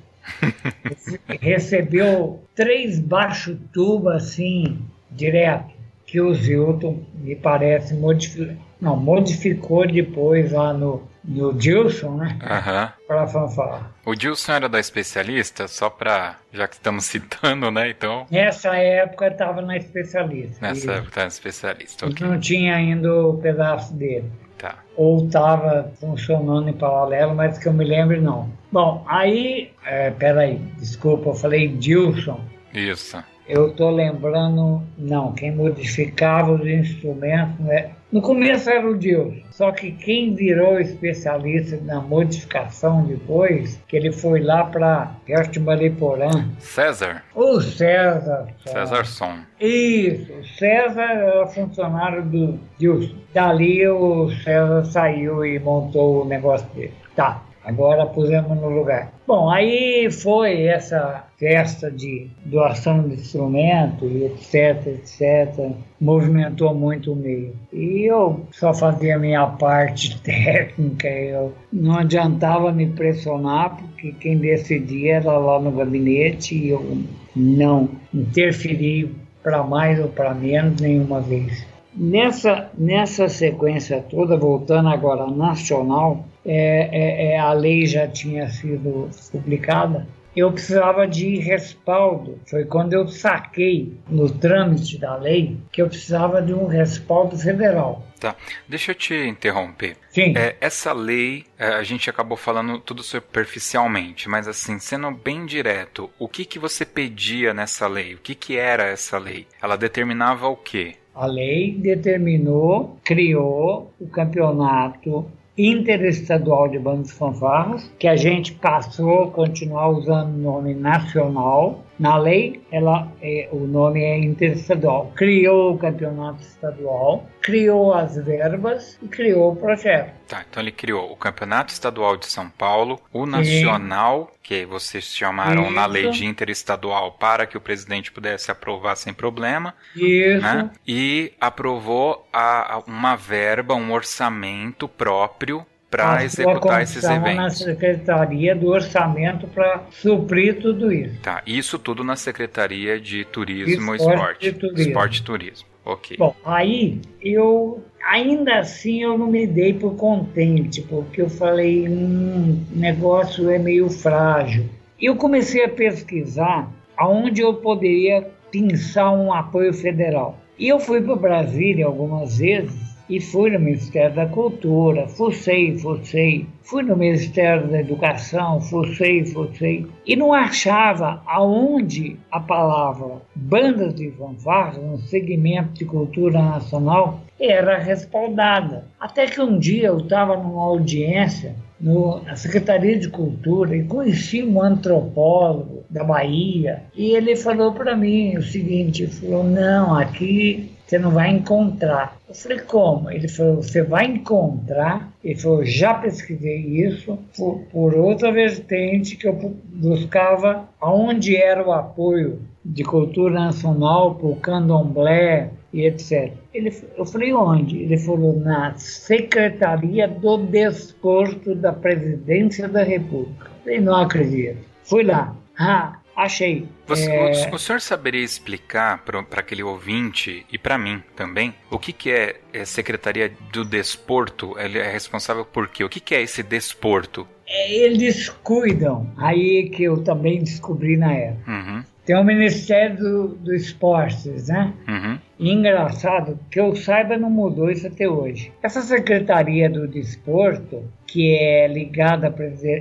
recebeu 1.41 2.43
três 2.55 2.99
baixo 2.99 3.57
tuba 3.73 4.17
assim, 4.17 4.79
direto, 5.11 5.75
que 6.07 6.21
o 6.21 6.33
Zilton, 6.35 7.03
me 7.15 7.35
parece, 7.35 7.95
modificou, 7.95 8.57
não, 8.81 8.97
modificou 8.97 9.87
depois 9.87 10.53
lá 10.53 10.73
no, 10.73 11.03
no 11.25 11.53
Dilson, 11.53 12.17
né? 12.17 12.39
Uhum. 12.43 13.07
Para 13.07 13.27
fanfarra. 13.27 13.91
O 14.05 14.15
Dilson 14.15 14.53
era 14.53 14.69
da 14.69 14.79
especialista, 14.79 15.67
só 15.67 15.91
para 15.91 16.37
já 16.53 16.69
que 16.69 16.77
estamos 16.77 17.05
citando, 17.07 17.71
né? 17.71 17.91
Então. 17.91 18.27
Nessa 18.31 18.77
época 18.77 19.29
estava 19.29 19.61
na 19.62 19.77
especialista. 19.77 20.67
Nessa 20.67 20.93
época 20.93 21.09
estava 21.09 21.25
na 21.25 21.29
especialista. 21.29 22.07
Okay. 22.07 22.27
Não 22.27 22.39
tinha 22.39 22.77
ainda 22.77 23.12
o 23.12 23.39
pedaço 23.39 23.93
dele. 23.95 24.31
Tá. 24.59 24.77
Ou 24.97 25.27
estava 25.27 25.92
funcionando 26.01 26.69
em 26.69 26.73
paralelo, 26.73 27.35
mas 27.35 27.59
que 27.59 27.69
eu 27.69 27.73
me 27.73 27.85
lembro 27.85 28.21
não. 28.21 28.49
Bom, 28.73 29.05
aí, 29.07 29.71
é, 29.85 30.11
peraí, 30.11 30.57
desculpa, 30.79 31.31
eu 31.31 31.35
falei 31.35 31.69
Dilson. 31.69 32.40
Isso. 32.73 33.23
Eu 33.49 33.69
estou 33.69 33.90
lembrando, 33.90 34.83
não, 34.99 35.33
quem 35.33 35.55
modificava 35.55 36.53
os 36.53 36.66
instrumentos 36.66 37.59
né? 37.61 37.90
No 38.12 38.23
começo 38.23 38.71
era 38.71 38.88
o 38.88 38.97
Dilson, 38.97 39.42
só 39.51 39.73
que 39.73 39.90
quem 39.90 40.33
virou 40.33 40.79
especialista 40.79 41.77
na 41.83 42.01
modificação 42.01 43.05
depois, 43.05 43.83
que 43.88 43.97
ele 43.97 44.12
foi 44.12 44.40
lá 44.40 44.64
para 44.64 45.11
de 45.51 45.59
Mariporã. 45.59 46.31
César. 46.61 47.25
O 47.35 47.61
César. 47.61 48.47
César 48.64 49.05
Som. 49.07 49.38
Isso, 49.61 50.33
o 50.33 50.45
César 50.45 51.03
era 51.03 51.47
funcionário 51.49 52.23
do 52.23 52.61
Dilson. 52.79 53.16
Dali 53.35 53.87
o 53.88 54.31
César 54.31 54.85
saiu 54.85 55.45
e 55.45 55.59
montou 55.59 56.23
o 56.23 56.25
negócio 56.25 56.66
dele. 56.75 56.95
Tá. 57.16 57.42
Agora 57.66 58.07
pusemos 58.07 58.57
no 58.61 58.70
lugar. 58.70 59.12
Bom, 59.26 59.50
aí 59.50 60.09
foi 60.09 60.66
essa 60.66 61.24
festa 61.37 61.90
de 61.90 62.31
doação 62.44 63.09
de 63.09 63.14
instrumento 63.14 64.05
e 64.05 64.24
etc, 64.26 64.87
etc. 64.87 65.72
Movimentou 66.00 66.72
muito 66.72 67.12
o 67.12 67.16
meio. 67.16 67.57
E 67.72 68.09
eu 68.09 68.46
só 68.52 68.72
fazia 68.72 69.16
a 69.16 69.18
minha 69.18 69.44
parte 69.48 70.16
técnica, 70.22 71.09
eu 71.09 71.52
não 71.72 71.98
adiantava 71.98 72.70
me 72.70 72.87
pressionar, 72.87 73.76
porque 73.76 74.12
quem 74.12 74.38
decidia 74.38 75.16
era 75.16 75.37
lá 75.37 75.59
no 75.59 75.72
gabinete 75.72 76.55
e 76.55 76.68
eu 76.68 77.02
não 77.35 77.88
interferi 78.14 79.12
para 79.42 79.64
mais 79.64 79.98
ou 79.98 80.09
para 80.09 80.33
menos 80.35 80.81
nenhuma 80.81 81.20
vez. 81.20 81.66
Nessa, 81.97 82.71
nessa 82.77 83.29
sequência 83.29 84.03
toda, 84.03 84.37
voltando 84.37 84.89
agora 84.89 85.27
nacional, 85.27 86.27
é, 86.45 86.91
é, 86.93 87.33
é, 87.33 87.39
a 87.39 87.53
lei 87.53 87.87
já 87.87 88.07
tinha 88.07 88.49
sido 88.51 89.09
publicada, 89.33 90.07
eu 90.37 90.53
precisava 90.53 91.07
de 91.09 91.39
respaldo. 91.39 92.39
Foi 92.47 92.67
quando 92.67 92.93
eu 92.93 93.09
saquei 93.09 93.99
no 94.07 94.29
trâmite 94.29 94.99
da 94.99 95.17
lei 95.17 95.57
que 95.73 95.81
eu 95.81 95.89
precisava 95.89 96.43
de 96.43 96.53
um 96.53 96.67
respaldo 96.67 97.39
federal. 97.39 98.05
Tá, 98.21 98.37
deixa 98.69 98.91
eu 98.93 98.95
te 98.95 99.15
interromper. 99.15 99.97
Sim. 100.11 100.35
É, 100.37 100.57
essa 100.61 100.93
lei, 100.93 101.47
é, 101.59 101.69
a 101.69 101.83
gente 101.83 102.09
acabou 102.11 102.37
falando 102.37 102.79
tudo 102.79 103.03
superficialmente, 103.03 104.29
mas 104.29 104.47
assim, 104.47 104.79
sendo 104.79 105.11
bem 105.11 105.47
direto, 105.47 106.11
o 106.19 106.29
que, 106.29 106.45
que 106.45 106.59
você 106.59 106.85
pedia 106.85 107.55
nessa 107.55 107.87
lei? 107.89 108.15
O 108.15 108.19
que, 108.19 108.35
que 108.35 108.57
era 108.59 108.85
essa 108.85 109.19
lei? 109.19 109.47
Ela 109.61 109.77
determinava 109.77 110.49
o 110.49 110.57
quê? 110.57 110.97
A 111.16 111.24
lei 111.24 111.72
determinou, 111.72 112.98
criou 113.02 113.90
o 113.98 114.07
campeonato 114.07 115.24
interestadual 115.57 116.68
de 116.68 116.79
bandas 116.79 117.11
fanfarras, 117.11 117.90
que 117.98 118.07
a 118.07 118.16
gente 118.16 118.52
passou 118.52 119.22
a 119.24 119.31
continuar 119.31 119.88
usando 119.88 120.35
o 120.35 120.38
nome 120.38 120.74
nacional. 120.74 121.86
Na 121.99 122.17
lei, 122.19 122.61
ela 122.71 123.11
é, 123.23 123.49
o 123.51 123.61
nome 123.67 124.03
é 124.03 124.19
interestadual. 124.19 125.13
Criou 125.17 125.75
o 125.75 125.79
campeonato 125.79 126.43
estadual, 126.43 127.27
criou 127.41 127.95
as 127.95 128.17
verbas 128.17 128.99
e 129.03 129.09
criou 129.09 129.53
o 129.53 129.57
projeto. 129.57 130.13
Tá, 130.29 130.45
então 130.49 130.63
ele 130.63 130.73
criou 130.73 131.11
o 131.11 131.17
campeonato 131.17 131.73
estadual 131.73 132.17
de 132.17 132.27
São 132.27 132.51
Paulo, 132.51 133.01
o 133.13 133.25
nacional, 133.25 134.31
Sim. 134.33 134.39
que 134.43 134.67
vocês 134.67 135.05
chamaram 135.05 135.65
Isso. 135.65 135.73
na 135.73 135.87
lei 135.87 136.11
de 136.11 136.27
interestadual 136.27 137.13
para 137.13 137.47
que 137.47 137.57
o 137.57 137.61
presidente 137.61 138.13
pudesse 138.13 138.51
aprovar 138.51 138.97
sem 138.97 139.15
problema. 139.15 139.75
Isso. 139.95 140.43
Né? 140.43 140.71
E 140.87 141.33
aprovou 141.41 142.27
a, 142.33 142.75
a 142.75 142.79
uma 142.81 143.17
verba, 143.17 143.75
um 143.75 143.93
orçamento 143.93 144.87
próprio 144.89 145.65
para 145.90 146.25
executar 146.25 146.83
esses 146.83 147.05
eventos. 147.05 147.37
na 147.37 147.51
Secretaria 147.51 148.55
do 148.55 148.68
Orçamento 148.68 149.46
para 149.46 149.85
suprir 149.90 150.61
tudo 150.61 150.92
isso. 150.92 151.20
Tá, 151.22 151.42
isso 151.46 151.79
tudo 151.79 152.03
na 152.03 152.16
Secretaria 152.16 153.01
de 153.01 153.25
Turismo 153.25 153.94
e 153.94 153.96
Esporte. 153.96 154.49
Esporte, 154.49 154.81
Esporte 154.81 155.20
e 155.20 155.22
Turismo. 155.22 155.68
Ok. 155.85 156.16
Bom, 156.16 156.35
aí 156.44 157.01
eu 157.22 157.85
ainda 158.05 158.59
assim 158.59 159.03
eu 159.03 159.16
não 159.16 159.29
me 159.29 159.46
dei 159.46 159.72
por 159.72 159.94
contente, 159.94 160.83
porque 160.83 161.22
eu 161.22 161.31
falei, 161.31 161.88
hum, 161.88 162.64
negócio 162.72 163.49
é 163.49 163.59
meio 163.59 163.88
frágil. 163.88 164.68
E 165.01 165.07
eu 165.07 165.14
comecei 165.14 165.64
a 165.64 165.68
pesquisar 165.68 166.68
aonde 166.96 167.40
eu 167.40 167.55
poderia 167.55 168.29
pinçar 168.51 169.12
um 169.12 169.33
apoio 169.33 169.72
federal. 169.72 170.38
E 170.59 170.68
eu 170.68 170.81
fui 170.81 171.01
para 171.03 171.14
Brasília 171.14 171.87
algumas 171.87 172.38
vezes 172.38 172.96
e 173.09 173.21
fui 173.21 173.51
no 173.51 173.61
Ministério 173.61 174.14
da 174.14 174.27
Cultura, 174.27 175.07
fucei, 175.09 175.77
fucei, 175.79 176.47
fui 176.62 176.83
no 176.83 176.97
Ministério 176.97 177.69
da 177.69 177.81
Educação, 177.81 178.61
fucei, 178.61 179.25
fucei, 179.25 179.87
e 180.05 180.16
não 180.16 180.33
achava 180.33 181.23
aonde 181.27 182.16
a 182.31 182.40
palavra 182.40 183.23
bandas 183.35 183.95
de 183.95 184.11
fanfarras, 184.11 184.83
no 184.83 184.99
segmento 184.99 185.75
de 185.75 185.85
cultura 185.85 186.40
nacional, 186.40 187.21
era 187.38 187.79
respaldada. 187.79 188.87
Até 188.99 189.27
que 189.27 189.40
um 189.40 189.59
dia 189.59 189.88
eu 189.88 189.99
estava 189.99 190.37
numa 190.37 190.64
audiência 190.64 191.55
no, 191.81 192.23
na 192.23 192.37
Secretaria 192.37 192.99
de 192.99 193.09
Cultura 193.09 193.77
e 193.77 193.85
conheci 193.85 194.43
um 194.43 194.62
antropólogo 194.62 195.85
da 195.91 196.03
Bahia 196.03 196.83
e 196.95 197.15
ele 197.15 197.37
falou 197.37 197.73
para 197.73 197.97
mim 197.97 198.37
o 198.37 198.43
seguinte, 198.43 199.07
falou, 199.07 199.45
não, 199.45 199.95
aqui 199.95 200.77
você 200.87 201.01
não 201.01 201.11
vai 201.11 201.31
encontrar. 201.31 202.17
Eu 202.29 202.35
falei, 202.35 202.59
como? 202.61 203.11
Ele 203.11 203.27
falou, 203.27 203.57
você 203.57 203.83
vai 203.83 204.07
encontrar. 204.07 205.12
Ele 205.23 205.35
falou, 205.35 205.65
já 205.65 205.95
pesquisei 205.95 206.61
isso 206.61 207.19
por, 207.37 207.59
por 207.73 207.95
outra 207.97 208.31
vertente 208.31 209.17
que 209.17 209.27
eu 209.27 209.35
buscava 209.65 210.69
aonde 210.81 211.37
era 211.37 211.67
o 211.67 211.73
apoio 211.73 212.41
de 212.65 212.85
cultura 212.85 213.35
nacional 213.35 214.15
para 214.15 214.29
o 214.29 214.37
candomblé 214.37 215.51
e 215.72 215.85
etc. 215.85 216.33
Ele, 216.52 216.72
eu 216.96 217.05
falei, 217.05 217.33
onde? 217.33 217.83
Ele 217.83 217.98
falou, 217.98 218.38
na 218.38 218.74
Secretaria 218.76 220.09
do 220.09 220.38
Desporto 220.38 221.55
da 221.55 221.72
Presidência 221.72 222.68
da 222.68 222.83
República. 222.83 223.46
Eu 223.46 223.62
falei, 223.62 223.81
não 223.81 223.96
acredito. 223.96 224.59
Fui 224.85 225.02
lá. 225.02 225.35
Ah, 225.59 225.98
Achei. 226.16 226.66
Você, 226.87 227.11
é... 227.11 227.50
o, 227.50 227.55
o, 227.55 227.59
senhor 227.59 227.79
saberia 227.79 228.24
explicar 228.24 229.05
para 229.05 229.20
aquele 229.33 229.62
ouvinte 229.62 230.46
e 230.50 230.57
para 230.57 230.79
mim 230.79 231.02
também 231.14 231.52
o 231.70 231.79
que, 231.79 231.92
que 231.92 232.11
é, 232.11 232.37
é 232.55 232.64
Secretaria 232.64 233.31
do 233.52 233.62
Desporto? 233.66 234.59
Ele 234.59 234.79
é 234.79 234.90
responsável 234.90 235.44
por 235.44 235.68
quê? 235.68 235.85
O 235.85 235.90
que, 235.90 236.00
que 236.00 236.14
é 236.14 236.22
esse 236.22 236.42
desporto? 236.42 237.29
É, 237.46 237.70
eles 237.70 238.31
cuidam. 238.31 239.12
Aí 239.18 239.68
que 239.68 239.83
eu 239.83 240.02
também 240.02 240.42
descobri 240.42 240.96
na 240.96 241.12
época. 241.12 241.50
Uhum. 241.50 241.85
Tem 242.07 242.16
o 242.16 242.24
Ministério 242.24 242.96
do, 242.96 243.29
do 243.29 243.55
Esportes, 243.55 244.48
né? 244.48 244.72
Uhum. 244.88 245.18
E 245.38 245.53
engraçado, 245.53 246.38
que 246.51 246.59
eu 246.59 246.75
saiba, 246.75 247.16
não 247.16 247.29
mudou 247.31 247.70
isso 247.70 247.87
até 247.87 248.09
hoje. 248.09 248.53
Essa 248.62 248.81
Secretaria 248.81 249.68
do 249.68 249.87
Desporto 249.87 250.83
que 251.07 251.35
é 251.35 251.66
ligada 251.68 252.29
à 252.29 252.33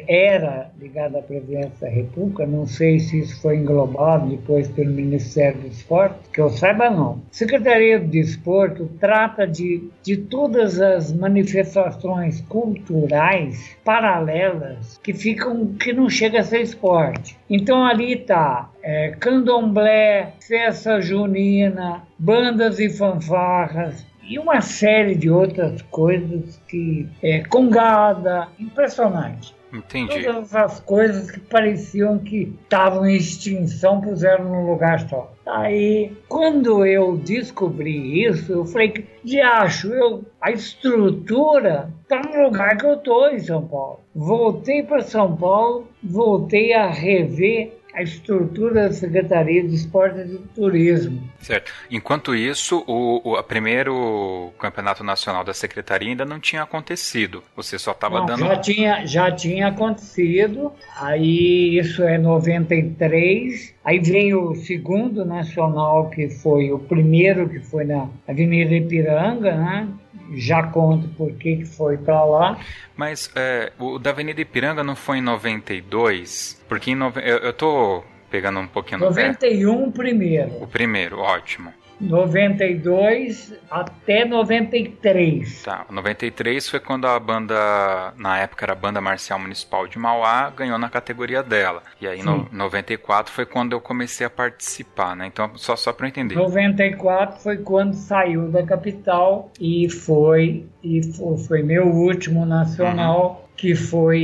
era 0.08 0.70
ligada 0.80 1.20
à 1.20 1.22
presidência 1.22 1.72
da 1.80 1.88
República, 1.88 2.46
não 2.46 2.66
sei 2.66 3.00
se 3.00 3.20
isso 3.20 3.42
foi 3.42 3.58
englobado 3.58 4.28
depois 4.28 4.68
pelo 4.68 4.92
Ministério 4.92 5.62
do 5.62 5.68
Esporte, 5.68 6.18
que 6.34 6.42
eu 6.42 6.50
saiba 6.50 6.90
não. 6.90 7.22
Secretaria 7.32 8.00
do 8.00 8.08
Desporto 8.08 8.90
trata 9.00 9.48
de, 9.48 9.90
de 10.04 10.18
todas 10.18 10.82
as 10.82 11.14
manifestações 11.14 12.42
culturais 12.42 13.78
paralelas 13.86 15.00
que 15.04 15.14
ficam 15.14 15.68
que 15.68 15.94
não 15.94 16.10
chega 16.10 16.40
a 16.40 16.44
ser 16.44 16.62
esporte. 16.62 17.38
Então 17.50 17.86
ali 17.86 18.14
está 18.14 18.70
é, 18.84 19.16
candomblé, 19.20 20.34
festa 20.48 21.02
junina, 21.02 22.04
bandas 22.18 22.80
e 22.80 22.90
fanfarras, 22.90 24.06
e 24.28 24.40
uma 24.40 24.62
série 24.62 25.16
de 25.16 25.30
outras 25.30 25.82
coisas 25.84 26.60
que 26.68 27.08
é 27.22 27.44
congada, 27.44 28.48
impressionante. 28.60 29.56
Entendi. 29.72 30.24
Todas 30.24 30.56
as 30.56 30.80
coisas 30.80 31.30
que 31.30 31.40
pareciam 31.40 32.18
que 32.18 32.56
estavam 32.64 33.06
em 33.06 33.16
extinção 33.16 34.00
puseram 34.00 34.46
num 34.46 34.72
lugar 34.72 35.02
só. 35.10 35.34
Aí, 35.46 36.14
quando 36.30 36.86
eu 36.86 37.18
descobri 37.18 38.24
isso, 38.24 38.54
eu 38.54 38.66
falei, 38.66 39.06
de 39.24 39.42
acho, 39.42 39.90
eu, 39.90 40.24
a 40.40 40.52
estrutura 40.52 41.92
está 42.02 42.22
no 42.22 42.46
lugar 42.46 42.78
que 42.78 42.86
eu 42.86 42.94
estou 42.94 43.30
em 43.30 43.40
São 43.40 43.68
Paulo. 43.68 44.00
Voltei 44.16 44.82
para 44.82 45.02
São 45.02 45.36
Paulo, 45.36 45.88
voltei 46.02 46.74
a 46.74 46.90
rever 46.90 47.74
a 47.96 48.04
estrutura 48.04 48.90
da 48.90 48.94
Secretaria 48.94 49.66
de 49.66 49.74
Esporte 49.74 50.20
e 50.20 50.26
de 50.26 50.38
Turismo. 50.54 51.28
Certo. 51.40 51.72
Enquanto 51.90 52.36
isso, 52.36 52.84
o, 52.86 53.34
o 53.34 53.44
primeiro 53.44 54.52
campeonato 54.60 55.04
nacional 55.04 55.44
da 55.44 55.54
Secretaria 55.54 56.10
ainda 56.10 56.26
não 56.26 56.40
tinha 56.40 56.62
acontecido. 56.62 57.42
Você 57.56 57.80
só 57.80 57.92
estava 57.92 58.26
dando. 58.26 58.40
Já 58.40 58.58
tinha, 58.58 59.06
já 59.06 59.32
tinha 59.32 59.68
acontecido. 59.68 60.74
Aí 60.98 61.80
isso 61.80 62.04
é 62.04 62.18
93. 62.18 63.75
Aí 63.86 64.00
vem 64.00 64.34
o 64.34 64.56
segundo 64.56 65.24
nacional, 65.24 66.10
que 66.10 66.28
foi 66.28 66.72
o 66.72 66.80
primeiro, 66.80 67.48
que 67.48 67.60
foi 67.60 67.86
na 67.86 68.10
Avenida 68.28 68.74
Ipiranga, 68.74 69.56
né? 69.56 69.88
já 70.34 70.64
conto 70.64 71.08
por 71.10 71.32
que 71.34 71.64
foi 71.66 71.98
para 71.98 72.24
lá. 72.24 72.60
Mas 72.96 73.32
é, 73.36 73.72
o 73.80 74.00
da 74.00 74.10
Avenida 74.10 74.42
Ipiranga 74.42 74.84
não 74.84 74.96
foi 74.96 75.20
em 75.20 75.22
92? 75.22 76.64
Porque 76.68 76.92
em 76.92 76.96
nove... 76.96 77.22
eu, 77.22 77.38
eu 77.38 77.54
tô 77.54 78.04
pegando 78.30 78.60
um 78.60 78.68
pouquinho 78.68 79.02
91 79.02 79.92
primeiro. 79.92 80.64
O 80.64 80.68
primeiro, 80.68 81.20
ótimo. 81.20 81.72
92 82.00 83.54
até 83.70 84.26
93. 84.26 85.64
Tá, 85.64 85.86
93 85.90 86.70
foi 86.70 86.80
quando 86.80 87.06
a 87.06 87.20
banda, 87.20 88.14
na 88.18 88.38
época 88.40 88.66
era 88.66 88.74
a 88.74 88.76
Banda 88.76 89.00
Marcial 89.02 89.40
Municipal 89.40 89.88
de 89.88 89.98
Mauá, 89.98 90.50
ganhou 90.50 90.78
na 90.78 90.90
categoria 90.90 91.42
dela. 91.42 91.82
E 92.00 92.08
aí, 92.08 92.22
Sim. 92.22 92.26
no 92.26 92.48
94 92.52 93.32
foi 93.32 93.46
quando 93.46 93.74
eu 93.74 93.82
comecei 93.82 94.26
a 94.26 94.30
participar, 94.30 95.16
né? 95.16 95.28
Então, 95.28 95.52
só, 95.56 95.76
só 95.76 95.94
para 95.94 96.08
entender. 96.08 96.36
94 96.36 97.42
foi 97.42 97.58
quando 97.58 97.94
saiu 97.94 98.50
da 98.50 98.64
capital 98.64 99.52
e 99.60 99.90
foi, 99.90 100.66
e 100.84 101.02
foi, 101.14 101.38
foi 101.38 101.64
meu 101.64 101.88
último 101.88 102.46
nacional. 102.46 103.40
Uhum 103.40 103.45
que 103.56 103.76
foi 103.76 104.22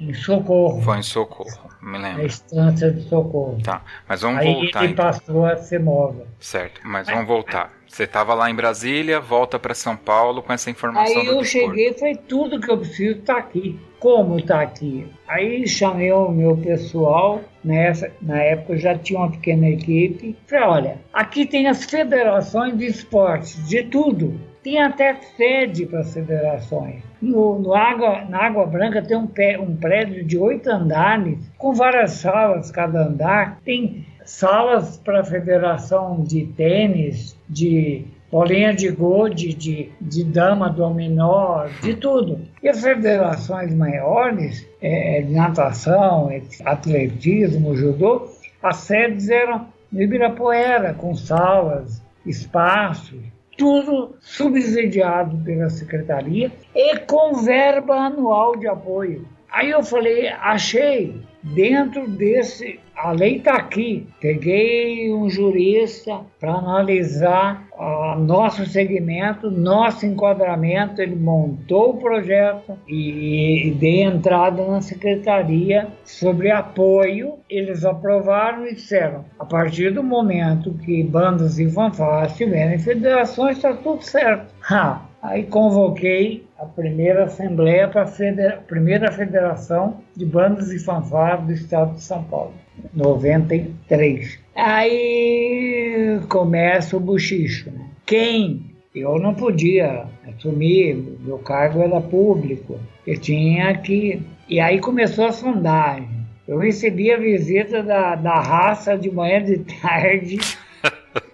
em, 0.00 0.14
Socorro. 0.14 0.80
Foi 0.82 0.98
em 0.98 1.02
Socorro, 1.02 1.70
me 1.80 1.98
lembro. 1.98 2.18
Na 2.18 2.24
estância 2.24 2.90
de 2.90 3.02
Socorro. 3.08 3.58
Tá, 3.62 3.82
mas 4.08 4.22
vamos 4.22 4.40
Aí 4.40 4.52
voltar. 4.52 4.78
Aí 4.80 4.84
ele 4.86 4.92
então. 4.92 5.04
passou 5.04 5.46
a 5.46 5.56
ser 5.56 5.80
móvel. 5.80 6.26
Certo, 6.38 6.80
mas 6.84 7.06
vamos 7.08 7.26
voltar. 7.26 7.72
Você 7.86 8.04
estava 8.04 8.32
lá 8.32 8.50
em 8.50 8.54
Brasília, 8.54 9.20
volta 9.20 9.58
para 9.58 9.74
São 9.74 9.94
Paulo 9.94 10.42
com 10.42 10.50
essa 10.50 10.70
informação 10.70 11.20
Aí 11.20 11.26
eu 11.26 11.44
cheguei, 11.44 11.92
foi 11.92 12.14
tudo 12.14 12.58
que 12.58 12.70
eu 12.70 12.78
preciso 12.78 13.18
está 13.18 13.36
aqui. 13.36 13.78
Como 14.00 14.38
está 14.38 14.62
aqui? 14.62 15.06
Aí 15.28 15.68
chamei 15.68 16.10
o 16.10 16.30
meu 16.30 16.56
pessoal, 16.56 17.42
nessa, 17.62 18.10
na 18.20 18.42
época 18.42 18.72
eu 18.72 18.78
já 18.78 18.96
tinha 18.96 19.18
uma 19.18 19.30
pequena 19.30 19.68
equipe. 19.68 20.34
Falei, 20.46 20.64
olha, 20.64 21.00
aqui 21.12 21.44
tem 21.44 21.68
as 21.68 21.84
federações 21.84 22.76
de 22.78 22.86
esportes, 22.86 23.68
de 23.68 23.82
tudo. 23.84 24.40
Tem 24.62 24.82
até 24.82 25.14
sede 25.36 25.84
para 25.84 26.00
as 26.00 26.14
federações. 26.14 27.11
No, 27.22 27.58
no, 27.58 27.72
Água, 27.72 28.24
na 28.28 28.46
Água 28.46 28.66
Branca 28.66 29.00
tem 29.00 29.16
um, 29.16 29.28
pé, 29.28 29.58
um 29.58 29.76
prédio 29.76 30.24
de 30.24 30.36
oito 30.36 30.68
andares, 30.68 31.38
com 31.56 31.72
várias 31.72 32.12
salas 32.12 32.70
cada 32.72 33.06
andar. 33.06 33.60
Tem 33.64 34.04
salas 34.24 34.96
para 34.98 35.20
a 35.20 35.24
federação 35.24 36.24
de 36.24 36.46
tênis, 36.46 37.38
de 37.48 38.04
bolinha 38.32 38.74
de 38.74 38.88
gude, 38.90 39.52
de, 39.52 39.92
de 40.00 40.24
dama 40.24 40.70
dominó, 40.70 41.66
de 41.82 41.94
tudo. 41.94 42.40
E 42.62 42.68
as 42.68 42.80
federações 42.80 43.74
maiores, 43.74 44.66
é, 44.80 45.20
de 45.20 45.32
natação, 45.32 46.30
atletismo, 46.64 47.76
judô, 47.76 48.26
as 48.62 48.76
sedes 48.78 49.28
eram 49.28 49.68
no 49.92 50.02
Ibirapuera, 50.02 50.94
com 50.94 51.14
salas, 51.14 52.02
espaços, 52.24 53.20
tudo 53.56 54.16
subsidiado 54.20 55.36
pela 55.44 55.68
secretaria 55.68 56.50
e 56.74 56.98
com 57.00 57.42
verba 57.42 57.94
anual 57.94 58.56
de 58.56 58.66
apoio. 58.66 59.26
Aí 59.50 59.70
eu 59.70 59.82
falei, 59.82 60.28
achei 60.28 61.20
dentro 61.42 62.08
desse, 62.08 62.78
a 62.96 63.12
lei 63.12 63.36
está 63.36 63.54
aqui. 63.54 64.06
Peguei 64.20 65.12
um 65.12 65.28
jurista 65.28 66.20
para 66.38 66.52
analisar 66.52 67.66
uh, 67.72 68.18
nosso 68.18 68.64
segmento, 68.66 69.50
nosso 69.50 70.06
enquadramento. 70.06 71.00
Ele 71.00 71.16
montou 71.16 71.90
o 71.90 71.96
projeto 71.98 72.78
e, 72.86 73.68
e 73.68 73.70
dei 73.72 74.02
entrada 74.02 74.66
na 74.66 74.80
secretaria 74.80 75.88
sobre 76.04 76.50
apoio. 76.50 77.34
Eles 77.48 77.84
aprovaram 77.84 78.66
e 78.66 78.74
disseram: 78.74 79.24
a 79.38 79.44
partir 79.44 79.92
do 79.92 80.02
momento 80.02 80.74
que 80.84 81.02
bandas 81.02 81.58
e 81.58 81.68
fanfarras 81.70 82.36
tiverem 82.36 82.78
federações, 82.78 83.56
está 83.56 83.74
tudo 83.74 84.02
certo. 84.02 84.54
Ha, 84.70 85.02
Aí 85.22 85.44
convoquei 85.44 86.44
a 86.58 86.66
primeira 86.66 87.24
assembleia 87.24 87.86
para 87.86 88.02
a 88.02 88.56
primeira 88.66 89.12
federação 89.12 89.98
de 90.16 90.26
bandas 90.26 90.72
e 90.72 90.80
fanfarras 90.80 91.46
do 91.46 91.52
estado 91.52 91.94
de 91.94 92.02
São 92.02 92.24
Paulo, 92.24 92.52
93. 92.92 94.40
Aí 94.56 96.20
começa 96.28 96.96
o 96.96 97.00
buchicho. 97.00 97.70
Né? 97.70 97.86
Quem? 98.04 98.72
Eu 98.92 99.16
não 99.20 99.32
podia 99.32 100.06
assumir, 100.28 100.96
meu 101.20 101.38
cargo 101.38 101.80
era 101.80 102.00
público, 102.00 102.80
eu 103.06 103.16
tinha 103.16 103.78
que. 103.78 104.20
E 104.48 104.58
aí 104.58 104.80
começou 104.80 105.26
a 105.26 105.32
sondagem. 105.32 106.10
Eu 106.48 106.58
recebi 106.58 107.12
a 107.12 107.16
visita 107.16 107.80
da, 107.80 108.16
da 108.16 108.40
raça 108.40 108.98
de 108.98 109.08
manhã 109.08 109.40
de 109.42 109.58
tarde 109.80 110.38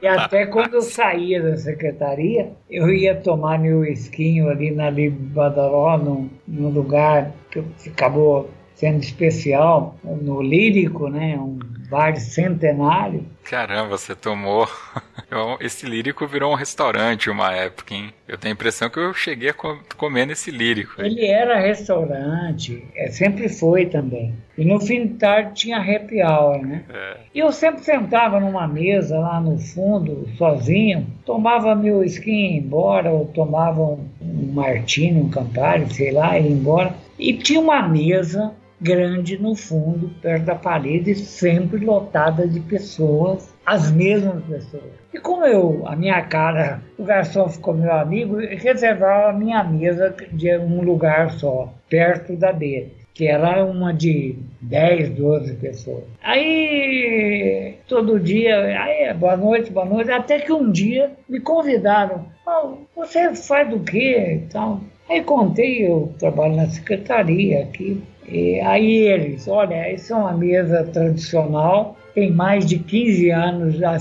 e 0.00 0.06
até 0.06 0.46
quando 0.46 0.74
eu 0.74 0.82
saía 0.82 1.42
da 1.42 1.56
secretaria, 1.56 2.52
eu 2.70 2.88
ia 2.88 3.14
tomar 3.14 3.58
meu 3.58 3.84
esquinho 3.84 4.48
ali 4.48 4.70
na 4.70 4.90
Libadaró, 4.90 5.98
num, 5.98 6.28
num 6.46 6.70
lugar 6.70 7.32
que 7.50 7.62
acabou 7.88 8.48
sendo 8.74 9.00
especial, 9.00 9.96
no 10.04 10.40
Lírico, 10.40 11.08
né? 11.08 11.36
Um 11.36 11.58
bar 11.88 12.16
centenário. 12.16 13.24
Caramba, 13.44 13.96
você 13.96 14.14
tomou. 14.14 14.68
Esse 15.60 15.86
lírico 15.86 16.26
virou 16.26 16.52
um 16.52 16.56
restaurante 16.56 17.30
uma 17.30 17.52
época, 17.52 17.94
hein? 17.94 18.12
Eu 18.26 18.38
tenho 18.38 18.52
a 18.52 18.54
impressão 18.54 18.88
que 18.88 18.98
eu 18.98 19.12
cheguei 19.12 19.50
a 19.50 19.54
comer 19.96 20.26
nesse 20.26 20.50
lírico. 20.50 21.00
Ele 21.00 21.26
era 21.26 21.58
restaurante, 21.58 22.84
é, 22.94 23.08
sempre 23.08 23.48
foi 23.48 23.86
também. 23.86 24.34
E 24.56 24.64
no 24.64 24.80
fim 24.80 25.06
de 25.06 25.14
tarde 25.14 25.54
tinha 25.54 25.78
happy 25.78 26.22
hour, 26.22 26.60
né? 26.60 26.84
É. 26.88 27.16
E 27.34 27.38
eu 27.38 27.52
sempre 27.52 27.82
sentava 27.84 28.40
numa 28.40 28.66
mesa 28.66 29.18
lá 29.18 29.40
no 29.40 29.58
fundo, 29.58 30.28
sozinho, 30.36 31.06
tomava 31.24 31.74
meu 31.74 32.02
skin 32.04 32.56
embora, 32.56 33.10
ou 33.10 33.26
tomava 33.26 33.80
um, 33.80 34.08
um 34.20 34.52
martini, 34.52 35.20
um 35.20 35.30
campari, 35.30 35.92
sei 35.92 36.10
lá, 36.10 36.38
ia 36.38 36.50
embora. 36.50 36.94
E 37.18 37.32
tinha 37.34 37.60
uma 37.60 37.82
mesa 37.82 38.54
grande 38.80 39.38
no 39.38 39.54
fundo, 39.54 40.10
perto 40.20 40.44
da 40.44 40.54
parede, 40.54 41.14
sempre 41.14 41.84
lotada 41.84 42.46
de 42.46 42.60
pessoas, 42.60 43.54
as 43.66 43.90
mesmas 43.90 44.42
pessoas. 44.44 44.92
E 45.12 45.18
como 45.18 45.44
eu, 45.44 45.82
a 45.86 45.96
minha 45.96 46.22
cara, 46.22 46.82
o 46.96 47.04
garçom 47.04 47.48
ficou 47.48 47.74
meu 47.74 47.92
amigo, 47.92 48.36
reservava 48.38 49.30
a 49.30 49.32
minha 49.32 49.64
mesa 49.64 50.14
de 50.32 50.56
um 50.58 50.82
lugar 50.82 51.30
só, 51.32 51.72
perto 51.88 52.36
da 52.36 52.52
dele 52.52 52.98
que 53.18 53.26
era 53.26 53.64
uma 53.64 53.92
de 53.92 54.36
10, 54.60 55.10
12 55.10 55.54
pessoas. 55.54 56.04
Aí, 56.22 57.74
todo 57.88 58.20
dia, 58.20 58.80
aí, 58.80 59.12
boa 59.12 59.36
noite, 59.36 59.72
boa 59.72 59.84
noite, 59.84 60.12
até 60.12 60.38
que 60.38 60.52
um 60.52 60.70
dia 60.70 61.10
me 61.28 61.40
convidaram, 61.40 62.26
oh, 62.46 62.76
você 62.94 63.34
faz 63.34 63.68
do 63.68 63.80
quê? 63.80 64.40
Então, 64.44 64.82
aí 65.10 65.20
contei, 65.24 65.84
eu 65.84 66.14
trabalho 66.16 66.54
na 66.54 66.68
secretaria 66.68 67.64
aqui, 67.64 68.00
e 68.30 68.60
aí 68.60 69.06
eles, 69.06 69.48
olha, 69.48 69.74
essa 69.74 70.12
é 70.12 70.16
uma 70.16 70.32
mesa 70.32 70.84
tradicional, 70.84 71.96
tem 72.14 72.30
mais 72.30 72.66
de 72.66 72.78
15 72.78 73.30
anos 73.30 73.82
a, 73.82 73.96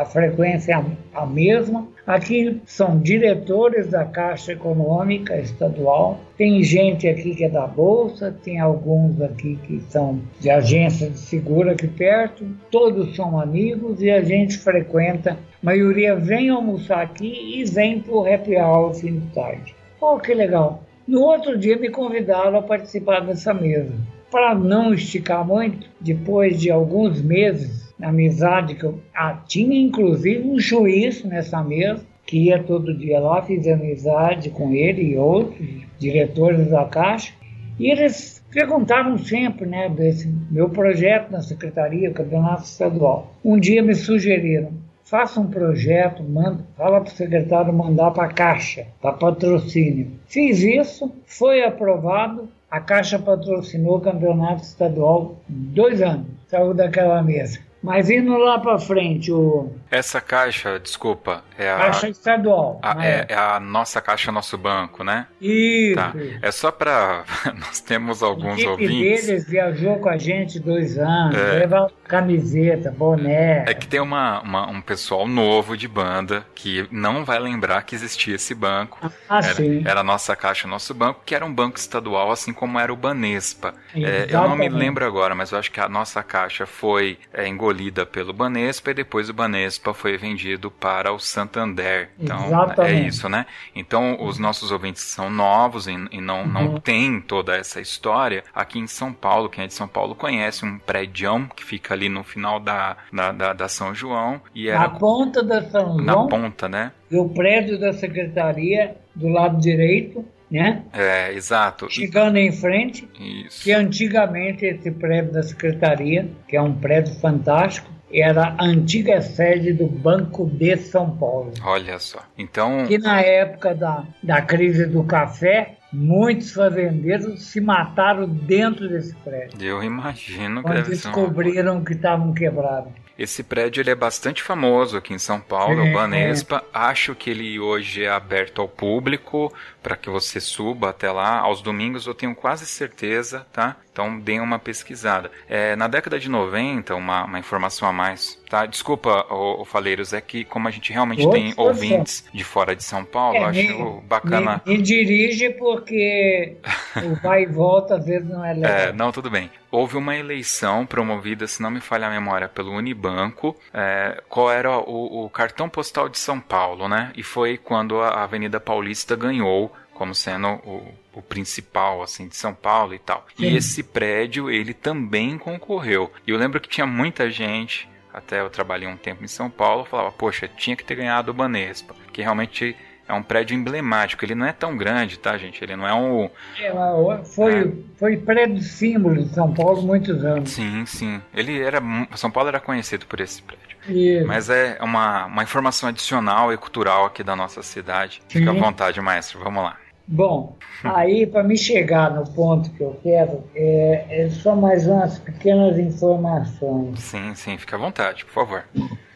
a 0.00 0.04
frequência 0.04 0.72
é 0.72 0.84
a 1.14 1.26
mesma. 1.26 1.86
Aqui 2.06 2.60
são 2.64 2.98
diretores 2.98 3.88
da 3.88 4.04
Caixa 4.04 4.52
Econômica 4.52 5.36
Estadual, 5.36 6.20
tem 6.38 6.62
gente 6.62 7.06
aqui 7.06 7.34
que 7.34 7.44
é 7.44 7.48
da 7.50 7.66
Bolsa, 7.66 8.34
tem 8.42 8.58
alguns 8.58 9.20
aqui 9.20 9.58
que 9.66 9.80
são 9.90 10.20
de 10.40 10.48
agência 10.48 11.10
de 11.10 11.18
seguro 11.18 11.70
aqui 11.70 11.88
perto, 11.88 12.46
todos 12.70 13.14
são 13.14 13.38
amigos 13.38 14.00
e 14.00 14.08
a 14.08 14.22
gente 14.22 14.56
frequenta. 14.56 15.32
A 15.32 15.36
maioria 15.66 16.14
vem 16.14 16.48
almoçar 16.48 17.02
aqui 17.02 17.60
e 17.60 17.64
vem 17.64 18.00
para 18.00 18.14
o 18.14 18.32
happy 18.32 18.56
hour 18.56 18.94
fim 18.94 19.18
de 19.18 19.26
tarde. 19.34 19.74
Oh, 20.00 20.16
que 20.16 20.32
legal! 20.32 20.87
No 21.08 21.22
outro 21.22 21.56
dia 21.56 21.74
me 21.78 21.88
convidaram 21.88 22.58
a 22.58 22.62
participar 22.62 23.20
dessa 23.20 23.54
mesa. 23.54 23.94
Para 24.30 24.54
não 24.54 24.92
esticar 24.92 25.42
muito, 25.42 25.88
depois 25.98 26.60
de 26.60 26.70
alguns 26.70 27.22
meses, 27.22 27.94
na 27.98 28.10
amizade 28.10 28.74
que 28.74 28.84
eu 28.84 29.00
ah, 29.14 29.42
tinha 29.48 29.80
inclusive 29.80 30.46
um 30.46 30.58
juiz 30.60 31.24
nessa 31.24 31.64
mesa, 31.64 32.04
que 32.26 32.36
ia 32.36 32.62
todo 32.62 32.94
dia 32.94 33.18
lá, 33.20 33.40
fiz 33.40 33.66
amizade 33.66 34.50
com 34.50 34.74
ele 34.74 35.14
e 35.14 35.16
outros 35.16 35.66
diretores 35.98 36.68
da 36.68 36.84
Caixa, 36.84 37.32
e 37.78 37.90
eles 37.90 38.44
perguntaram 38.50 39.16
sempre 39.16 39.64
né, 39.64 39.88
desse 39.88 40.28
meu 40.50 40.68
projeto 40.68 41.30
na 41.30 41.40
Secretaria, 41.40 42.10
Campeonato 42.10 42.64
Estadual. 42.64 43.34
Um 43.42 43.58
dia 43.58 43.82
me 43.82 43.94
sugeriram, 43.94 44.72
faça 45.08 45.40
um 45.40 45.46
projeto, 45.46 46.22
manda, 46.22 46.64
fala 46.76 47.00
para 47.00 47.12
o 47.12 47.16
secretário 47.16 47.72
mandar 47.72 48.10
para 48.10 48.24
a 48.24 48.32
Caixa, 48.32 48.86
para 49.00 49.12
patrocínio. 49.12 50.12
Fiz 50.26 50.60
isso, 50.60 51.10
foi 51.24 51.64
aprovado, 51.64 52.48
a 52.70 52.78
Caixa 52.78 53.18
patrocinou 53.18 53.96
o 53.96 54.00
campeonato 54.00 54.62
estadual 54.62 55.36
dois 55.48 56.02
anos, 56.02 56.26
saiu 56.48 56.74
daquela 56.74 57.22
mesa. 57.22 57.58
Mas 57.82 58.10
indo 58.10 58.36
lá 58.36 58.58
para 58.58 58.78
frente, 58.78 59.32
o. 59.32 59.70
Essa 59.90 60.20
caixa, 60.20 60.78
desculpa, 60.78 61.42
é 61.56 61.70
a. 61.70 61.78
Caixa 61.78 62.08
estadual. 62.08 62.78
A, 62.82 63.06
é, 63.06 63.26
é, 63.28 63.34
a 63.34 63.58
nossa 63.58 64.00
caixa, 64.00 64.30
nosso 64.30 64.58
banco, 64.58 65.02
né? 65.02 65.26
Isso. 65.40 65.94
Tá. 65.94 66.12
É 66.42 66.50
só 66.52 66.70
para. 66.70 67.24
Nós 67.56 67.80
temos 67.80 68.22
alguns 68.22 68.62
a 68.64 68.70
ouvintes. 68.70 69.26
deles 69.26 69.48
viajou 69.48 69.98
com 69.98 70.10
a 70.10 70.18
gente 70.18 70.60
dois 70.60 70.98
anos, 70.98 71.36
é. 71.36 71.60
leva 71.60 71.90
camiseta, 72.06 72.90
boné. 72.90 73.64
É 73.66 73.72
que 73.72 73.86
tem 73.86 74.00
uma, 74.00 74.40
uma, 74.42 74.68
um 74.68 74.80
pessoal 74.80 75.26
novo 75.26 75.76
de 75.76 75.88
banda 75.88 76.44
que 76.54 76.86
não 76.90 77.24
vai 77.24 77.38
lembrar 77.38 77.82
que 77.82 77.94
existia 77.94 78.34
esse 78.34 78.54
banco. 78.54 78.98
Ah, 79.28 79.38
era, 79.38 79.54
sim. 79.54 79.82
Era 79.86 80.00
a 80.00 80.04
nossa 80.04 80.36
caixa, 80.36 80.68
nosso 80.68 80.92
banco, 80.92 81.22
que 81.24 81.34
era 81.34 81.44
um 81.44 81.52
banco 81.52 81.78
estadual, 81.78 82.30
assim 82.30 82.52
como 82.52 82.78
era 82.78 82.92
o 82.92 82.96
Banespa. 82.96 83.74
É, 83.94 84.26
eu 84.28 84.42
não 84.42 84.56
me 84.56 84.68
lembro 84.68 85.06
agora, 85.06 85.34
mas 85.34 85.52
eu 85.52 85.58
acho 85.58 85.70
que 85.70 85.80
a 85.80 85.88
nossa 85.88 86.22
caixa 86.22 86.66
foi 86.66 87.18
é, 87.32 87.48
engolida 87.48 88.04
pelo 88.04 88.32
Banespa 88.34 88.90
e 88.90 88.94
depois 88.94 89.30
o 89.30 89.34
Banespa 89.34 89.77
foi 89.94 90.16
vendido 90.16 90.70
para 90.70 91.12
o 91.12 91.18
Santander. 91.18 92.10
Então 92.18 92.44
é 92.44 92.46
Exatamente. 92.46 92.94
é 92.94 93.06
isso, 93.06 93.28
né? 93.28 93.46
Então 93.74 94.16
os 94.20 94.38
nossos 94.38 94.70
ouvintes 94.70 95.02
são 95.02 95.30
novos 95.30 95.86
e, 95.86 95.92
e 96.10 96.20
não, 96.20 96.42
uhum. 96.42 96.48
não 96.48 96.80
tem 96.80 97.20
toda 97.20 97.56
essa 97.56 97.80
história. 97.80 98.44
Aqui 98.54 98.78
em 98.78 98.86
São 98.86 99.12
Paulo, 99.12 99.48
quem 99.48 99.64
é 99.64 99.66
de 99.66 99.74
São 99.74 99.88
Paulo 99.88 100.14
conhece 100.14 100.64
um 100.64 100.78
prédio 100.78 101.48
que 101.54 101.64
fica 101.64 101.94
ali 101.94 102.08
no 102.08 102.22
final 102.22 102.60
da, 102.60 102.96
da, 103.12 103.32
da, 103.32 103.52
da 103.52 103.68
São 103.68 103.94
João. 103.94 104.40
E 104.54 104.68
era, 104.68 104.80
na 104.80 104.90
ponta 104.90 105.42
da 105.42 105.62
São 105.62 105.98
João. 105.98 106.04
Na 106.04 106.26
ponta, 106.26 106.68
né? 106.68 106.92
E 107.10 107.16
o 107.16 107.28
prédio 107.28 107.78
da 107.78 107.92
secretaria 107.92 108.96
do 109.14 109.28
lado 109.28 109.60
direito 109.60 110.24
né? 110.50 110.82
É, 110.92 111.32
exato. 111.34 111.88
Chegando 111.90 112.36
em 112.38 112.50
frente, 112.50 113.08
Isso. 113.20 113.62
que 113.62 113.72
antigamente 113.72 114.64
esse 114.64 114.90
prédio 114.90 115.32
da 115.32 115.42
secretaria, 115.42 116.28
que 116.46 116.56
é 116.56 116.62
um 116.62 116.74
prédio 116.74 117.14
fantástico, 117.16 117.90
era 118.12 118.54
a 118.58 118.64
antiga 118.64 119.20
sede 119.20 119.72
do 119.72 119.86
Banco 119.86 120.46
de 120.46 120.76
São 120.76 121.10
Paulo. 121.16 121.52
Olha 121.62 121.98
só. 121.98 122.22
Então. 122.36 122.86
Que 122.86 122.98
na 122.98 123.20
época 123.20 123.74
da, 123.74 124.04
da 124.22 124.40
crise 124.40 124.86
do 124.86 125.04
café, 125.04 125.76
muitos 125.92 126.52
fazendeiros 126.52 127.42
se 127.44 127.60
mataram 127.60 128.28
dentro 128.28 128.88
desse 128.88 129.14
prédio. 129.16 129.60
Eu 129.60 129.82
imagino 129.82 130.62
que 130.62 130.68
Quando 130.68 130.88
descobriram 130.88 131.84
que 131.84 131.92
estavam 131.92 132.32
quebrados. 132.32 132.92
Esse 133.18 133.42
prédio 133.42 133.80
ele 133.80 133.90
é 133.90 133.96
bastante 133.96 134.44
famoso 134.44 134.96
aqui 134.96 135.12
em 135.12 135.18
São 135.18 135.40
Paulo, 135.40 135.84
é, 135.84 135.90
o 135.90 135.92
Banespa. 135.92 136.62
É. 136.72 136.78
Acho 136.78 137.16
que 137.16 137.28
ele 137.28 137.58
hoje 137.58 138.04
é 138.04 138.08
aberto 138.08 138.60
ao 138.60 138.68
público 138.68 139.52
para 139.88 139.96
que 139.96 140.10
você 140.10 140.38
suba 140.38 140.90
até 140.90 141.10
lá. 141.10 141.38
Aos 141.38 141.62
domingos 141.62 142.06
eu 142.06 142.12
tenho 142.12 142.34
quase 142.34 142.66
certeza, 142.66 143.46
tá? 143.50 143.74
Então 143.90 144.20
dê 144.20 144.38
uma 144.38 144.58
pesquisada. 144.58 145.30
É, 145.48 145.74
na 145.74 145.88
década 145.88 146.20
de 146.20 146.28
90, 146.28 146.94
uma, 146.94 147.24
uma 147.24 147.38
informação 147.38 147.88
a 147.88 147.92
mais, 147.92 148.38
tá? 148.50 148.66
Desculpa, 148.66 149.26
o, 149.30 149.62
o 149.62 149.64
Faleiros, 149.64 150.12
é 150.12 150.20
que 150.20 150.44
como 150.44 150.68
a 150.68 150.70
gente 150.70 150.92
realmente 150.92 151.28
tem 151.30 151.54
ouvintes 151.56 152.24
de 152.32 152.44
fora 152.44 152.76
de 152.76 152.84
São 152.84 153.02
Paulo, 153.02 153.38
é, 153.38 153.44
acho 153.44 153.78
me, 153.78 154.00
bacana. 154.02 154.62
Me, 154.66 154.80
dirige 154.80 155.50
porque 155.50 156.58
o 157.02 157.14
vai 157.20 157.44
e 157.44 157.46
volta 157.46 157.96
às 157.96 158.04
vezes 158.04 158.28
não 158.28 158.44
é 158.44 158.52
legal. 158.52 158.70
É, 158.70 158.92
não, 158.92 159.10
tudo 159.10 159.30
bem. 159.30 159.50
Houve 159.70 159.96
uma 159.96 160.16
eleição 160.16 160.86
promovida, 160.86 161.46
se 161.46 161.60
não 161.60 161.70
me 161.70 161.80
falha 161.80 162.06
a 162.06 162.10
memória, 162.10 162.48
pelo 162.48 162.72
Unibanco. 162.72 163.56
É, 163.74 164.22
qual 164.28 164.50
era 164.50 164.78
o, 164.78 165.24
o 165.24 165.30
cartão 165.30 165.68
postal 165.68 166.08
de 166.08 166.18
São 166.18 166.40
Paulo, 166.40 166.88
né? 166.88 167.10
E 167.16 167.22
foi 167.22 167.58
quando 167.58 168.00
a 168.00 168.22
Avenida 168.22 168.60
Paulista 168.60 169.16
ganhou 169.16 169.72
como 169.98 170.14
sendo 170.14 170.46
o, 170.64 170.94
o, 171.12 171.20
principal 171.20 172.00
assim 172.02 172.28
de 172.28 172.36
São 172.36 172.54
Paulo 172.54 172.94
e 172.94 173.00
tal. 173.00 173.26
Sim. 173.36 173.44
E 173.44 173.56
esse 173.56 173.82
prédio 173.82 174.48
ele 174.48 174.72
também 174.72 175.36
concorreu. 175.36 176.12
E 176.24 176.30
eu 176.30 176.38
lembro 176.38 176.60
que 176.60 176.68
tinha 176.68 176.86
muita 176.86 177.28
gente, 177.28 177.90
até 178.14 178.40
eu 178.40 178.48
trabalhei 178.48 178.86
um 178.86 178.96
tempo 178.96 179.24
em 179.24 179.28
São 179.28 179.50
Paulo, 179.50 179.84
falava, 179.84 180.12
poxa, 180.12 180.46
tinha 180.46 180.76
que 180.76 180.84
ter 180.84 180.94
ganhado 180.94 181.32
o 181.32 181.34
Banespa, 181.34 181.96
que 182.12 182.22
realmente 182.22 182.76
é 183.08 183.12
um 183.12 183.24
prédio 183.24 183.56
emblemático. 183.56 184.24
Ele 184.24 184.36
não 184.36 184.46
é 184.46 184.52
tão 184.52 184.76
grande, 184.76 185.18
tá, 185.18 185.36
gente? 185.36 185.64
Ele 185.64 185.74
não 185.74 185.88
é 185.88 185.94
um. 185.94 186.30
É, 186.60 187.24
foi, 187.24 187.62
é. 187.62 187.72
foi 187.96 188.16
prédio 188.18 188.62
símbolo 188.62 189.24
de 189.24 189.34
São 189.34 189.52
Paulo 189.52 189.82
muitos 189.82 190.24
anos. 190.24 190.50
Sim, 190.50 190.86
sim. 190.86 191.20
Ele 191.34 191.60
era. 191.60 191.82
São 192.14 192.30
Paulo 192.30 192.50
era 192.50 192.60
conhecido 192.60 193.04
por 193.06 193.18
esse 193.18 193.42
prédio. 193.42 193.66
Isso. 193.88 194.26
Mas 194.26 194.48
é 194.48 194.78
uma, 194.80 195.26
uma 195.26 195.42
informação 195.42 195.88
adicional 195.88 196.52
e 196.52 196.56
cultural 196.56 197.06
aqui 197.06 197.24
da 197.24 197.34
nossa 197.34 197.62
cidade. 197.62 198.22
Sim. 198.28 198.40
Fica 198.40 198.50
à 198.50 198.54
vontade, 198.54 199.00
maestro. 199.00 199.40
Vamos 199.40 199.64
lá. 199.64 199.76
Bom, 200.10 200.56
aí 200.82 201.26
para 201.26 201.42
me 201.42 201.54
chegar 201.54 202.14
no 202.14 202.24
ponto 202.32 202.70
que 202.70 202.80
eu 202.82 202.98
quero, 203.02 203.44
é, 203.54 204.06
é, 204.08 204.30
só 204.30 204.56
mais 204.56 204.86
umas 204.86 205.18
pequenas 205.18 205.78
informações. 205.78 206.98
Sim, 206.98 207.34
sim, 207.34 207.58
fica 207.58 207.76
à 207.76 207.78
vontade, 207.78 208.24
por 208.24 208.32
favor. 208.32 208.64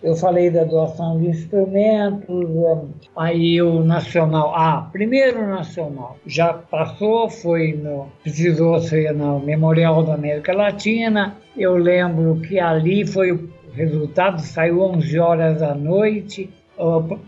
Eu 0.02 0.14
falei 0.14 0.50
da 0.50 0.64
doação 0.64 1.18
de 1.18 1.28
instrumentos, 1.28 2.28
aí 3.16 3.62
o 3.62 3.82
nacional, 3.82 4.52
ah, 4.54 4.90
primeiro 4.92 5.42
o 5.42 5.46
nacional, 5.46 6.18
já 6.26 6.52
passou, 6.52 7.30
foi 7.30 7.72
no, 7.72 8.08
precisou 8.22 8.78
ser 8.80 9.14
no 9.14 9.40
Memorial 9.40 10.02
da 10.04 10.12
América 10.12 10.52
Latina. 10.52 11.38
Eu 11.56 11.74
lembro 11.74 12.38
que 12.42 12.60
ali 12.60 13.06
foi 13.06 13.32
o 13.32 13.48
resultado, 13.72 14.42
saiu 14.42 14.82
11 14.82 15.18
horas 15.18 15.60
da 15.60 15.74
noite 15.74 16.50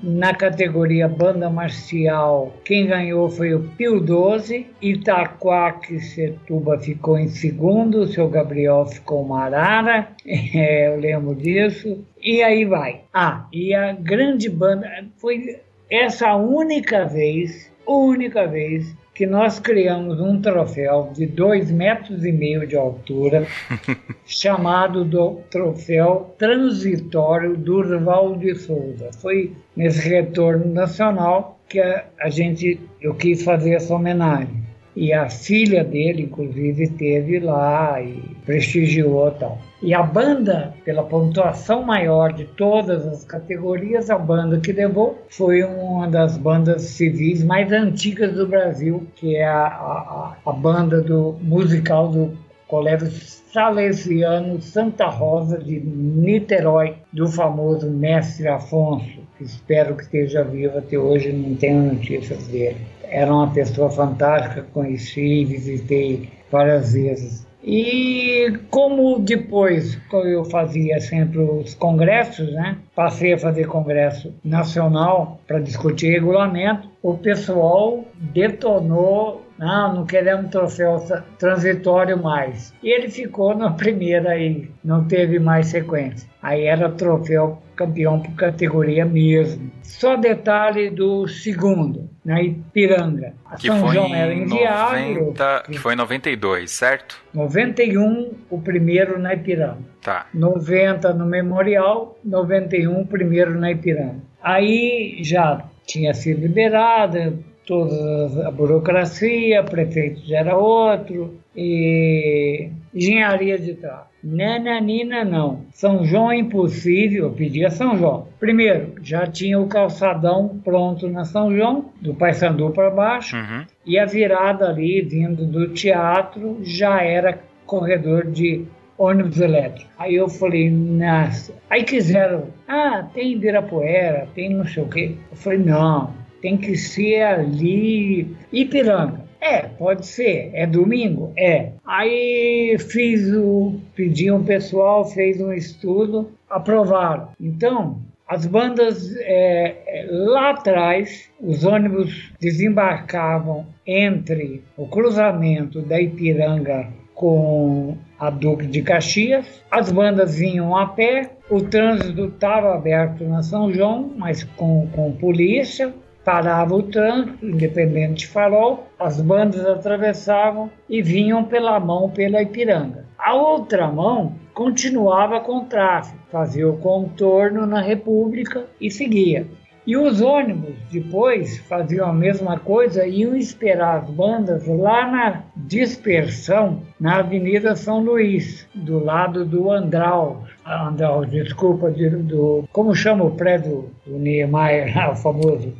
na 0.03 0.34
categoria 0.34 1.07
banda 1.07 1.51
marcial, 1.51 2.55
quem 2.64 2.86
ganhou 2.86 3.28
foi 3.28 3.55
o 3.55 3.61
Pio 3.76 4.01
12, 4.01 4.66
Itaquaquecetuba 4.80 6.78
ficou 6.78 7.18
em 7.18 7.28
segundo, 7.28 8.01
o 8.01 8.07
seu 8.07 8.28
Gabriel 8.28 8.86
ficou 8.86 9.24
Marara, 9.24 10.09
é, 10.26 10.88
eu 10.88 10.99
lembro 10.99 11.34
disso, 11.34 12.05
e 12.20 12.42
aí 12.42 12.64
vai. 12.64 13.03
Ah, 13.12 13.47
e 13.53 13.74
a 13.74 13.92
grande 13.92 14.49
banda, 14.49 14.90
foi 15.16 15.61
essa 15.90 16.34
única 16.34 17.05
vez, 17.05 17.70
única 17.86 18.47
vez, 18.47 18.97
que 19.14 19.26
nós 19.26 19.60
criamos 19.60 20.20
um 20.20 20.40
troféu 20.40 21.12
de 21.14 21.24
dois 21.24 21.70
metros 21.70 22.24
e 22.24 22.32
meio 22.32 22.66
de 22.66 22.76
altura, 22.76 23.46
chamado 24.26 25.04
do 25.04 25.40
troféu 25.50 26.34
transitório 26.36 27.56
Durval 27.56 28.36
de 28.36 28.54
Souza. 28.56 29.10
Foi 29.20 29.52
nesse 29.76 30.08
retorno 30.08 30.66
nacional 30.66 31.60
que 31.68 31.78
a, 31.78 32.04
a 32.20 32.28
gente 32.28 32.80
eu 33.00 33.14
quis 33.14 33.44
fazer 33.44 33.74
essa 33.74 33.94
homenagem. 33.94 34.63
E 34.97 35.12
a 35.12 35.28
filha 35.28 35.82
dele, 35.82 36.22
inclusive, 36.22 36.88
teve 36.90 37.40
lá 37.40 38.01
e 38.01 38.36
prestigiou 38.47 39.30
tal. 39.32 39.59
E 39.82 39.92
a 39.92 40.03
banda, 40.03 40.72
pela 40.84 41.03
pontuação 41.03 41.82
maior 41.82 42.32
de 42.32 42.45
todas 42.45 43.07
as 43.07 43.24
categorias, 43.24 44.09
a 44.09 44.16
banda 44.16 44.61
que 44.61 44.72
levou 44.72 45.18
foi 45.28 45.64
uma 45.64 46.09
das 46.09 46.38
bandas 46.38 46.82
civis 46.82 47.42
mais 47.42 47.72
antigas 47.72 48.32
do 48.34 48.47
Brasil, 48.47 49.07
que 49.16 49.36
é 49.36 49.45
a, 49.45 49.66
a, 49.66 50.36
a 50.47 50.53
banda 50.53 51.03
do 51.03 51.36
musical 51.42 52.09
do 52.09 52.32
Colégio 52.68 53.11
Salesiano 53.53 54.61
Santa 54.61 55.07
Rosa 55.07 55.59
de 55.59 55.78
Niterói, 55.80 56.95
do 57.12 57.28
famoso 57.28 57.90
mestre 57.90 58.49
Afonso, 58.49 59.20
que 59.36 59.45
espero 59.45 59.97
que 59.97 60.03
esteja 60.03 60.42
vivo 60.42 60.78
até 60.78 60.99
hoje, 60.99 61.32
não 61.32 61.55
tenho 61.57 61.82
notícias 61.82 62.47
dele. 62.47 62.93
Era 63.14 63.32
uma 63.32 63.48
pessoa 63.52 63.88
fantástica, 63.92 64.66
conheci, 64.72 65.44
visitei 65.44 66.28
várias 66.50 66.94
vezes. 66.94 67.46
E 67.62 68.58
como 68.70 69.20
depois 69.20 69.96
eu 70.12 70.44
fazia 70.46 71.00
sempre 71.00 71.38
os 71.38 71.74
congressos, 71.74 72.52
né? 72.52 72.76
Passei 72.92 73.32
a 73.32 73.38
fazer 73.38 73.68
congresso 73.68 74.34
nacional 74.44 75.38
para 75.46 75.60
discutir 75.60 76.10
regulamento. 76.10 76.88
O 77.00 77.16
pessoal 77.16 78.04
detonou 78.16 79.43
não, 79.59 79.94
não 79.94 80.07
queremos 80.07 80.50
troféu 80.50 81.05
transitório 81.38 82.20
mais. 82.20 82.72
E 82.82 82.88
ele 82.88 83.09
ficou 83.09 83.57
na 83.57 83.70
primeira 83.70 84.38
e 84.38 84.70
não 84.84 85.05
teve 85.05 85.38
mais 85.38 85.68
sequência. 85.68 86.28
Aí 86.42 86.64
era 86.64 86.90
troféu 86.90 87.62
campeão 87.74 88.20
por 88.20 88.34
categoria 88.34 89.05
mesmo. 89.05 89.70
Só 89.82 90.16
detalhe 90.16 90.90
do 90.90 91.26
segundo, 91.26 92.09
na 92.24 92.42
Ipiranga. 92.42 93.34
A 93.46 93.57
que 93.57 93.66
São 93.66 93.80
foi 93.80 93.94
João 93.94 94.14
era 94.14 94.32
inviável. 94.32 95.26
90, 95.26 95.64
que 95.70 95.78
foi 95.78 95.94
em 95.94 95.96
92, 95.96 96.70
certo? 96.70 97.22
91, 97.32 98.32
o 98.50 98.61
primeiro 98.61 99.18
na 99.18 99.34
Ipiranga. 99.34 99.78
Tá. 100.02 100.26
90 100.34 101.14
no 101.14 101.26
Memorial, 101.26 102.18
91, 102.24 103.00
o 103.00 103.07
primeiro 103.07 103.59
na 103.59 103.70
Ipiranga. 103.70 104.20
Aí 104.42 105.18
já 105.22 105.64
tinha 105.86 106.12
sido 106.14 106.40
liberada, 106.40 107.32
toda 107.66 108.46
a 108.46 108.50
burocracia, 108.50 109.62
prefeito 109.62 110.26
já 110.26 110.38
era 110.38 110.56
outro, 110.56 111.38
e 111.56 112.68
engenharia 112.94 113.58
de 113.58 113.74
tráfego. 113.74 114.08
Nananina 114.22 115.24
não. 115.24 115.66
São 115.72 116.04
João 116.04 116.32
é 116.32 116.36
impossível, 116.36 117.24
eu 117.24 117.32
pedi 117.32 117.64
a 117.64 117.70
São 117.70 117.96
João. 117.96 118.26
Primeiro, 118.40 118.94
já 119.02 119.26
tinha 119.26 119.60
o 119.60 119.66
calçadão 119.66 120.60
pronto 120.64 121.08
na 121.08 121.24
São 121.24 121.54
João, 121.54 121.90
do 122.00 122.14
Paysandu 122.14 122.70
para 122.70 122.90
baixo, 122.90 123.36
uhum. 123.36 123.64
e 123.84 123.98
a 123.98 124.06
virada 124.06 124.68
ali, 124.68 125.02
vindo 125.02 125.44
do 125.44 125.68
teatro, 125.68 126.58
já 126.62 127.02
era 127.02 127.38
corredor 127.66 128.26
de 128.26 128.64
ônibus 128.96 129.40
elétrico. 129.40 129.90
Aí 129.98 130.14
eu 130.14 130.28
falei, 130.28 130.70
nossa. 130.70 131.52
Aí 131.68 131.82
quiseram, 131.82 132.44
ah, 132.68 133.04
tem 133.12 133.32
Ibirapuera, 133.32 134.28
tem 134.34 134.54
não 134.54 134.66
sei 134.66 134.82
o 134.82 134.88
quê. 134.88 135.14
Eu 135.30 135.36
falei, 135.36 135.58
não, 135.58 136.12
tem 136.45 136.59
que 136.59 136.76
ser 136.76 137.22
ali 137.22 138.36
Ipiranga. 138.53 139.24
É, 139.40 139.62
pode 139.62 140.07
ser. 140.07 140.51
É 140.53 140.66
domingo? 140.66 141.32
É. 141.38 141.70
Aí 141.86 142.76
fiz 142.78 143.32
o. 143.32 143.80
Pedi 143.97 144.30
um 144.30 144.45
pessoal, 144.45 145.07
fez 145.07 145.40
um 145.40 145.51
estudo, 145.55 146.32
aprovaram. 146.51 147.28
Então, 147.40 147.99
as 148.28 148.45
bandas 148.45 149.16
é, 149.20 149.74
é, 149.86 150.07
lá 150.11 150.51
atrás, 150.51 151.30
os 151.40 151.64
ônibus 151.64 152.30
desembarcavam 152.38 153.64
entre 153.86 154.62
o 154.76 154.86
cruzamento 154.86 155.80
da 155.80 155.99
Ipiranga 155.99 156.88
com 157.14 157.97
a 158.18 158.28
Duque 158.28 158.66
de 158.66 158.82
Caxias. 158.82 159.62
As 159.70 159.90
bandas 159.90 160.36
vinham 160.36 160.76
a 160.76 160.88
pé, 160.88 161.30
o 161.49 161.62
trânsito 161.62 162.26
estava 162.26 162.74
aberto 162.74 163.24
na 163.24 163.42
São 163.42 163.72
João, 163.72 164.12
mas 164.18 164.45
com, 164.45 164.86
com 164.92 165.11
polícia 165.12 165.95
parava 166.24 166.74
o 166.74 166.82
trânsito, 166.82 167.44
independente 167.44 168.20
de 168.20 168.26
farol, 168.28 168.88
as 168.98 169.20
bandas 169.20 169.64
atravessavam 169.66 170.70
e 170.88 171.02
vinham 171.02 171.44
pela 171.44 171.78
mão 171.78 172.08
pela 172.10 172.42
Ipiranga. 172.42 173.04
A 173.18 173.34
outra 173.34 173.86
mão 173.88 174.34
continuava 174.52 175.40
com 175.40 175.58
o 175.58 175.64
tráfego, 175.64 176.18
fazia 176.30 176.68
o 176.68 176.78
contorno 176.78 177.66
na 177.66 177.80
República 177.80 178.64
e 178.80 178.90
seguia. 178.90 179.46
E 179.86 179.98
os 179.98 180.22
ônibus 180.22 180.76
depois 180.90 181.58
faziam 181.58 182.08
a 182.08 182.12
mesma 182.12 182.58
coisa 182.58 183.06
e 183.06 183.20
iam 183.20 183.36
esperar 183.36 183.98
as 183.98 184.08
bandas 184.08 184.66
lá 184.66 185.10
na 185.10 185.42
dispersão 185.54 186.80
na 186.98 187.18
Avenida 187.18 187.76
São 187.76 188.02
Luís, 188.02 188.66
do 188.74 188.98
lado 188.98 189.44
do 189.44 189.70
Andral. 189.70 190.44
Andral, 190.64 191.26
desculpa, 191.26 191.90
do, 191.90 192.64
como 192.72 192.94
chama 192.94 193.24
o 193.24 193.32
prédio 193.32 193.90
do 194.06 194.18
Niemeyer, 194.18 194.94
o 195.12 195.16
famoso? 195.16 195.74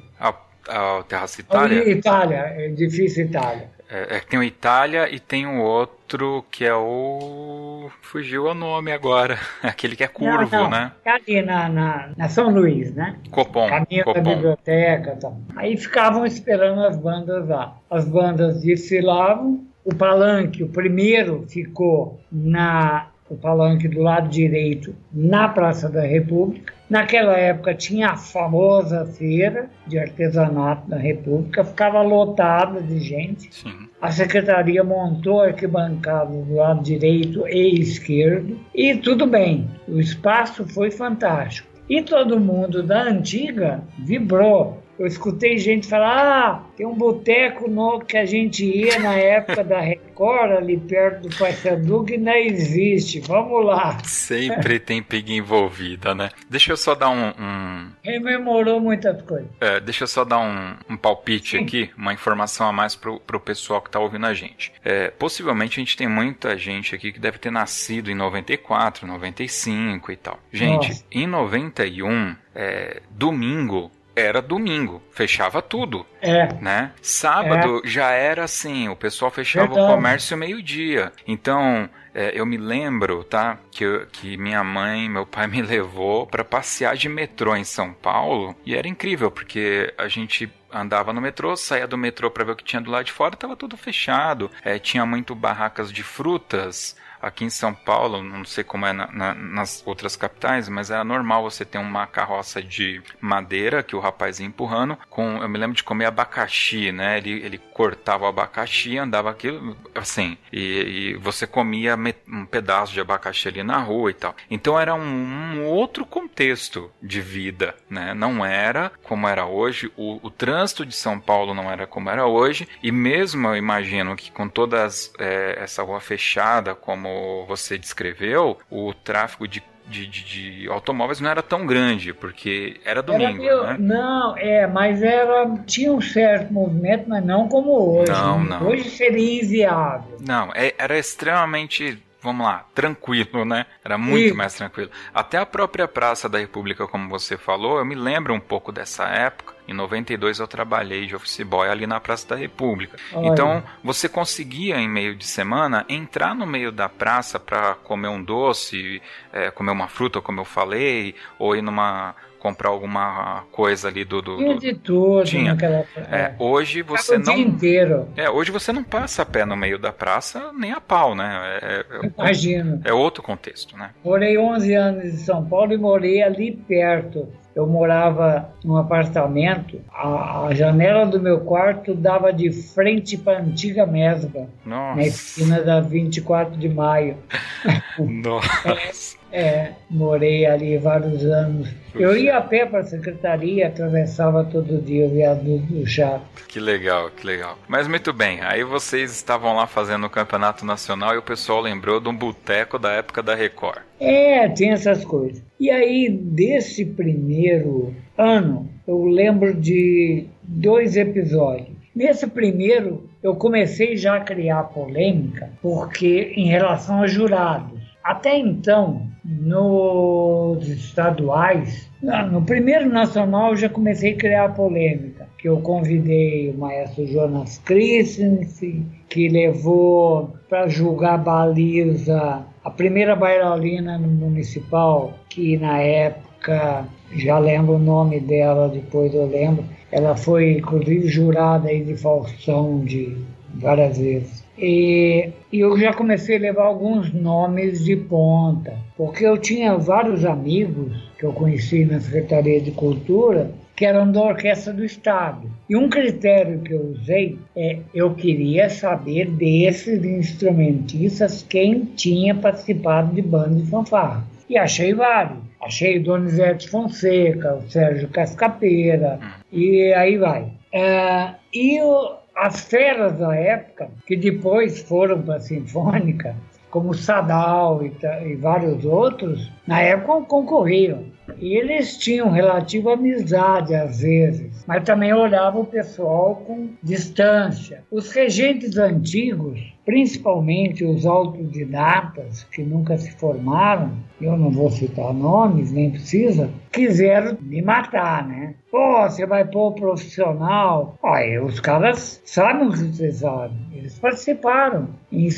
A 0.69 1.03
Terraça 1.09 1.41
Itália? 1.41 1.89
Itália, 1.89 2.55
é 2.57 2.69
difícil 2.69 3.27
Itália. 3.27 3.75
É, 3.89 4.17
é, 4.17 4.21
tem 4.21 4.39
o 4.39 4.43
Itália 4.43 5.09
e 5.15 5.21
tem 5.21 5.47
um 5.47 5.61
outro 5.61 6.45
que 6.51 6.65
é 6.65 6.75
o. 6.75 7.91
Fugiu 8.01 8.47
o 8.47 8.55
nome 8.55 8.91
agora. 8.91 9.39
Aquele 9.63 9.95
que 9.95 10.03
é 10.03 10.09
curvo, 10.09 10.51
não, 10.51 10.65
não. 10.65 10.71
né? 10.71 10.93
É 11.05 11.11
ali 11.11 11.43
na, 11.43 11.69
na, 11.69 12.11
na, 12.17 12.29
São 12.29 12.51
Luís, 12.51 12.95
né? 12.95 13.17
Copom. 13.31 13.69
Caminho 13.69 14.05
Copom. 14.05 14.23
da 14.23 14.35
biblioteca. 14.35 15.17
Tá. 15.17 15.33
Aí 15.57 15.77
ficavam 15.77 16.25
esperando 16.25 16.83
as 16.83 16.97
bandas 16.97 17.47
lá. 17.49 17.77
As 17.91 18.05
bandas 18.05 18.63
desfilavam. 18.63 19.65
O 19.85 19.95
palanque, 19.95 20.63
o 20.63 20.69
primeiro, 20.69 21.45
ficou 21.47 22.19
na 22.33 23.11
o 23.35 23.39
palanque 23.39 23.89
do 23.89 24.01
lado 24.01 24.29
direito 24.29 24.95
na 25.13 25.49
Praça 25.49 25.89
da 25.89 26.03
República. 26.03 26.73
Naquela 26.89 27.37
época 27.37 27.75
tinha 27.75 28.11
a 28.11 28.17
famosa 28.17 29.05
feira 29.07 29.69
de 29.87 29.99
artesanato 29.99 30.89
da 30.89 30.97
República, 30.97 31.65
ficava 31.65 32.03
lotada 32.03 32.81
de 32.81 33.01
gente. 33.01 33.49
Sim. 33.53 33.89
A 34.01 34.11
secretaria 34.11 34.85
montou 34.85 35.41
arquibancada 35.41 36.31
do 36.31 36.55
lado 36.55 36.83
direito 36.83 37.47
e 37.49 37.81
esquerdo 37.81 38.59
e 38.75 38.95
tudo 38.97 39.27
bem, 39.27 39.69
o 39.89 39.99
espaço 39.99 40.67
foi 40.69 40.91
fantástico. 40.91 41.69
E 41.89 42.03
todo 42.03 42.41
mundo 42.41 42.83
da 42.83 43.03
antiga 43.03 43.83
vibrou. 43.99 44.83
Eu 44.99 45.07
escutei 45.07 45.59
gente 45.59 45.87
falar: 45.87 46.49
ah, 46.49 46.63
tem 46.77 46.87
um 46.87 46.95
boteco 46.95 47.65
que 48.07 48.17
a 48.17 48.25
gente 48.25 48.65
ia 48.65 48.99
na 48.99 49.15
época 49.15 49.65
da 49.65 49.81
Record, 50.15 50.53
ali 50.53 50.79
perto 50.79 51.29
do 51.29 51.37
Paysandu, 51.37 52.05
que 52.05 52.17
não 52.17 52.33
existe. 52.33 53.19
Vamos 53.21 53.67
lá. 53.67 53.99
Sempre 54.05 54.79
tem 54.79 55.03
pig 55.03 55.35
envolvida, 55.35 56.15
né? 56.15 56.31
Deixa 56.49 56.73
eu 56.73 56.77
só 56.77 56.95
dar 56.95 57.11
um. 57.11 57.29
um... 57.31 57.91
Rememorou 58.03 58.81
muitas 58.81 59.21
coisas. 59.23 59.49
É, 59.61 59.81
deixa 59.81 60.05
eu 60.05 60.09
só 60.09 60.25
dar 60.25 60.39
um, 60.39 60.77
um 60.89 60.97
palpite 60.97 61.57
aqui, 61.57 61.91
uma 61.99 62.13
informação 62.13 62.69
a 62.69 62.73
mais 62.73 62.95
pro, 62.95 63.19
pro 63.19 63.41
pessoal 63.41 63.83
que 63.83 63.91
tá 63.91 63.99
ouvindo 63.99 64.27
a 64.27 64.35
gente. 64.35 64.73
É, 64.85 65.11
possivelmente 65.11 65.81
a 65.81 65.83
gente 65.83 65.97
tem 65.97 66.09
muita 66.09 66.57
gente 66.57 66.95
aqui 66.95 67.13
que 67.13 67.19
deve 67.19 67.39
ter 67.39 67.51
nascido 67.51 68.11
em 68.11 68.15
94, 68.15 69.07
95 69.07 70.13
e 70.13 70.17
tal. 70.17 70.39
Gente, 70.53 70.89
Nossa. 70.89 71.05
em 71.11 71.27
91, 71.27 72.37
é, 72.55 73.03
domingo 73.11 73.91
era 74.17 74.41
domingo, 74.41 75.03
fechava 75.11 75.61
tudo. 75.61 76.07
É. 76.21 76.53
Né? 76.55 76.93
Sábado 77.03 77.83
é. 77.85 77.89
já 77.89 78.11
era 78.11 78.45
assim, 78.45 78.89
o 78.89 78.97
pessoal 78.97 79.31
fechava 79.31 79.67
Verdade. 79.67 79.93
o 79.93 79.95
comércio 79.95 80.37
meio-dia. 80.37 81.13
Então, 81.27 81.89
é, 82.15 82.33
eu 82.35 82.47
me 82.47 82.57
lembro, 82.57 83.25
tá, 83.25 83.59
que, 83.71 84.07
que 84.13 84.37
minha 84.37 84.63
mãe, 84.63 85.09
meu 85.09 85.27
pai 85.27 85.47
me 85.49 85.61
levou 85.61 86.27
para 86.27 86.45
passear 86.45 86.97
de 86.97 87.09
metrô 87.09 87.57
em 87.57 87.65
São 87.65 87.93
Paulo 87.93 88.55
e 88.65 88.75
era 88.75 88.87
incrível 88.87 89.31
porque 89.31 89.93
a 89.99 90.07
gente 90.07 90.51
andava 90.73 91.13
no 91.13 91.21
metrô, 91.21 91.57
saía 91.57 91.87
do 91.87 91.97
metrô 91.97 92.31
para 92.31 92.45
ver 92.45 92.53
o 92.53 92.57
que 92.57 92.65
tinha 92.65 92.83
do 92.83 92.91
lado 92.91 93.05
de 93.05 93.13
fora, 93.13 93.37
tava 93.37 93.57
tudo 93.57 93.77
fechado. 93.77 94.51
É, 94.65 94.79
tinha 94.79 95.07
muito 95.07 95.35
barracas 95.35 95.93
de 95.93 96.03
frutas, 96.03 96.97
aqui 97.25 97.45
em 97.45 97.51
São 97.51 97.75
Paulo, 97.75 98.23
não 98.23 98.45
sei 98.45 98.63
como 98.63 98.87
é 98.87 98.93
na, 98.93 99.11
na, 99.11 99.35
nas 99.35 99.83
outras 99.87 100.15
capitais, 100.15 100.69
mas 100.69 100.91
era 100.91 101.03
normal 101.03 101.43
você 101.43 101.65
ter 101.65 101.79
uma 101.79 102.07
carroça 102.07 102.63
de 102.63 103.03
madeira 103.21 103.83
que 103.83 103.97
o 103.97 104.01
rapaz 104.01 104.41
ia 104.41 104.47
empurrando. 104.47 104.99
Com, 105.09 105.39
eu 105.43 105.49
me 105.49 105.59
lembro 105.59 105.75
de 105.75 105.83
comer 105.83 106.05
abacaxi, 106.05 106.93
né? 106.93 107.19
Ele, 107.19 107.31
ele 107.43 107.59
cortava 107.59 108.25
o 108.25 108.29
abacaxi, 108.29 108.99
andava 108.99 109.31
aquilo 109.31 109.77
assim, 109.95 110.37
e, 110.53 110.61
e 110.61 111.15
você 111.15 111.47
comia 111.47 111.97
um 112.29 112.45
pedaço 112.45 112.93
de 112.93 113.01
abacaxi 113.01 113.49
ali 113.49 113.63
na 113.63 113.79
rua 113.79 114.11
e 114.11 114.15
tal. 114.15 114.37
Então 114.51 114.79
era 114.79 114.95
um, 114.95 115.01
um 115.01 115.65
outro 115.65 116.05
contexto 116.05 116.91
de 117.03 117.21
vida, 117.21 117.75
né? 117.89 118.13
Não 118.13 118.45
era 118.45 118.93
como 119.03 119.27
era 119.27 119.47
hoje. 119.47 119.91
O, 119.97 120.21
o 120.23 120.31
trânsito 120.31 120.85
de 120.85 120.95
São 120.95 121.19
Paulo 121.19 121.55
não 121.55 121.71
era 121.71 121.87
como 121.87 122.11
era 122.11 122.27
hoje, 122.27 122.69
e 122.83 122.93
mesmo 122.93 123.49
eu 123.49 123.57
imagino 123.57 124.15
que 124.15 124.31
com 124.31 124.49
toda 124.49 124.87
é, 125.19 125.59
essa 125.61 125.83
rua 125.83 126.01
fechada, 126.01 126.75
como 126.75 127.14
você 127.47 127.79
descreveu, 127.79 128.59
o 128.71 128.93
tráfego 128.93 129.47
de 129.47 129.63
de, 129.87 130.07
de, 130.07 130.25
de, 130.25 130.69
automóveis 130.69 131.21
não 131.21 131.31
era 131.31 131.43
tão 131.43 131.67
grande, 131.67 132.13
porque 132.13 132.81
era 132.85 133.03
domingo, 133.03 133.45
era 133.45 133.73
né? 133.73 133.77
Não, 133.79 134.37
é, 134.37 134.67
mas 134.67 135.03
era 135.03 135.47
tinha 135.67 135.93
um 135.93 136.01
certo 136.01 136.53
movimento, 136.53 137.05
mas 137.07 137.25
não 137.25 137.49
como 137.49 137.99
hoje. 137.99 138.11
Não, 138.11 138.43
né? 138.43 138.59
não. 138.59 138.69
Hoje 138.69 138.89
seria 138.89 139.43
inviável. 139.43 140.17
Não, 140.27 140.51
é, 140.55 140.75
era 140.79 140.99
extremamente 140.99 142.03
vamos 142.23 142.47
lá, 142.47 142.65
tranquilo, 142.75 143.45
né? 143.45 143.67
Era 143.85 143.99
muito 143.99 144.35
mais 144.35 144.55
tranquilo. 144.55 144.91
Até 145.13 145.37
a 145.37 145.45
própria 145.45 145.87
Praça 145.87 146.27
da 146.27 146.39
República, 146.39 146.89
como 146.89 147.11
você 147.11 147.37
falou, 147.37 147.79
eu 147.79 147.85
me 147.85 147.95
lembro 147.95 148.33
um 148.33 148.41
pouco 148.41 148.73
dessa 148.73 149.05
época. 149.05 149.54
Em 149.67 149.73
92 149.73 150.41
eu 150.41 150.47
trabalhei 150.47 151.07
de 151.07 151.17
office 151.17 151.43
boy 151.43 151.69
ali 151.69 151.87
na 151.87 152.01
Praça 152.01 152.29
da 152.29 152.37
República. 152.37 152.97
Olha. 153.13 153.29
Então 153.29 153.63
você 153.83 154.09
conseguia 154.09 154.77
em 154.77 154.89
meio 154.89 155.15
de 155.15 155.27
semana 155.27 155.85
entrar 155.89 156.35
no 156.35 156.47
meio 156.47 156.71
da 156.71 156.89
praça 156.89 157.39
para 157.39 157.75
comer 157.75 158.09
um 158.09 158.23
doce, 158.23 159.01
é, 159.33 159.51
comer 159.51 159.71
uma 159.71 159.89
fruta, 159.89 160.21
como 160.21 160.41
eu 160.41 160.45
falei, 160.45 161.15
ou 161.39 161.57
ir 161.57 161.63
numa 161.63 162.15
comprar 162.45 162.69
alguma 162.69 163.45
coisa 163.51 163.89
ali 163.89 164.05
do. 164.05 164.21
do 164.21 164.37
tinha 164.37 164.59
de 164.59 164.75
tudo 164.75 165.25
tinha. 165.25 165.55
naquela 165.55 165.87
é, 165.97 166.35
Hoje 166.39 166.83
você 166.83 167.17
não. 167.17 167.33
O 167.33 167.37
dia 167.37 167.45
inteiro. 167.47 168.09
É, 168.15 168.29
hoje 168.29 168.51
você 168.51 168.71
não 168.71 168.85
passa 168.85 169.23
a 169.23 169.27
pé 169.27 169.47
no 169.47 169.57
meio 169.57 169.79
da 169.79 169.91
praça 169.91 170.53
nem 170.53 170.71
a 170.71 170.81
pau, 170.81 171.15
né? 171.15 171.59
É, 171.63 171.87
é, 171.89 172.11
Imagino. 172.19 172.83
É 172.85 172.93
outro 172.93 173.23
contexto, 173.23 173.75
né? 173.79 173.93
Morei 174.05 174.37
11 174.37 174.75
anos 174.75 175.05
em 175.05 175.17
São 175.17 175.43
Paulo 175.43 175.73
e 175.73 175.79
morei 175.79 176.23
ali 176.23 176.53
perto. 176.53 177.33
Eu 177.55 177.67
morava 177.67 178.51
num 178.65 178.77
apartamento, 178.77 179.81
a, 179.93 180.47
a, 180.47 180.55
janela 180.55 181.07
do 181.07 181.21
meu 181.21 181.41
quarto 181.41 181.95
dava 181.95 182.33
de 182.33 182.51
frente 182.51 183.17
para 183.17 183.39
a 183.39 183.43
antiga 183.43 183.87
Mesba, 183.87 184.49
Nossa. 184.67 184.97
na 184.97 185.03
esquina 185.07 185.63
da 185.63 185.81
24 185.81 186.57
de 186.57 186.69
maio. 186.69 187.17
Nossa. 187.99 189.17
É, 189.31 189.73
morei 189.91 190.47
ali 190.47 190.79
vários 190.79 191.25
anos. 191.25 191.69
Eu 191.95 192.17
ia 192.17 192.39
a 192.39 192.41
pé 192.41 192.67
para 192.67 192.81
a 192.81 192.85
secretaria, 192.85 193.67
atravessava 193.67 194.45
todo 194.45 194.81
dia 194.81 195.07
o 195.07 195.11
viaduto 195.11 195.67
do 195.73 195.87
Chato. 195.87 196.23
Que 196.49 196.61
legal, 196.61 197.11
que 197.11 197.27
legal. 197.27 197.59
Mas 197.69 197.89
muito 197.89 198.13
bem, 198.13 198.41
aí 198.43 198.63
vocês 198.63 199.13
estavam 199.13 199.57
lá 199.57 199.67
fazendo 199.67 200.07
o 200.07 200.11
campeonato 200.11 200.65
nacional 200.65 201.15
e 201.15 201.19
o 201.19 201.23
pessoal 201.23 201.61
lembrou 201.61 202.01
de 202.01 202.09
um 202.09 202.17
boteco 202.17 202.79
da 202.79 202.93
época 202.93 203.23
da 203.23 203.35
Record. 203.35 203.83
É, 204.05 204.49
tem 204.49 204.71
essas 204.71 205.05
coisas. 205.05 205.43
E 205.59 205.71
aí, 205.71 206.09
desse 206.11 206.85
primeiro 206.85 207.95
ano, 208.19 208.69
eu 208.87 209.05
lembro 209.05 209.55
de 209.55 210.27
dois 210.43 210.97
episódios. 210.97 211.75
Nesse 211.95 212.27
primeiro, 212.27 213.09
eu 213.23 213.37
comecei 213.37 213.97
já 213.97 214.17
a 214.17 214.21
criar 214.21 214.65
polêmica, 214.65 215.51
porque 215.63 216.33
em 216.37 216.49
relação 216.49 217.03
a 217.03 217.07
jurados. 217.07 217.81
Até 218.03 218.37
então, 218.37 219.07
nos 219.25 220.69
estaduais, 220.69 221.89
no 222.31 222.43
primeiro 222.43 222.91
nacional 222.91 223.53
eu 223.53 223.57
já 223.57 223.69
comecei 223.69 224.13
a 224.13 224.17
criar 224.17 224.55
polêmica, 224.55 225.27
que 225.39 225.49
eu 225.49 225.59
convidei 225.61 226.51
o 226.51 226.59
maestro 226.59 227.07
Jonas 227.07 227.57
Christensen, 227.65 228.87
que 229.09 229.29
levou 229.29 230.35
para 230.49 230.69
julgar 230.69 231.17
baliza 231.17 232.45
a 232.65 232.71
primeira 232.71 233.15
bailarina 233.15 233.99
municipal, 233.99 235.13
que 235.29 235.57
na 235.59 235.79
época, 235.79 236.87
já 237.15 237.39
lembro 237.39 237.75
o 237.75 237.79
nome 237.79 238.19
dela, 238.19 238.69
depois 238.69 239.15
eu 239.15 239.27
lembro, 239.27 239.65
ela 239.93 240.17
foi 240.17 240.53
inclusive 240.53 241.07
jurada 241.09 241.69
aí 241.69 241.85
de 241.85 241.95
Faustão 241.97 242.83
de 242.85 243.17
várias 243.55 243.99
vezes. 243.99 244.43
E 244.57 245.31
eu 245.53 245.77
já 245.79 245.93
comecei 245.93 246.37
a 246.37 246.41
levar 246.41 246.65
alguns 246.65 247.13
nomes 247.13 247.85
de 247.85 247.97
ponta, 247.97 248.73
porque 248.97 249.27
eu 249.27 249.37
tinha 249.37 249.77
vários 249.77 250.25
amigos 250.25 250.93
que 251.19 251.25
eu 251.25 251.33
conheci 251.33 251.85
na 251.85 252.01
Secretaria 252.01 252.61
de 252.61 252.71
Cultura 252.71 253.51
que 253.77 253.85
eram 253.85 254.11
da 254.11 254.23
Orquestra 254.23 254.73
do 254.73 254.85
Estado. 254.85 255.51
E 255.69 255.77
um 255.77 255.89
critério 255.89 256.61
que 256.61 256.73
eu 256.73 256.93
usei 256.93 257.39
é 257.57 257.79
eu 257.93 258.15
queria 258.15 258.71
saber 258.71 259.31
desses 259.31 260.05
instrumentistas 260.05 261.45
quem 261.49 261.85
tinha 261.97 262.35
participado 262.35 263.15
de 263.15 263.23
banda 263.23 263.57
de 263.57 263.67
fanfarra. 263.69 264.25
E 264.49 264.57
achei 264.57 264.95
vários. 264.95 265.39
Achei 265.61 265.99
Donizete 265.99 266.69
Fonseca, 266.69 267.55
o 267.55 267.71
Sérgio 267.71 268.09
Cascapeira, 268.09 269.19
e 269.51 269.93
aí 269.95 270.19
vai. 270.19 270.53
É, 270.71 271.31
e 271.53 271.81
o, 271.81 272.17
as 272.37 272.61
feras 272.61 273.19
da 273.19 273.35
época, 273.35 273.89
que 274.07 274.15
depois 274.15 274.83
foram 274.83 275.23
para 275.23 275.37
a 275.37 275.41
Sinfônica, 275.41 276.37
como 276.71 276.93
Sadal 276.93 277.83
e, 277.85 277.93
e, 278.27 278.35
vários 278.35 278.85
outros, 278.85 279.51
na 279.67 279.81
época 279.81 280.27
concorriam. 280.27 281.05
E 281.39 281.57
eles 281.57 281.97
tinham 281.97 282.31
relativa 282.31 282.95
amizade 282.95 283.75
às 283.75 284.01
vezes, 284.01 284.65
mas 284.67 284.85
também 284.85 285.13
olhavam 285.13 285.63
o 285.63 285.67
pessoal 285.67 286.37
com 286.47 286.71
distância. 286.83 287.83
Os 287.91 288.13
regentes 288.13 288.77
antigos 288.77 289.74
principalmente 289.85 290.85
os 290.85 291.05
autodidatas 291.05 292.45
que 292.45 292.63
nunca 292.63 292.97
se 292.97 293.11
formaram, 293.13 293.93
eu 294.21 294.37
não 294.37 294.51
vou 294.51 294.71
citar 294.71 295.13
nomes, 295.13 295.73
nem 295.73 295.91
precisa, 295.91 296.51
quiseram 296.73 297.37
me 297.41 297.61
matar, 297.61 298.27
né? 298.27 298.55
Pô, 298.71 299.03
você 299.03 299.27
vai 299.27 299.45
pôr 299.45 299.73
profissional. 299.73 300.99
Olha, 301.03 301.45
os 301.45 301.61
caras 301.61 302.21
sabem 302.25 302.69
o 302.69 302.73
que 302.73 303.13
sabem. 303.13 303.57
Eles 303.73 303.99
participaram 303.99 304.89
em, 305.13 305.29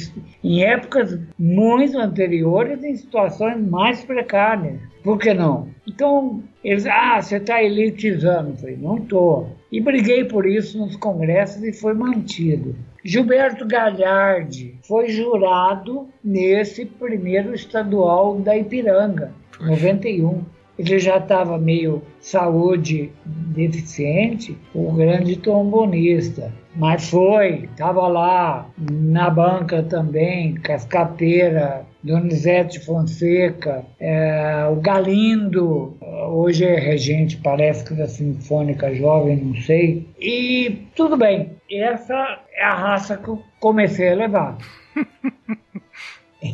em 0.43 0.63
épocas 0.63 1.19
muito 1.39 1.99
anteriores, 1.99 2.83
em 2.85 2.97
situações 2.97 3.61
mais 3.61 4.05
precárias. 4.05 4.81
Por 5.03 5.19
que 5.19 5.35
não? 5.35 5.69
Então, 5.87 6.43
eles, 6.65 6.87
ah, 6.87 7.21
você 7.21 7.37
está 7.37 7.63
elitizando. 7.63 8.51
Eu 8.51 8.57
falei, 8.57 8.77
não 8.77 8.99
estou. 8.99 9.51
E 9.77 9.81
briguei 9.83 10.25
por 10.25 10.47
isso 10.47 10.79
nos 10.79 10.97
congressos 10.97 11.63
e 11.63 11.71
foi 11.71 11.93
mantido. 11.93 12.75
Gilberto 13.05 13.67
Galhardi 13.67 14.79
foi 14.89 15.11
jurado 15.11 16.09
nesse 16.25 16.87
primeiro 16.87 17.55
estadual 17.55 18.39
da 18.41 18.57
Ipiranga, 18.57 19.35
91. 19.61 20.43
Ele 20.79 20.99
já 20.99 21.19
estava 21.19 21.59
meio 21.59 22.03
saúde 22.21 23.13
deficiente, 23.27 24.57
o 24.75 24.91
grande 24.93 25.37
trombonista. 25.37 26.51
Mas 26.75 27.11
foi, 27.11 27.69
estava 27.71 28.09
lá 28.09 28.71
na 28.79 29.29
banca 29.29 29.83
também, 29.83 30.55
Cascateira, 30.55 31.85
Donizete 32.07 32.79
Fonseca, 32.79 33.85
é, 33.99 34.65
o 34.71 34.77
Galindo, 34.77 35.97
hoje 36.31 36.65
é 36.65 36.79
regente, 36.79 37.37
parece 37.37 37.85
que 37.85 37.95
da 37.95 38.07
Sinfônica 38.07 38.95
Jovem, 38.95 39.37
não 39.37 39.57
sei. 39.57 40.07
E 40.21 40.87
tudo 40.95 41.17
bem, 41.17 41.57
essa 41.69 42.41
é 42.55 42.63
a 42.63 42.75
raça 42.75 43.17
que 43.17 43.27
eu 43.27 43.43
comecei 43.59 44.13
a 44.13 44.15
levar. 44.15 44.57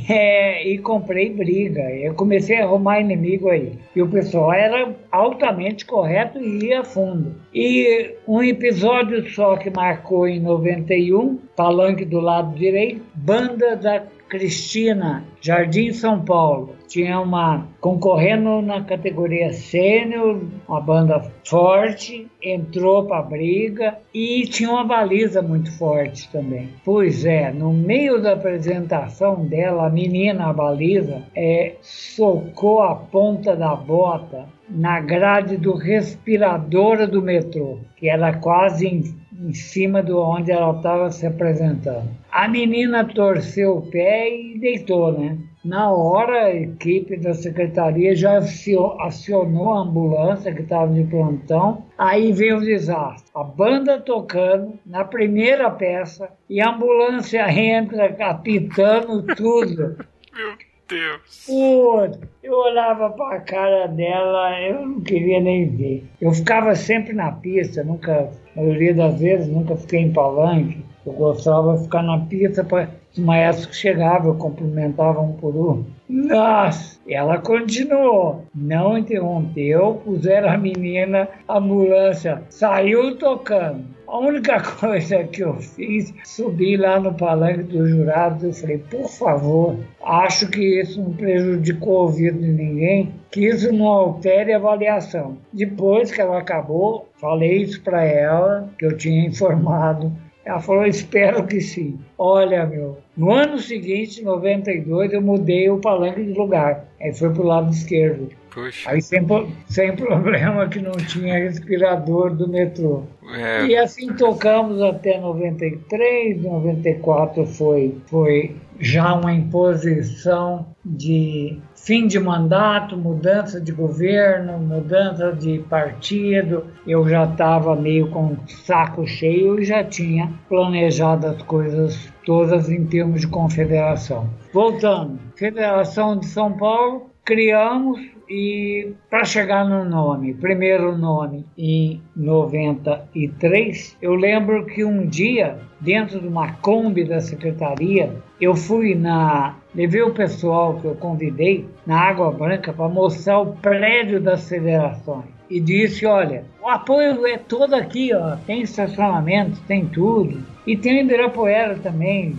É, 0.09 0.67
e 0.67 0.79
comprei 0.79 1.31
briga. 1.31 1.83
Eu 1.91 2.15
comecei 2.15 2.59
a 2.59 2.65
arrumar 2.65 3.01
inimigo 3.01 3.49
aí. 3.49 3.73
E 3.95 4.03
o 4.03 4.09
pessoal 4.09 4.53
era 4.53 4.95
altamente 5.11 5.85
correto 5.85 6.39
e 6.39 6.67
ia 6.67 6.81
a 6.81 6.85
fundo. 6.85 7.35
E 7.53 8.15
um 8.27 8.43
episódio 8.43 9.29
só 9.31 9.57
que 9.57 9.71
marcou 9.71 10.27
em 10.27 10.41
91, 10.41 11.37
palanque 11.57 12.05
do 12.05 12.21
lado 12.21 12.57
direito, 12.57 13.03
Banda 13.25 13.77
da 13.77 14.03
Cristina, 14.29 15.23
Jardim 15.41 15.93
São 15.93 16.25
Paulo. 16.25 16.75
Tinha 16.89 17.21
uma 17.21 17.69
concorrendo 17.81 18.61
na 18.61 18.83
categoria 18.83 19.53
sênior, 19.53 20.41
uma 20.67 20.81
banda 20.81 21.23
forte, 21.45 22.27
entrou 22.43 23.05
para 23.07 23.21
a 23.21 23.23
briga 23.23 23.97
e 24.13 24.43
tinha 24.49 24.71
uma 24.71 24.85
baliza 24.85 25.41
muito 25.41 25.71
forte 25.79 26.29
também. 26.33 26.71
Pois 26.85 27.25
é, 27.25 27.53
no 27.53 27.73
meio 27.73 28.21
da 28.21 28.33
apresentação 28.33 29.45
dela, 29.45 29.87
a 29.87 29.91
menina, 29.91 30.49
a 30.49 30.53
baliza, 30.53 31.23
é, 31.37 31.77
socou 31.81 32.83
a 32.83 32.97
ponta 32.97 33.55
da 33.55 33.77
bota 33.77 34.49
na 34.69 35.01
grade 35.01 35.57
do 35.57 35.77
respirador 35.77 37.07
do 37.07 37.23
metrô, 37.23 37.79
que 37.97 38.09
era 38.09 38.33
quase 38.33 39.15
em 39.43 39.53
cima 39.53 40.03
de 40.03 40.13
onde 40.13 40.53
ela 40.53 40.77
estava 40.77 41.11
se 41.11 41.27
apresentando. 41.27 42.09
A 42.31 42.49
menina 42.49 43.05
torceu 43.05 43.79
o 43.79 43.91
pé 43.91 44.31
e 44.31 44.59
deitou, 44.59 45.13
né? 45.13 45.37
Na 45.65 45.93
hora, 45.93 46.47
a 46.47 46.55
equipe 46.55 47.17
da 47.17 47.35
secretaria 47.35 48.17
já 48.17 48.39
acionou 48.39 49.75
a 49.75 49.83
ambulância 49.83 50.53
que 50.53 50.63
estava 50.63 50.93
de 50.93 51.05
plantão. 51.05 51.85
Aí 51.97 52.33
veio 52.33 52.57
o 52.57 52.61
desastre. 52.61 53.31
A 53.33 53.45
banda 53.45 54.01
tocando 54.01 54.79
na 54.85 55.05
primeira 55.05 55.71
peça 55.71 56.31
e 56.51 56.61
a 56.61 56.71
ambulância 56.71 57.47
entra 57.53 58.13
capitando 58.13 59.23
tudo. 59.37 59.99
Meu 60.35 60.57
Deus. 60.89 61.47
Putz, 61.47 62.19
eu 62.43 62.55
olhava 62.55 63.11
para 63.11 63.37
a 63.37 63.41
cara 63.41 63.87
dela, 63.87 64.61
eu 64.61 64.87
não 64.87 65.01
queria 65.01 65.41
nem 65.41 65.69
ver. 65.69 66.05
Eu 66.21 66.33
ficava 66.33 66.75
sempre 66.75 67.13
na 67.13 67.31
pista, 67.33 67.85
nunca, 67.85 68.31
a 68.57 68.61
maioria 68.61 68.95
das 68.95 69.19
vezes, 69.19 69.49
nunca 69.49 69.77
fiquei 69.77 70.01
em 70.01 70.13
palanque. 70.13 70.85
Eu 71.05 71.13
gostava 71.15 71.77
de 71.77 71.85
ficar 71.85 72.03
na 72.03 72.19
pista 72.21 72.63
para 72.63 72.89
os 73.13 73.19
maestros 73.19 73.67
que 73.67 73.77
chegavam, 73.77 74.29
eu 74.29 74.39
cumprimentava 74.39 75.21
um 75.21 75.33
por 75.33 75.55
um. 75.57 75.85
Nossa, 76.09 77.01
ela 77.09 77.39
continuou, 77.39 78.45
não 78.55 78.97
interrompeu, 78.97 80.01
puseram 80.05 80.51
a 80.51 80.57
menina, 80.57 81.29
a 81.49 81.59
ambulância 81.59 82.43
saiu 82.49 83.17
tocando. 83.17 83.85
A 84.13 84.19
única 84.19 84.61
coisa 84.79 85.25
que 85.25 85.43
eu 85.43 85.55
fiz, 85.55 86.13
subi 86.23 86.77
lá 86.77 87.01
no 87.01 87.15
palanque 87.15 87.63
dos 87.63 87.89
jurados 87.89 88.45
e 88.45 88.61
falei, 88.61 88.77
por 88.77 89.09
favor, 89.09 89.79
acho 90.05 90.51
que 90.51 90.83
isso 90.83 91.01
não 91.01 91.15
prejudicou 91.15 91.95
o 91.95 92.03
ouvido 92.03 92.39
de 92.39 92.53
ninguém, 92.53 93.15
que 93.31 93.49
isso 93.49 93.73
não 93.73 93.87
altere 93.87 94.53
a 94.53 94.59
avaliação. 94.59 95.39
Depois 95.51 96.13
que 96.13 96.21
ela 96.21 96.39
acabou, 96.39 97.09
falei 97.19 97.63
isso 97.63 97.81
para 97.81 98.05
ela, 98.05 98.69
que 98.79 98.85
eu 98.85 98.95
tinha 98.99 99.27
informado 99.27 100.13
ela 100.45 100.61
falou, 100.61 100.85
espero 100.85 101.47
que 101.47 101.61
sim. 101.61 101.99
Olha, 102.19 102.67
meu, 102.67 102.99
no 103.17 103.31
ano 103.31 103.59
seguinte, 103.59 104.23
92, 104.23 105.13
eu 105.13 105.23
mudei 105.23 105.71
o 105.71 105.79
palanque 105.79 106.25
de 106.25 106.33
lugar. 106.33 106.85
Aí 107.01 107.13
foi 107.15 107.31
pro 107.31 107.45
lado 107.45 107.71
esquerdo. 107.71 108.29
Puxa. 108.51 108.91
Aí 108.91 109.01
sem, 109.01 109.27
sem 109.67 109.97
problema 109.97 110.69
que 110.69 110.81
não 110.81 110.93
tinha 110.93 111.35
respirador 111.35 112.35
do 112.35 112.49
metrô. 112.49 113.05
É. 113.35 113.67
E 113.67 113.77
assim 113.77 114.13
tocamos 114.15 114.83
até 114.83 115.19
93, 115.19 116.43
94 116.43 117.47
foi, 117.47 117.97
foi 118.07 118.57
já 118.79 119.15
uma 119.15 119.33
imposição 119.33 120.67
de 120.85 121.59
fim 121.85 122.07
de 122.07 122.19
mandato, 122.19 122.97
mudança 122.97 123.61
de 123.61 123.73
governo, 123.73 124.59
mudança 124.59 125.33
de 125.33 125.59
partido. 125.69 126.65
Eu 126.87 127.09
já 127.09 127.25
estava 127.25 127.75
meio 127.75 128.09
com 128.09 128.37
saco 128.47 129.07
cheio 129.07 129.61
e 129.61 129.65
já 129.65 129.83
tinha 129.83 130.33
planejado 130.49 131.27
as 131.27 131.43
coisas 131.43 132.13
todas 132.25 132.71
em 132.71 132.85
termos 132.87 133.21
de 133.23 133.27
confederação. 133.27 134.29
Voltando, 134.53 135.19
Federação 135.37 136.17
de 136.17 136.27
São 136.27 136.53
Paulo, 136.53 137.11
criamos 137.25 138.01
e 138.29 138.95
para 139.11 139.25
chegar 139.25 139.69
no 139.69 139.85
nome, 139.85 140.33
primeiro 140.33 140.97
nome 140.97 141.45
em 141.59 142.01
93, 142.17 143.99
eu 144.01 144.15
lembro 144.15 144.65
que 144.65 144.83
um 144.83 145.07
dia, 145.07 145.59
dentro 145.79 146.19
de 146.19 146.29
uma 146.29 146.53
Kombi 146.53 147.05
da 147.05 147.21
secretaria, 147.21 148.17
eu 148.41 148.55
fui 148.55 148.95
na. 148.95 149.57
Levei 149.75 150.03
o 150.03 150.13
pessoal 150.13 150.79
que 150.81 150.85
eu 150.85 150.95
convidei 150.95 151.67
na 151.87 151.99
Água 151.99 152.31
Branca 152.31 152.73
para 152.73 152.89
mostrar 152.89 153.41
o 153.41 153.55
prédio 153.57 154.21
das 154.21 154.49
federações. 154.49 155.25
E 155.49 155.61
disse: 155.61 156.07
olha, 156.07 156.45
o 156.63 156.69
apoio 156.69 157.27
é 157.27 157.39
todo 157.39 157.75
aqui, 157.75 158.13
ó. 158.15 158.37
Tem 158.47 158.63
estacionamento, 158.63 159.61
tem 159.67 159.87
tudo. 159.87 160.43
E 160.67 160.77
tem 160.77 160.99
o 160.99 161.05
Ibirapuera 161.05 161.77
também, 161.77 162.37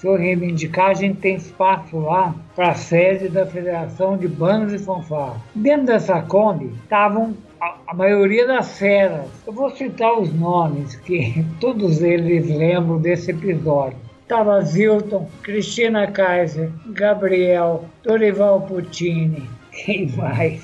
se 0.00 0.06
eu 0.06 0.16
reivindicar, 0.16 0.88
a 0.90 0.94
gente 0.94 1.18
tem 1.18 1.34
espaço 1.34 1.98
lá 1.98 2.34
para 2.56 2.70
a 2.70 2.74
sede 2.74 3.28
da 3.28 3.44
Federação 3.44 4.16
de 4.16 4.26
Bandas 4.26 4.72
e 4.72 4.84
Fanfarras. 4.84 5.42
Dentro 5.54 5.86
dessa 5.86 6.22
Kombi 6.22 6.72
estavam 6.82 7.36
a, 7.60 7.74
a, 7.86 7.94
maioria 7.94 8.46
das 8.46 8.78
feras. 8.78 9.26
Eu 9.46 9.52
vou 9.52 9.68
citar 9.70 10.18
os 10.18 10.32
nomes, 10.32 10.96
que 10.96 11.44
todos 11.60 12.00
eles 12.00 12.48
lembram 12.48 12.98
desse 12.98 13.30
episódio. 13.30 13.98
Estava 14.30 14.62
Zilton, 14.62 15.28
Cristina 15.42 16.06
Kaiser, 16.06 16.70
Gabriel, 16.92 17.86
Dorival 18.04 18.60
Puccini, 18.60 19.42
quem 19.72 20.06
mais? 20.14 20.62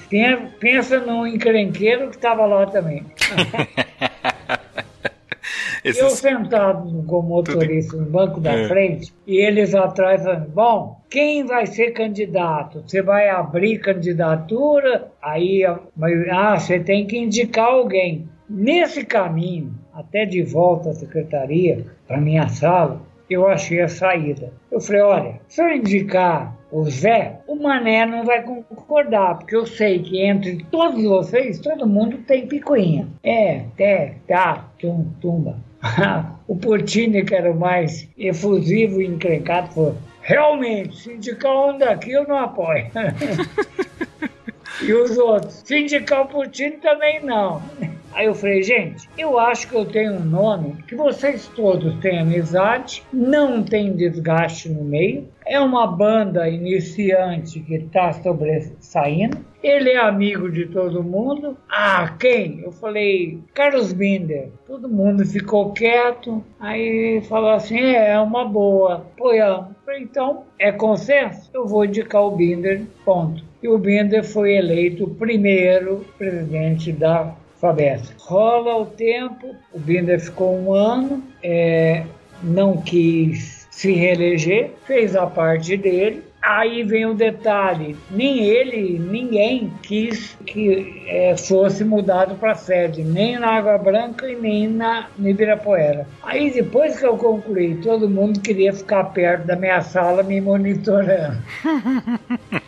Pensa 0.61 1.01
num 1.01 1.27
encrenqueiro 1.27 2.11
que 2.11 2.15
estava 2.15 2.47
lá 2.47 2.67
também. 2.67 3.03
Esses... 5.83 6.01
Eu 6.01 6.11
sentado 6.11 7.05
como 7.09 7.29
motorista 7.29 7.97
Tudo... 7.97 8.05
no 8.05 8.11
banco 8.11 8.39
da 8.39 8.53
é. 8.53 8.69
frente 8.69 9.13
e 9.27 9.39
eles 9.39 9.75
atrás 9.75 10.23
falando, 10.23 10.49
bom, 10.49 11.01
quem 11.11 11.45
vai 11.45 11.67
ser 11.67 11.91
candidato? 11.91 12.85
Você 12.87 13.03
vai 13.03 13.29
abrir 13.29 13.81
candidatura? 13.81 15.09
Aí, 15.21 15.65
ah, 15.65 16.57
você 16.57 16.79
tem 16.79 17.05
que 17.05 17.19
indicar 17.19 17.67
alguém. 17.67 18.29
Nesse 18.49 19.05
caminho, 19.05 19.75
até 19.93 20.25
de 20.25 20.41
volta 20.41 20.91
à 20.91 20.95
secretaria, 20.95 21.85
para 22.07 22.21
minha 22.21 22.49
sala, 22.49 23.01
eu 23.29 23.47
achei 23.47 23.81
a 23.81 23.89
saída. 23.89 24.53
Eu 24.71 24.81
falei, 24.81 25.03
olha, 25.03 25.41
se 25.49 25.61
eu 25.61 25.69
indicar 25.71 26.57
o 26.71 26.85
Zé, 26.91 27.41
o 27.47 27.57
Mané 27.57 28.07
não 28.07 28.25
vai 28.25 28.43
concordar, 28.43 29.39
porque 29.39 29.57
eu 29.57 29.67
sei 29.67 30.01
que 30.01 30.21
entre 30.21 30.65
todos 30.71 31.03
vocês, 31.03 31.59
todo 31.61 31.87
mundo 31.87 32.19
tem 32.19 32.47
picuinha. 32.47 33.09
É, 33.23 33.63
é, 33.79 34.15
tá, 34.27 34.69
tum, 34.79 35.07
tumba. 35.21 35.57
o 36.49 36.57
Portini, 36.57 37.25
que 37.25 37.35
era 37.35 37.51
o 37.51 37.59
mais 37.59 38.09
efusivo 38.19 39.01
e 39.01 39.07
encrencado, 39.07 39.69
falou: 39.69 39.97
realmente, 40.23 40.97
sindical 40.97 41.75
um 41.75 41.79
daqui 41.79 42.13
eu 42.13 42.27
não 42.27 42.39
apoio. 42.39 42.87
e 44.83 44.93
os 44.93 45.17
outros, 45.17 45.63
sindical 45.65 46.27
Portini 46.27 46.77
também 46.79 47.25
não. 47.25 47.63
Aí 48.17 48.25
eu 48.25 48.35
falei, 48.35 48.63
gente, 48.63 49.07
eu 49.19 49.39
acho 49.39 49.69
que 49.69 49.75
eu 49.75 49.85
tenho 49.85 50.15
um 50.15 50.25
nome 50.25 50.83
que 50.89 50.97
vocês 50.97 51.49
todos 51.49 51.95
têm 52.01 52.21
amizade, 52.21 53.03
não 53.13 53.63
tem 53.63 53.93
desgaste 53.93 54.71
no 54.71 54.83
meio, 54.83 55.29
é 55.45 55.61
uma 55.61 55.87
banda 55.87 56.49
iniciante 56.49 57.61
que 57.61 57.75
está 57.75 58.15
sobressaindo, 58.15 59.37
ele 59.63 59.91
é 59.91 59.99
amigo 59.99 60.51
de 60.51 60.65
todo 60.65 61.05
mundo. 61.05 61.59
Ah, 61.69 62.17
quem? 62.19 62.61
Eu 62.61 62.73
falei, 62.73 63.39
Carlos 63.53 63.93
Binder. 63.93 64.49
Todo 64.67 64.89
mundo 64.89 65.23
ficou 65.27 65.75
quieto, 65.75 66.43
aí 66.59 67.21
falou 67.29 67.51
assim, 67.51 67.79
é, 67.79 68.13
é 68.13 68.19
uma 68.19 68.47
boa, 68.47 69.07
apoiamos. 69.15 69.77
Então, 69.99 70.45
é 70.59 70.73
consenso? 70.73 71.51
Eu 71.53 71.67
vou 71.67 71.85
indicar 71.85 72.23
o 72.23 72.31
Binder, 72.31 72.81
ponto. 73.05 73.45
E 73.63 73.69
o 73.69 73.77
Binder 73.77 74.25
foi 74.25 74.55
eleito 74.57 75.07
primeiro 75.19 76.07
presidente 76.17 76.93
da 76.93 77.35
Fabesp. 77.61 78.15
Rola 78.19 78.77
o 78.77 78.87
tempo, 78.87 79.55
o 79.73 79.79
Binder 79.79 80.21
ficou 80.21 80.57
um 80.57 80.73
ano, 80.73 81.23
é, 81.43 82.05
não 82.43 82.77
quis 82.77 83.67
se 83.71 83.93
reeleger, 83.93 84.73
fez 84.87 85.15
a 85.15 85.27
parte 85.27 85.77
dele. 85.77 86.23
Aí 86.43 86.85
vem 86.85 87.07
o 87.07 87.15
detalhe: 87.15 87.97
nem 88.11 88.45
ele, 88.45 88.99
ninguém 88.99 89.73
quis 89.83 90.37
que 90.47 91.03
é, 91.09 91.37
fosse 91.37 91.85
mudado 91.85 92.37
para 92.37 92.55
sede, 92.55 93.03
nem 93.03 93.39
na 93.39 93.49
Água 93.49 93.77
Branca 93.79 94.31
e 94.31 94.37
nem 94.37 94.69
na 94.69 95.09
Ibirapuera. 95.19 96.07
Aí 96.23 96.53
depois 96.53 96.99
que 96.99 97.05
eu 97.05 97.17
concluí, 97.17 97.75
todo 97.77 98.09
mundo 98.09 98.41
queria 98.41 98.73
ficar 98.73 99.05
perto 99.05 99.47
da 99.47 99.57
minha 99.57 99.83
sala 99.83 100.23
me 100.23 100.41
monitorando. 100.41 101.39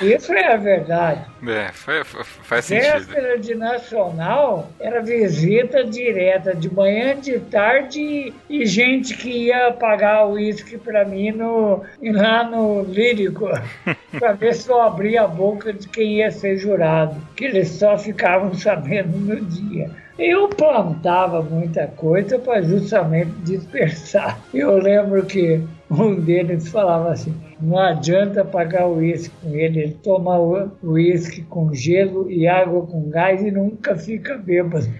Isso 0.00 0.32
é 0.32 0.52
a 0.52 0.56
verdade. 0.56 1.24
É, 1.46 1.70
foi, 1.72 2.04
foi, 2.04 2.24
faz 2.24 2.64
sentido. 2.64 3.06
Véspera 3.06 3.38
de 3.38 3.54
Nacional 3.54 4.70
era 4.80 5.00
visita 5.00 5.84
direta, 5.84 6.54
de 6.54 6.72
manhã, 6.72 7.18
de 7.18 7.38
tarde, 7.38 8.32
e 8.48 8.66
gente 8.66 9.16
que 9.16 9.46
ia 9.46 9.72
pagar 9.72 10.26
o 10.26 10.32
uísque 10.32 10.78
para 10.78 11.04
mim 11.04 11.30
no, 11.30 11.82
lá 12.02 12.44
no 12.44 12.82
Lírico, 12.82 13.48
para 14.18 14.32
ver 14.32 14.54
se 14.54 14.68
eu 14.68 14.80
abria 14.80 15.22
a 15.22 15.28
boca 15.28 15.72
de 15.72 15.88
quem 15.88 16.18
ia 16.18 16.30
ser 16.30 16.56
jurado, 16.56 17.16
que 17.36 17.44
eles 17.44 17.68
só 17.68 17.96
ficavam 17.98 18.54
sabendo 18.54 19.16
no 19.16 19.40
dia. 19.40 19.90
Eu 20.18 20.48
plantava 20.48 21.42
muita 21.42 21.88
coisa 21.88 22.38
para 22.38 22.62
justamente 22.62 23.30
dispersar. 23.42 24.38
Eu 24.52 24.78
lembro 24.78 25.24
que 25.26 25.60
um 25.90 26.14
deles 26.20 26.68
falava 26.68 27.12
assim: 27.12 27.34
não 27.60 27.78
adianta 27.78 28.44
pagar 28.44 28.86
o 28.86 28.96
uísque 28.96 29.34
com 29.42 29.54
ele, 29.54 29.80
ele 29.80 29.98
toma 30.02 30.38
o 30.38 30.70
uísque 30.82 31.42
com 31.42 31.72
gelo 31.74 32.30
e 32.30 32.46
água 32.46 32.86
com 32.86 33.08
gás 33.10 33.42
e 33.42 33.50
nunca 33.50 33.96
fica 33.96 34.36
bêbado. 34.36 34.86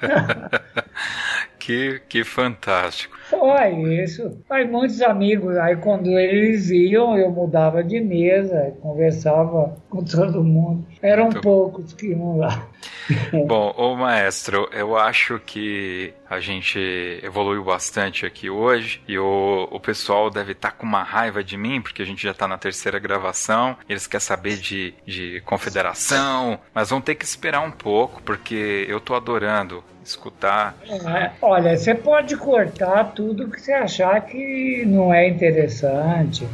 que, 1.58 2.00
que 2.08 2.24
fantástico. 2.24 3.16
Foi 3.28 3.72
isso. 4.02 4.38
Aí 4.48 4.66
muitos 4.66 5.02
amigos, 5.02 5.56
aí 5.56 5.76
quando 5.76 6.08
eles 6.10 6.70
iam, 6.70 7.18
eu 7.18 7.30
mudava 7.30 7.82
de 7.82 8.00
mesa, 8.00 8.74
conversava 8.80 9.76
com 9.90 10.04
todo 10.04 10.44
mundo. 10.44 10.86
Eram 11.02 11.24
Muito 11.24 11.40
poucos 11.40 11.92
que 11.92 12.08
iam 12.08 12.38
lá. 12.38 12.68
Bom, 13.46 13.74
ô 13.76 13.96
maestro, 13.96 14.68
eu 14.72 14.96
acho 14.96 15.40
que 15.44 16.14
a 16.28 16.40
gente 16.40 16.78
evoluiu 17.22 17.64
bastante 17.64 18.26
aqui 18.26 18.50
hoje 18.50 19.00
e 19.06 19.18
o, 19.18 19.68
o 19.70 19.80
pessoal 19.80 20.30
deve 20.30 20.52
estar 20.52 20.70
tá 20.70 20.76
com 20.76 20.86
uma 20.86 21.02
raiva 21.02 21.42
de 21.42 21.56
mim, 21.56 21.80
porque 21.80 22.02
a 22.02 22.06
gente 22.06 22.22
já 22.22 22.32
está 22.32 22.46
na 22.46 22.58
terceira 22.58 22.98
gravação, 22.98 23.76
eles 23.88 24.06
querem 24.06 24.24
saber 24.24 24.56
de, 24.56 24.94
de 25.04 25.40
confederação, 25.44 26.58
mas 26.74 26.90
vão 26.90 27.00
ter 27.00 27.14
que 27.14 27.24
esperar 27.24 27.60
um 27.60 27.70
pouco, 27.70 28.22
porque 28.22 28.86
eu 28.88 29.00
tô 29.00 29.14
adorando 29.14 29.84
escutar. 30.08 30.76
É, 30.88 31.32
olha, 31.42 31.76
você 31.76 31.94
pode 31.94 32.36
cortar 32.36 33.12
tudo 33.16 33.48
que 33.48 33.58
você 33.58 33.72
achar 33.72 34.20
que 34.26 34.84
não 34.86 35.12
é 35.12 35.26
interessante. 35.26 36.46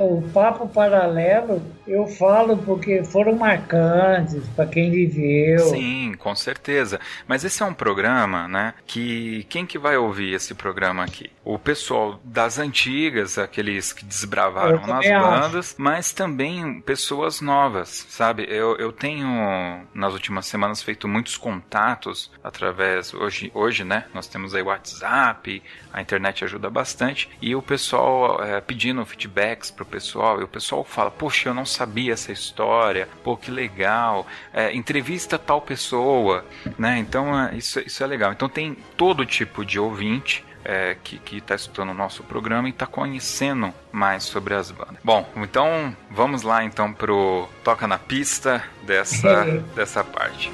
O 0.00 0.22
papo 0.32 0.68
paralelo 0.68 1.60
eu 1.88 2.06
falo 2.06 2.56
porque 2.58 3.02
foram 3.02 3.34
marcantes 3.34 4.46
para 4.54 4.66
quem 4.66 4.90
viveu. 4.90 5.60
Sim, 5.60 6.14
com 6.18 6.34
certeza. 6.34 7.00
Mas 7.26 7.44
esse 7.44 7.62
é 7.62 7.66
um 7.66 7.72
programa, 7.72 8.46
né? 8.46 8.74
Que 8.86 9.44
quem 9.48 9.64
que 9.64 9.78
vai 9.78 9.96
ouvir 9.96 10.34
esse 10.34 10.54
programa 10.54 11.02
aqui? 11.02 11.30
O 11.44 11.58
pessoal 11.58 12.20
das 12.22 12.58
antigas, 12.58 13.38
aqueles 13.38 13.92
que 13.92 14.04
desbravaram 14.04 14.86
nas 14.86 15.08
bandas, 15.08 15.70
acho. 15.70 15.74
mas 15.78 16.12
também 16.12 16.80
pessoas 16.82 17.40
novas, 17.40 18.06
sabe? 18.10 18.46
Eu, 18.48 18.76
eu 18.76 18.92
tenho 18.92 19.26
nas 19.94 20.12
últimas 20.12 20.46
semanas 20.46 20.82
feito 20.82 21.08
muitos 21.08 21.38
contatos 21.38 22.30
através 22.44 23.14
hoje, 23.14 23.50
hoje, 23.54 23.82
né? 23.82 24.04
Nós 24.12 24.26
temos 24.26 24.54
aí 24.54 24.62
WhatsApp, 24.62 25.62
a 25.90 26.02
internet 26.02 26.44
ajuda 26.44 26.68
bastante 26.68 27.30
e 27.40 27.56
o 27.56 27.62
pessoal 27.62 28.44
é, 28.44 28.60
pedindo 28.60 29.06
feedbacks 29.08 29.70
pro 29.70 29.84
pessoal 29.84 30.40
e 30.40 30.44
o 30.44 30.48
pessoal 30.48 30.84
fala: 30.84 31.10
poxa, 31.10 31.48
eu 31.48 31.54
não 31.54 31.66
sabia 31.66 32.12
essa 32.12 32.30
história, 32.30 33.08
pô, 33.24 33.36
que 33.36 33.50
legal, 33.50 34.26
é, 34.52 34.74
entrevista 34.74 35.38
tal 35.38 35.60
pessoa, 35.60 36.44
né? 36.78 36.98
Então 36.98 37.38
é, 37.38 37.56
isso, 37.56 37.80
isso 37.80 38.02
é 38.02 38.06
legal. 38.06 38.32
Então 38.32 38.48
tem 38.48 38.76
todo 38.96 39.24
tipo 39.24 39.64
de 39.64 39.78
ouvinte 39.78 40.44
é, 40.64 40.96
que 41.02 41.36
está 41.36 41.54
escutando 41.54 41.90
o 41.90 41.94
nosso 41.94 42.22
programa 42.22 42.68
e 42.68 42.70
está 42.70 42.86
conhecendo 42.86 43.72
mais 43.90 44.24
sobre 44.24 44.54
as 44.54 44.70
bandas. 44.70 44.98
Bom, 45.02 45.26
então 45.36 45.96
vamos 46.10 46.42
lá 46.42 46.62
então 46.64 46.92
pro 46.92 47.48
Toca 47.64 47.86
na 47.86 47.98
Pista 47.98 48.62
dessa, 48.82 49.44
dessa 49.74 50.04
parte. 50.04 50.52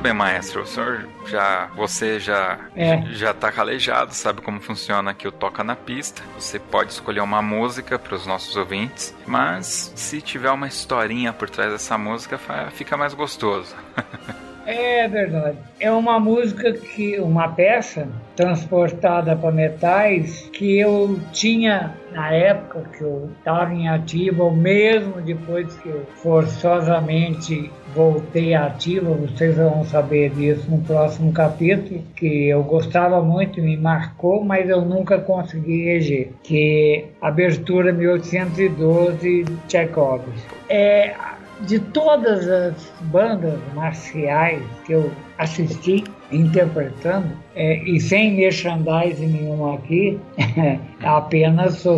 Bem, 0.00 0.12
maestro. 0.12 0.62
O 0.62 0.66
senhor 0.66 1.08
já, 1.26 1.66
você 1.76 2.18
já 2.18 2.58
é. 2.74 3.02
já 3.12 3.32
tá 3.32 3.50
calejado, 3.52 4.14
sabe 4.14 4.40
como 4.40 4.60
funciona 4.60 5.10
aqui 5.10 5.26
o 5.26 5.32
toca 5.32 5.62
na 5.62 5.76
pista. 5.76 6.22
Você 6.38 6.58
pode 6.58 6.92
escolher 6.92 7.20
uma 7.20 7.40
música 7.40 7.98
para 7.98 8.14
os 8.14 8.26
nossos 8.26 8.56
ouvintes, 8.56 9.14
mas 9.26 9.92
se 9.94 10.20
tiver 10.20 10.50
uma 10.50 10.66
historinha 10.66 11.32
por 11.32 11.48
trás 11.48 11.72
dessa 11.72 11.96
música, 11.96 12.38
fica 12.72 12.96
mais 12.96 13.14
gostoso. 13.14 13.74
É 14.66 15.06
verdade. 15.08 15.58
É 15.78 15.90
uma 15.90 16.18
música 16.18 16.72
que, 16.72 17.18
uma 17.18 17.48
peça 17.48 18.08
transportada 18.34 19.36
para 19.36 19.52
metais 19.52 20.48
que 20.52 20.78
eu 20.78 21.20
tinha 21.32 21.94
na 22.12 22.32
época 22.32 22.84
que 22.96 23.02
eu 23.02 23.30
estava 23.38 23.74
em 23.74 23.88
ativa, 23.88 24.44
ou 24.44 24.52
mesmo 24.52 25.20
depois 25.20 25.74
que 25.78 25.88
eu 25.88 26.06
forçosamente 26.16 27.70
voltei 27.94 28.54
ativa, 28.54 29.10
vocês 29.10 29.56
vão 29.56 29.84
saber 29.84 30.30
disso 30.30 30.68
no 30.70 30.78
próximo 30.78 31.32
capítulo, 31.32 32.02
que 32.16 32.48
eu 32.48 32.62
gostava 32.62 33.20
muito, 33.22 33.60
me 33.60 33.76
marcou, 33.76 34.44
mas 34.44 34.68
eu 34.68 34.82
nunca 34.82 35.18
consegui 35.18 35.84
reger, 35.84 36.30
que 36.42 37.08
é 37.20 37.26
Abertura 37.26 37.92
1812 37.92 39.44
Tchaikovsky. 39.68 40.54
É, 40.68 41.14
de 41.62 41.78
todas 41.78 42.48
as 42.48 42.92
bandas 43.02 43.58
marciais 43.74 44.62
que 44.84 44.92
eu 44.92 45.10
assisti 45.38 46.04
interpretando, 46.30 47.30
é, 47.54 47.82
e 47.84 48.00
sem 48.00 48.36
merchandising 48.36 49.26
nenhum 49.26 49.74
aqui, 49.74 50.18
apenas, 51.04 51.78
sou 51.78 51.96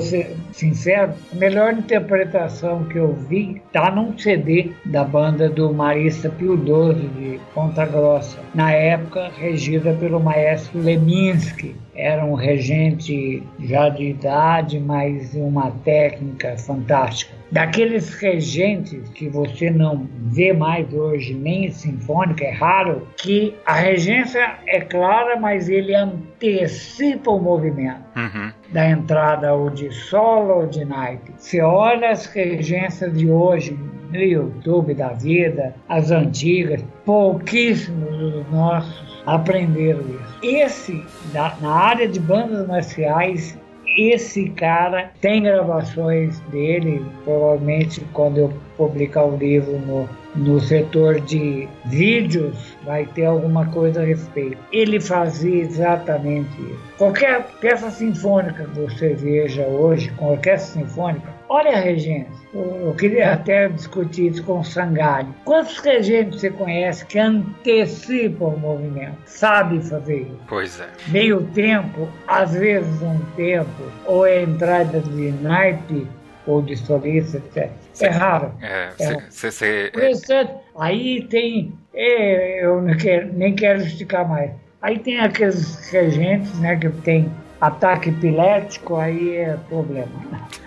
sincero, 0.53 1.13
a 1.33 1.35
melhor 1.37 1.73
interpretação 1.73 2.85
que 2.85 2.97
eu 2.97 3.15
vi 3.15 3.63
está 3.67 3.91
num 3.91 4.17
CD 4.19 4.73
da 4.85 5.05
banda 5.05 5.49
do 5.49 5.73
Marista 5.73 6.29
Pio 6.29 6.57
XII 6.57 7.09
de 7.09 7.41
Ponta 7.55 7.87
Grossa, 7.87 8.39
na 8.55 8.73
época 8.73 9.31
regida 9.39 9.93
pelo 9.95 10.21
maestro 10.21 10.81
Leminski. 10.81 11.77
Era 11.95 12.25
um 12.25 12.35
regente 12.35 13.43
já 13.61 13.89
de 13.89 14.05
idade, 14.11 14.79
mas 14.79 15.33
uma 15.35 15.71
técnica 15.85 16.57
fantástica 16.59 17.35
daqueles 17.51 18.15
regentes 18.15 19.09
que 19.11 19.29
você 19.29 19.71
não 19.71 20.09
vê 20.31 20.53
mais 20.53 20.93
hoje, 20.93 21.35
nem 21.35 21.71
sinfônica, 21.71 22.45
é 22.45 22.51
raro, 22.51 23.07
que 23.17 23.55
a 23.65 23.75
regência 23.75 24.59
é 24.67 24.81
clara, 24.81 25.39
mas 25.39 25.69
ele 25.69 25.95
antecipa 25.95 27.31
o 27.31 27.41
movimento. 27.41 28.05
Uhum. 28.17 28.53
Da 28.77 28.91
entrada 28.91 29.55
ou 29.55 29.71
de 29.71 29.91
solo 29.91 30.57
ou 30.57 30.67
de 30.67 30.85
naipe. 30.85 31.33
Você 31.39 31.63
olha 31.63 32.11
as 32.11 32.27
regências 32.27 33.11
de 33.17 33.27
hoje 33.27 33.75
no 34.13 34.21
YouTube 34.21 34.93
da 34.93 35.15
vida, 35.15 35.75
as 35.89 36.11
antigas, 36.11 36.85
pouquíssimos 37.07 38.19
dos 38.19 38.53
nossos 38.53 39.23
aprenderam 39.25 40.01
isso. 40.01 40.39
Esse, 40.43 41.05
na 41.33 41.71
área 41.71 42.07
de 42.07 42.21
bandas 42.21 42.69
marciais, 42.69 43.59
esse 43.97 44.51
cara 44.51 45.11
tem 45.21 45.43
gravações 45.43 46.39
dele, 46.51 47.05
provavelmente 47.25 48.01
quando 48.13 48.39
eu 48.39 48.53
publicar 48.77 49.25
o 49.25 49.37
livro 49.37 49.79
no, 49.79 50.09
no 50.35 50.61
setor 50.61 51.21
de 51.21 51.69
vídeos, 51.87 52.77
vai 52.85 53.07
ter 53.07 53.25
alguma 53.25 53.67
coisa 53.67 54.03
a 54.03 54.05
respeito. 54.05 54.59
Ele 54.73 55.01
fazia 55.01 55.63
exatamente 55.63 56.51
isso. 56.61 56.81
Qualquer 56.99 57.47
peça 57.61 57.91
sinfônica 57.91 58.65
que 58.65 58.81
você 58.81 59.15
veja 59.15 59.63
hoje, 59.63 60.11
com 60.13 60.33
orquestra 60.33 60.83
sinfônica, 60.83 61.36
olha 61.49 61.77
regência. 61.77 62.47
Eu 62.55 62.95
queria 62.99 63.33
até 63.33 63.69
discutir 63.69 64.33
isso 64.33 64.43
com 64.45 64.61
o 64.61 64.65
Sangari. 64.65 65.29
Quantos 65.45 65.79
regentes 65.79 66.41
você 66.41 66.51
conhece 66.51 67.05
que 67.07 67.19
antecipam 67.19 68.47
o 68.47 68.59
movimento? 68.59 69.17
Sabe 69.27 69.81
fazer 69.83 70.23
isso? 70.23 70.41
Pois 70.49 70.81
é. 70.81 70.89
Meio 71.09 71.43
tempo, 71.55 72.09
às 72.27 72.55
vezes 72.55 73.03
um 73.03 73.19
tempo, 73.37 73.83
ou 74.07 74.27
é 74.27 74.43
entrada 74.43 75.01
de 75.01 75.33
naipe, 75.43 76.07
ou 76.47 76.63
de 76.63 76.77
solista, 76.77 77.39
etc. 77.39 77.71
É 78.01 78.09
raro. 78.09 78.53
É, 78.63 78.91
é 78.99 79.21
cê, 79.31 79.51
cê, 79.51 79.93
é... 79.95 80.57
Aí 80.79 81.27
tem, 81.29 81.73
é, 81.93 82.65
eu 82.65 82.85
quero, 83.01 83.33
nem 83.33 83.55
quero 83.55 83.83
esticar 83.83 84.29
mais. 84.29 84.53
Aí 84.81 84.99
tem 84.99 85.19
aqueles 85.19 85.91
regentes, 85.91 86.57
né, 86.61 86.77
que 86.77 86.89
tem 86.89 87.31
ataque 87.61 88.11
epilético, 88.11 88.97
aí 88.97 89.37
é 89.37 89.57
problema. 89.69 90.11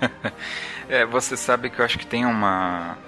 É, 0.90 1.06
você 1.06 1.38
sabe 1.38 1.70
que 1.70 1.80
eu 1.80 1.86
acho 1.86 2.00
que 2.00 2.08
tem 2.08 2.26
um 2.26 2.42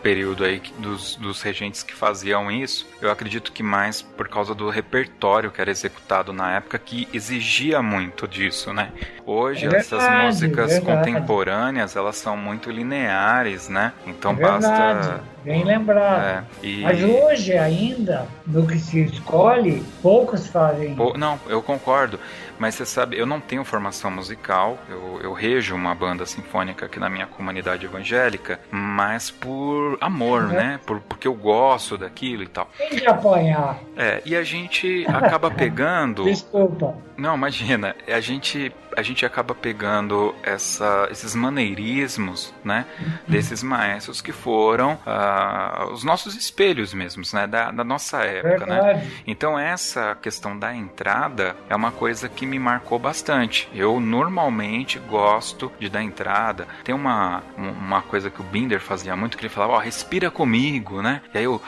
período 0.04 0.44
aí 0.44 0.62
dos, 0.78 1.16
dos 1.16 1.42
regentes 1.42 1.82
que 1.82 1.96
faziam 1.96 2.52
isso. 2.52 2.88
Eu 3.02 3.10
acredito 3.10 3.52
que 3.52 3.64
mais 3.64 4.04
por 4.04 4.28
causa 4.28 4.54
do 4.54 4.70
repertório 4.70 5.50
que 5.50 5.60
era 5.60 5.72
executado 5.72 6.32
na 6.32 6.58
época 6.58 6.78
que 6.78 7.08
exigia 7.12 7.82
muito 7.82 8.28
disso, 8.28 8.72
né? 8.72 8.92
Hoje 9.26 9.66
é 9.66 9.76
essas 9.76 10.08
músicas 10.24 10.74
verdade. 10.74 11.04
contemporâneas 11.04 11.96
elas 11.96 12.18
são 12.18 12.38
muito 12.38 12.70
lineares, 12.70 13.68
né? 13.68 13.94
Então 14.06 14.34
é 14.34 14.36
basta 14.36 15.24
Bem 15.44 15.64
lembrado. 15.64 16.24
É, 16.24 16.44
e... 16.62 16.82
Mas 16.84 17.04
hoje 17.04 17.58
ainda, 17.58 18.28
no 18.46 18.68
que 18.68 18.78
se 18.78 19.06
escolhe, 19.06 19.84
poucos 20.00 20.48
fazem. 20.48 20.96
Não, 21.18 21.40
eu 21.48 21.64
concordo. 21.64 22.20
Mas 22.62 22.76
você 22.76 22.86
sabe, 22.86 23.18
eu 23.18 23.26
não 23.26 23.39
tenho 23.39 23.66
formação 23.66 24.12
musical, 24.12 24.78
eu, 24.88 25.20
eu 25.24 25.34
rejo 25.34 25.74
uma 25.74 25.95
banda 25.95 26.28
sinfônica 26.28 26.86
aqui 26.86 26.99
na 26.99 27.09
minha 27.09 27.26
comunidade 27.26 27.88
evangélica, 27.88 28.59
mas 28.70 29.32
por 29.32 29.97
amor, 29.99 30.43
uhum. 30.43 30.49
né? 30.49 30.80
Por, 30.86 30.99
porque 30.99 31.28
eu 31.28 31.34
gosto 31.34 31.97
daquilo 31.97 32.43
e 32.43 32.47
tal. 32.47 32.70
Tem 32.78 32.89
que 32.89 33.07
apanhar. 33.07 33.80
É, 33.97 34.22
e 34.24 34.36
a 34.36 34.43
gente 34.43 35.03
acaba 35.07 35.49
pegando. 35.49 36.26
Desculpa. 36.30 36.95
Não, 37.22 37.36
imagina, 37.36 37.96
a 38.08 38.20
gente, 38.20 38.74
a 38.98 39.04
gente 39.04 39.24
acaba 39.24 39.54
pegando 39.54 40.34
essa, 40.42 41.08
esses 41.12 41.36
maneirismos, 41.36 42.52
né? 42.64 42.88
Uhum. 43.00 43.12
Desses 43.28 43.62
maestros 43.62 44.22
que 44.22 44.32
foram 44.32 44.98
uh, 45.06 45.94
os 45.94 46.04
nossos 46.04 46.36
espelhos 46.36 46.96
mesmos, 46.96 47.32
né? 47.32 47.46
Da, 47.46 47.70
da 47.70 47.84
nossa 47.84 48.24
época, 48.24 48.66
né? 48.66 48.82
Verdade. 48.82 49.00
né? 49.06 49.12
Então 49.28 49.58
essa 49.58 50.18
questão 50.20 50.58
da 50.58 50.76
entrada 50.76 51.56
é 51.70 51.76
uma 51.76 51.92
coisa 51.92 52.28
que 52.28 52.44
me 52.48 52.58
marcou 52.58 52.98
bastante. 52.98 53.70
Eu 53.72 54.00
normalmente 54.00 54.98
gosto 54.98 55.72
de 55.80 55.90
dar 55.90 56.02
entrada. 56.02 56.68
Tem 56.84 56.96
uma, 56.96 57.44
uma 57.56 58.02
coisa 58.02 58.32
que 58.32 58.42
o 58.42 58.44
Binder 58.44 58.80
fazia 58.80 59.16
muito, 59.16 59.38
que 59.38 59.44
ele 59.44 59.54
falava, 59.54 59.74
ó, 59.74 59.78
oh, 59.78 59.80
respira 59.80 60.32
comigo, 60.32 61.04
né? 61.04 61.22
E 61.36 61.38
aí 61.38 61.44
eu 61.44 61.62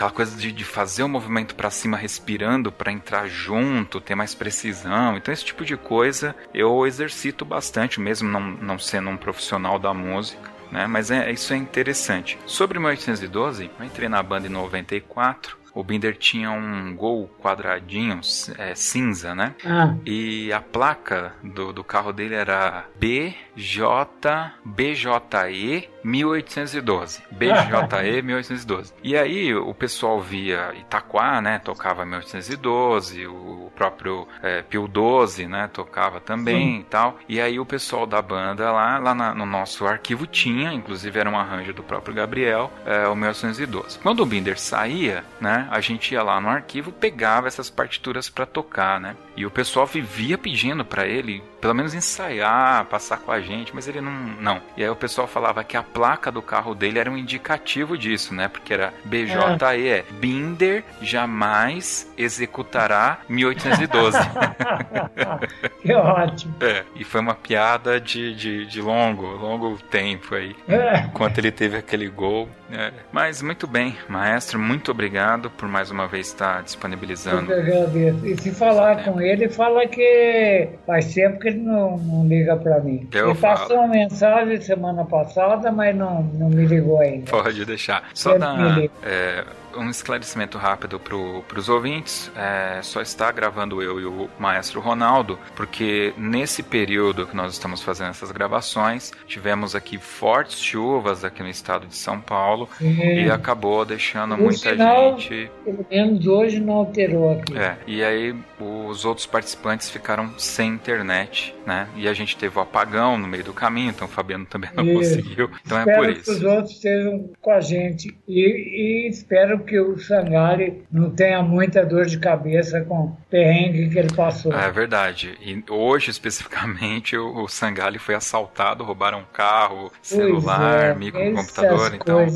aquela 0.00 0.10
coisa 0.10 0.34
de, 0.34 0.50
de 0.50 0.64
fazer 0.64 1.02
o 1.02 1.08
movimento 1.08 1.54
para 1.54 1.70
cima 1.70 1.94
respirando 1.94 2.72
para 2.72 2.90
entrar 2.90 3.28
junto, 3.28 4.00
ter 4.00 4.14
mais 4.14 4.34
precisão. 4.34 4.79
Então 5.16 5.32
esse 5.32 5.44
tipo 5.44 5.64
de 5.64 5.76
coisa 5.76 6.34
eu 6.54 6.86
exercito 6.86 7.44
bastante, 7.44 8.00
mesmo 8.00 8.28
não, 8.28 8.40
não 8.40 8.78
sendo 8.78 9.10
um 9.10 9.16
profissional 9.16 9.78
da 9.78 9.92
música. 9.92 10.50
Né? 10.70 10.86
Mas 10.86 11.10
é, 11.10 11.30
isso 11.30 11.52
é 11.52 11.56
interessante. 11.56 12.38
Sobre 12.46 12.78
1812, 12.78 13.70
eu 13.78 13.84
entrei 13.84 14.08
na 14.08 14.22
banda 14.22 14.46
em 14.46 14.50
94 14.50 15.60
o 15.74 15.84
Binder 15.84 16.16
tinha 16.16 16.50
um 16.50 16.94
gol 16.94 17.28
quadradinho 17.40 18.20
é, 18.58 18.74
cinza, 18.74 19.34
né? 19.34 19.54
Ah. 19.64 19.94
E 20.04 20.52
a 20.52 20.60
placa 20.60 21.32
do, 21.42 21.72
do 21.72 21.84
carro 21.84 22.12
dele 22.12 22.34
era 22.34 22.86
BJ, 22.98 24.52
BJE 24.64 25.88
1812. 26.02 27.22
BJE 27.30 28.22
1812. 28.22 28.92
E 29.02 29.16
aí 29.16 29.54
o 29.54 29.74
pessoal 29.74 30.20
via 30.20 30.72
Itaquá, 30.74 31.40
né? 31.40 31.58
Tocava 31.58 32.04
1812, 32.04 33.26
o 33.26 33.70
próprio 33.74 34.26
é, 34.42 34.62
Pio 34.62 34.86
12, 34.86 35.46
né? 35.46 35.68
Tocava 35.72 36.20
também 36.20 36.76
Sim. 36.76 36.80
e 36.80 36.84
tal. 36.84 37.18
E 37.28 37.40
aí 37.40 37.58
o 37.58 37.66
pessoal 37.66 38.06
da 38.06 38.20
banda 38.20 38.70
lá, 38.70 38.98
lá 38.98 39.14
na, 39.14 39.34
no 39.34 39.46
nosso 39.46 39.86
arquivo 39.86 40.26
tinha, 40.26 40.72
inclusive 40.72 41.18
era 41.18 41.30
um 41.30 41.38
arranjo 41.38 41.72
do 41.72 41.82
próprio 41.82 42.14
Gabriel, 42.14 42.70
é, 42.84 43.06
o 43.06 43.14
1812. 43.14 43.98
Quando 43.98 44.20
o 44.20 44.26
Binder 44.26 44.58
saía, 44.58 45.24
né? 45.40 45.68
A 45.70 45.80
gente 45.80 46.12
ia 46.12 46.22
lá 46.22 46.40
no 46.40 46.48
arquivo, 46.48 46.92
pegava 46.92 47.48
essas 47.48 47.70
partituras 47.70 48.28
para 48.28 48.46
tocar, 48.46 49.00
né? 49.00 49.16
E 49.36 49.46
o 49.46 49.50
pessoal 49.50 49.86
vivia 49.86 50.36
pedindo 50.36 50.84
para 50.84 51.06
ele, 51.06 51.42
pelo 51.60 51.74
menos 51.74 51.94
ensaiar, 51.94 52.84
passar 52.86 53.18
com 53.18 53.32
a 53.32 53.40
gente, 53.40 53.74
mas 53.74 53.88
ele 53.88 54.00
não, 54.00 54.12
não. 54.12 54.60
E 54.76 54.82
aí 54.82 54.90
o 54.90 54.96
pessoal 54.96 55.26
falava 55.26 55.64
que 55.64 55.76
a 55.76 55.82
placa 55.92 56.30
do 56.30 56.42
carro 56.42 56.74
dele 56.74 56.98
era 56.98 57.10
um 57.10 57.16
indicativo 57.16 57.96
disso, 57.96 58.34
né? 58.34 58.48
Porque 58.48 58.72
era 58.72 58.92
BJE, 59.04 59.88
é. 59.88 60.04
Binder 60.12 60.84
jamais 61.00 62.10
executará 62.16 63.18
1812. 63.28 64.18
que 65.80 65.92
ótimo. 65.94 66.54
É, 66.60 66.84
e 66.94 67.04
foi 67.04 67.20
uma 67.20 67.34
piada 67.34 68.00
de, 68.00 68.34
de, 68.34 68.66
de 68.66 68.80
longo, 68.80 69.26
longo 69.26 69.78
tempo 69.90 70.34
aí. 70.34 70.54
É. 70.68 71.00
Enquanto 71.00 71.38
ele 71.38 71.50
teve 71.50 71.76
aquele 71.76 72.08
gol. 72.08 72.48
É. 72.72 72.92
Mas 73.10 73.42
muito 73.42 73.66
bem, 73.66 73.96
maestro, 74.08 74.58
muito 74.58 74.92
obrigado 74.92 75.50
por 75.50 75.68
mais 75.68 75.90
uma 75.90 76.06
vez 76.06 76.28
estar 76.28 76.62
disponibilizando. 76.62 77.52
Eu 77.52 77.60
agradeço. 77.60 78.26
E 78.26 78.36
se 78.40 78.52
falar 78.52 79.04
com 79.04 79.20
ele, 79.20 79.48
fala 79.48 79.86
que 79.86 80.68
faz 80.86 81.12
tempo 81.12 81.40
que 81.40 81.48
ele 81.48 81.58
não, 81.60 81.96
não 81.98 82.26
liga 82.26 82.56
para 82.56 82.78
mim. 82.80 83.08
Eu 83.12 83.30
ele 83.30 83.34
falo. 83.34 83.58
passou 83.58 83.78
uma 83.78 83.88
mensagem 83.88 84.60
semana 84.60 85.04
passada, 85.04 85.72
mas 85.80 85.96
não, 85.96 86.22
não 86.34 86.50
me 86.50 86.66
ligou 86.66 87.00
ainda. 87.00 87.30
Pode 87.30 87.64
deixar. 87.64 88.10
Só 88.12 88.36
dar 88.36 88.78
é, 89.02 89.44
um 89.74 89.88
esclarecimento 89.88 90.58
rápido 90.58 91.00
para 91.00 91.58
os 91.58 91.70
ouvintes. 91.70 92.30
É, 92.36 92.80
só 92.82 93.00
está 93.00 93.32
gravando 93.32 93.82
eu 93.82 93.98
e 93.98 94.04
o 94.04 94.28
maestro 94.38 94.78
Ronaldo, 94.78 95.38
porque 95.56 96.12
nesse 96.18 96.62
período 96.62 97.26
que 97.26 97.34
nós 97.34 97.54
estamos 97.54 97.82
fazendo 97.82 98.10
essas 98.10 98.30
gravações, 98.30 99.10
tivemos 99.26 99.74
aqui 99.74 99.96
fortes 99.96 100.60
chuvas 100.60 101.24
aqui 101.24 101.42
no 101.42 101.48
estado 101.48 101.86
de 101.86 101.96
São 101.96 102.20
Paulo 102.20 102.68
e 102.78 103.30
acabou 103.30 103.82
deixando 103.86 104.34
o 104.34 104.38
muita 104.38 104.72
sinal, 104.72 105.18
gente. 105.18 105.50
Pelo 105.64 105.86
menos 105.90 106.26
hoje 106.26 106.60
não 106.60 106.74
alterou 106.74 107.32
aqui. 107.32 107.56
É, 107.56 107.78
e 107.86 108.04
aí 108.04 108.36
os 108.64 109.04
outros 109.04 109.26
participantes 109.26 109.90
ficaram 109.90 110.38
sem 110.38 110.70
internet, 110.72 111.54
né? 111.66 111.88
E 111.96 112.08
a 112.08 112.14
gente 112.14 112.36
teve 112.36 112.58
o 112.58 112.60
apagão 112.60 113.16
no 113.16 113.26
meio 113.26 113.44
do 113.44 113.52
caminho, 113.52 113.90
então 113.90 114.06
o 114.06 114.10
Fabiano 114.10 114.46
também 114.46 114.70
não 114.74 114.84
isso. 114.84 115.16
conseguiu. 115.16 115.50
Então 115.64 115.78
espero 115.78 115.90
é 115.90 115.96
por 115.96 116.10
isso. 116.10 116.24
que 116.24 116.30
os 116.30 116.42
outros 116.42 116.74
estejam 116.74 117.30
com 117.40 117.50
a 117.50 117.60
gente 117.60 118.16
e, 118.26 118.40
e 118.40 119.08
espero 119.08 119.60
que 119.60 119.78
o 119.78 119.98
Sangali 119.98 120.82
não 120.90 121.10
tenha 121.10 121.42
muita 121.42 121.84
dor 121.84 122.06
de 122.06 122.18
cabeça 122.18 122.80
com 122.82 123.04
o 123.04 123.16
perrengue 123.30 123.88
que 123.88 123.98
ele 123.98 124.14
passou. 124.14 124.52
É 124.52 124.70
verdade. 124.70 125.36
E 125.40 125.62
hoje, 125.70 126.10
especificamente, 126.10 127.16
o, 127.16 127.44
o 127.44 127.48
Sangali 127.48 127.98
foi 127.98 128.14
assaltado, 128.14 128.84
roubaram 128.84 129.20
um 129.20 129.24
carro, 129.32 129.92
celular, 130.02 130.90
é, 130.90 130.94
microcomputador, 130.94 131.94
então 131.94 132.26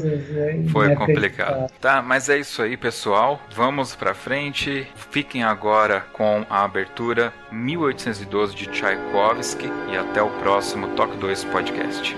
foi 0.70 0.94
complicado. 0.94 1.70
Tá, 1.80 2.02
mas 2.02 2.28
é 2.28 2.38
isso 2.38 2.62
aí, 2.62 2.76
pessoal. 2.76 3.40
Vamos 3.54 3.94
pra 3.94 4.14
frente. 4.14 4.86
Fiquem 5.10 5.42
agora 5.42 6.04
com 6.14 6.46
a 6.48 6.64
abertura 6.64 7.34
1812 7.52 8.54
de 8.54 8.66
Tchaikovsky 8.68 9.70
e 9.92 9.96
até 9.96 10.22
o 10.22 10.30
próximo 10.38 10.88
Toque 10.96 11.16
2 11.18 11.44
Podcast. 11.44 12.16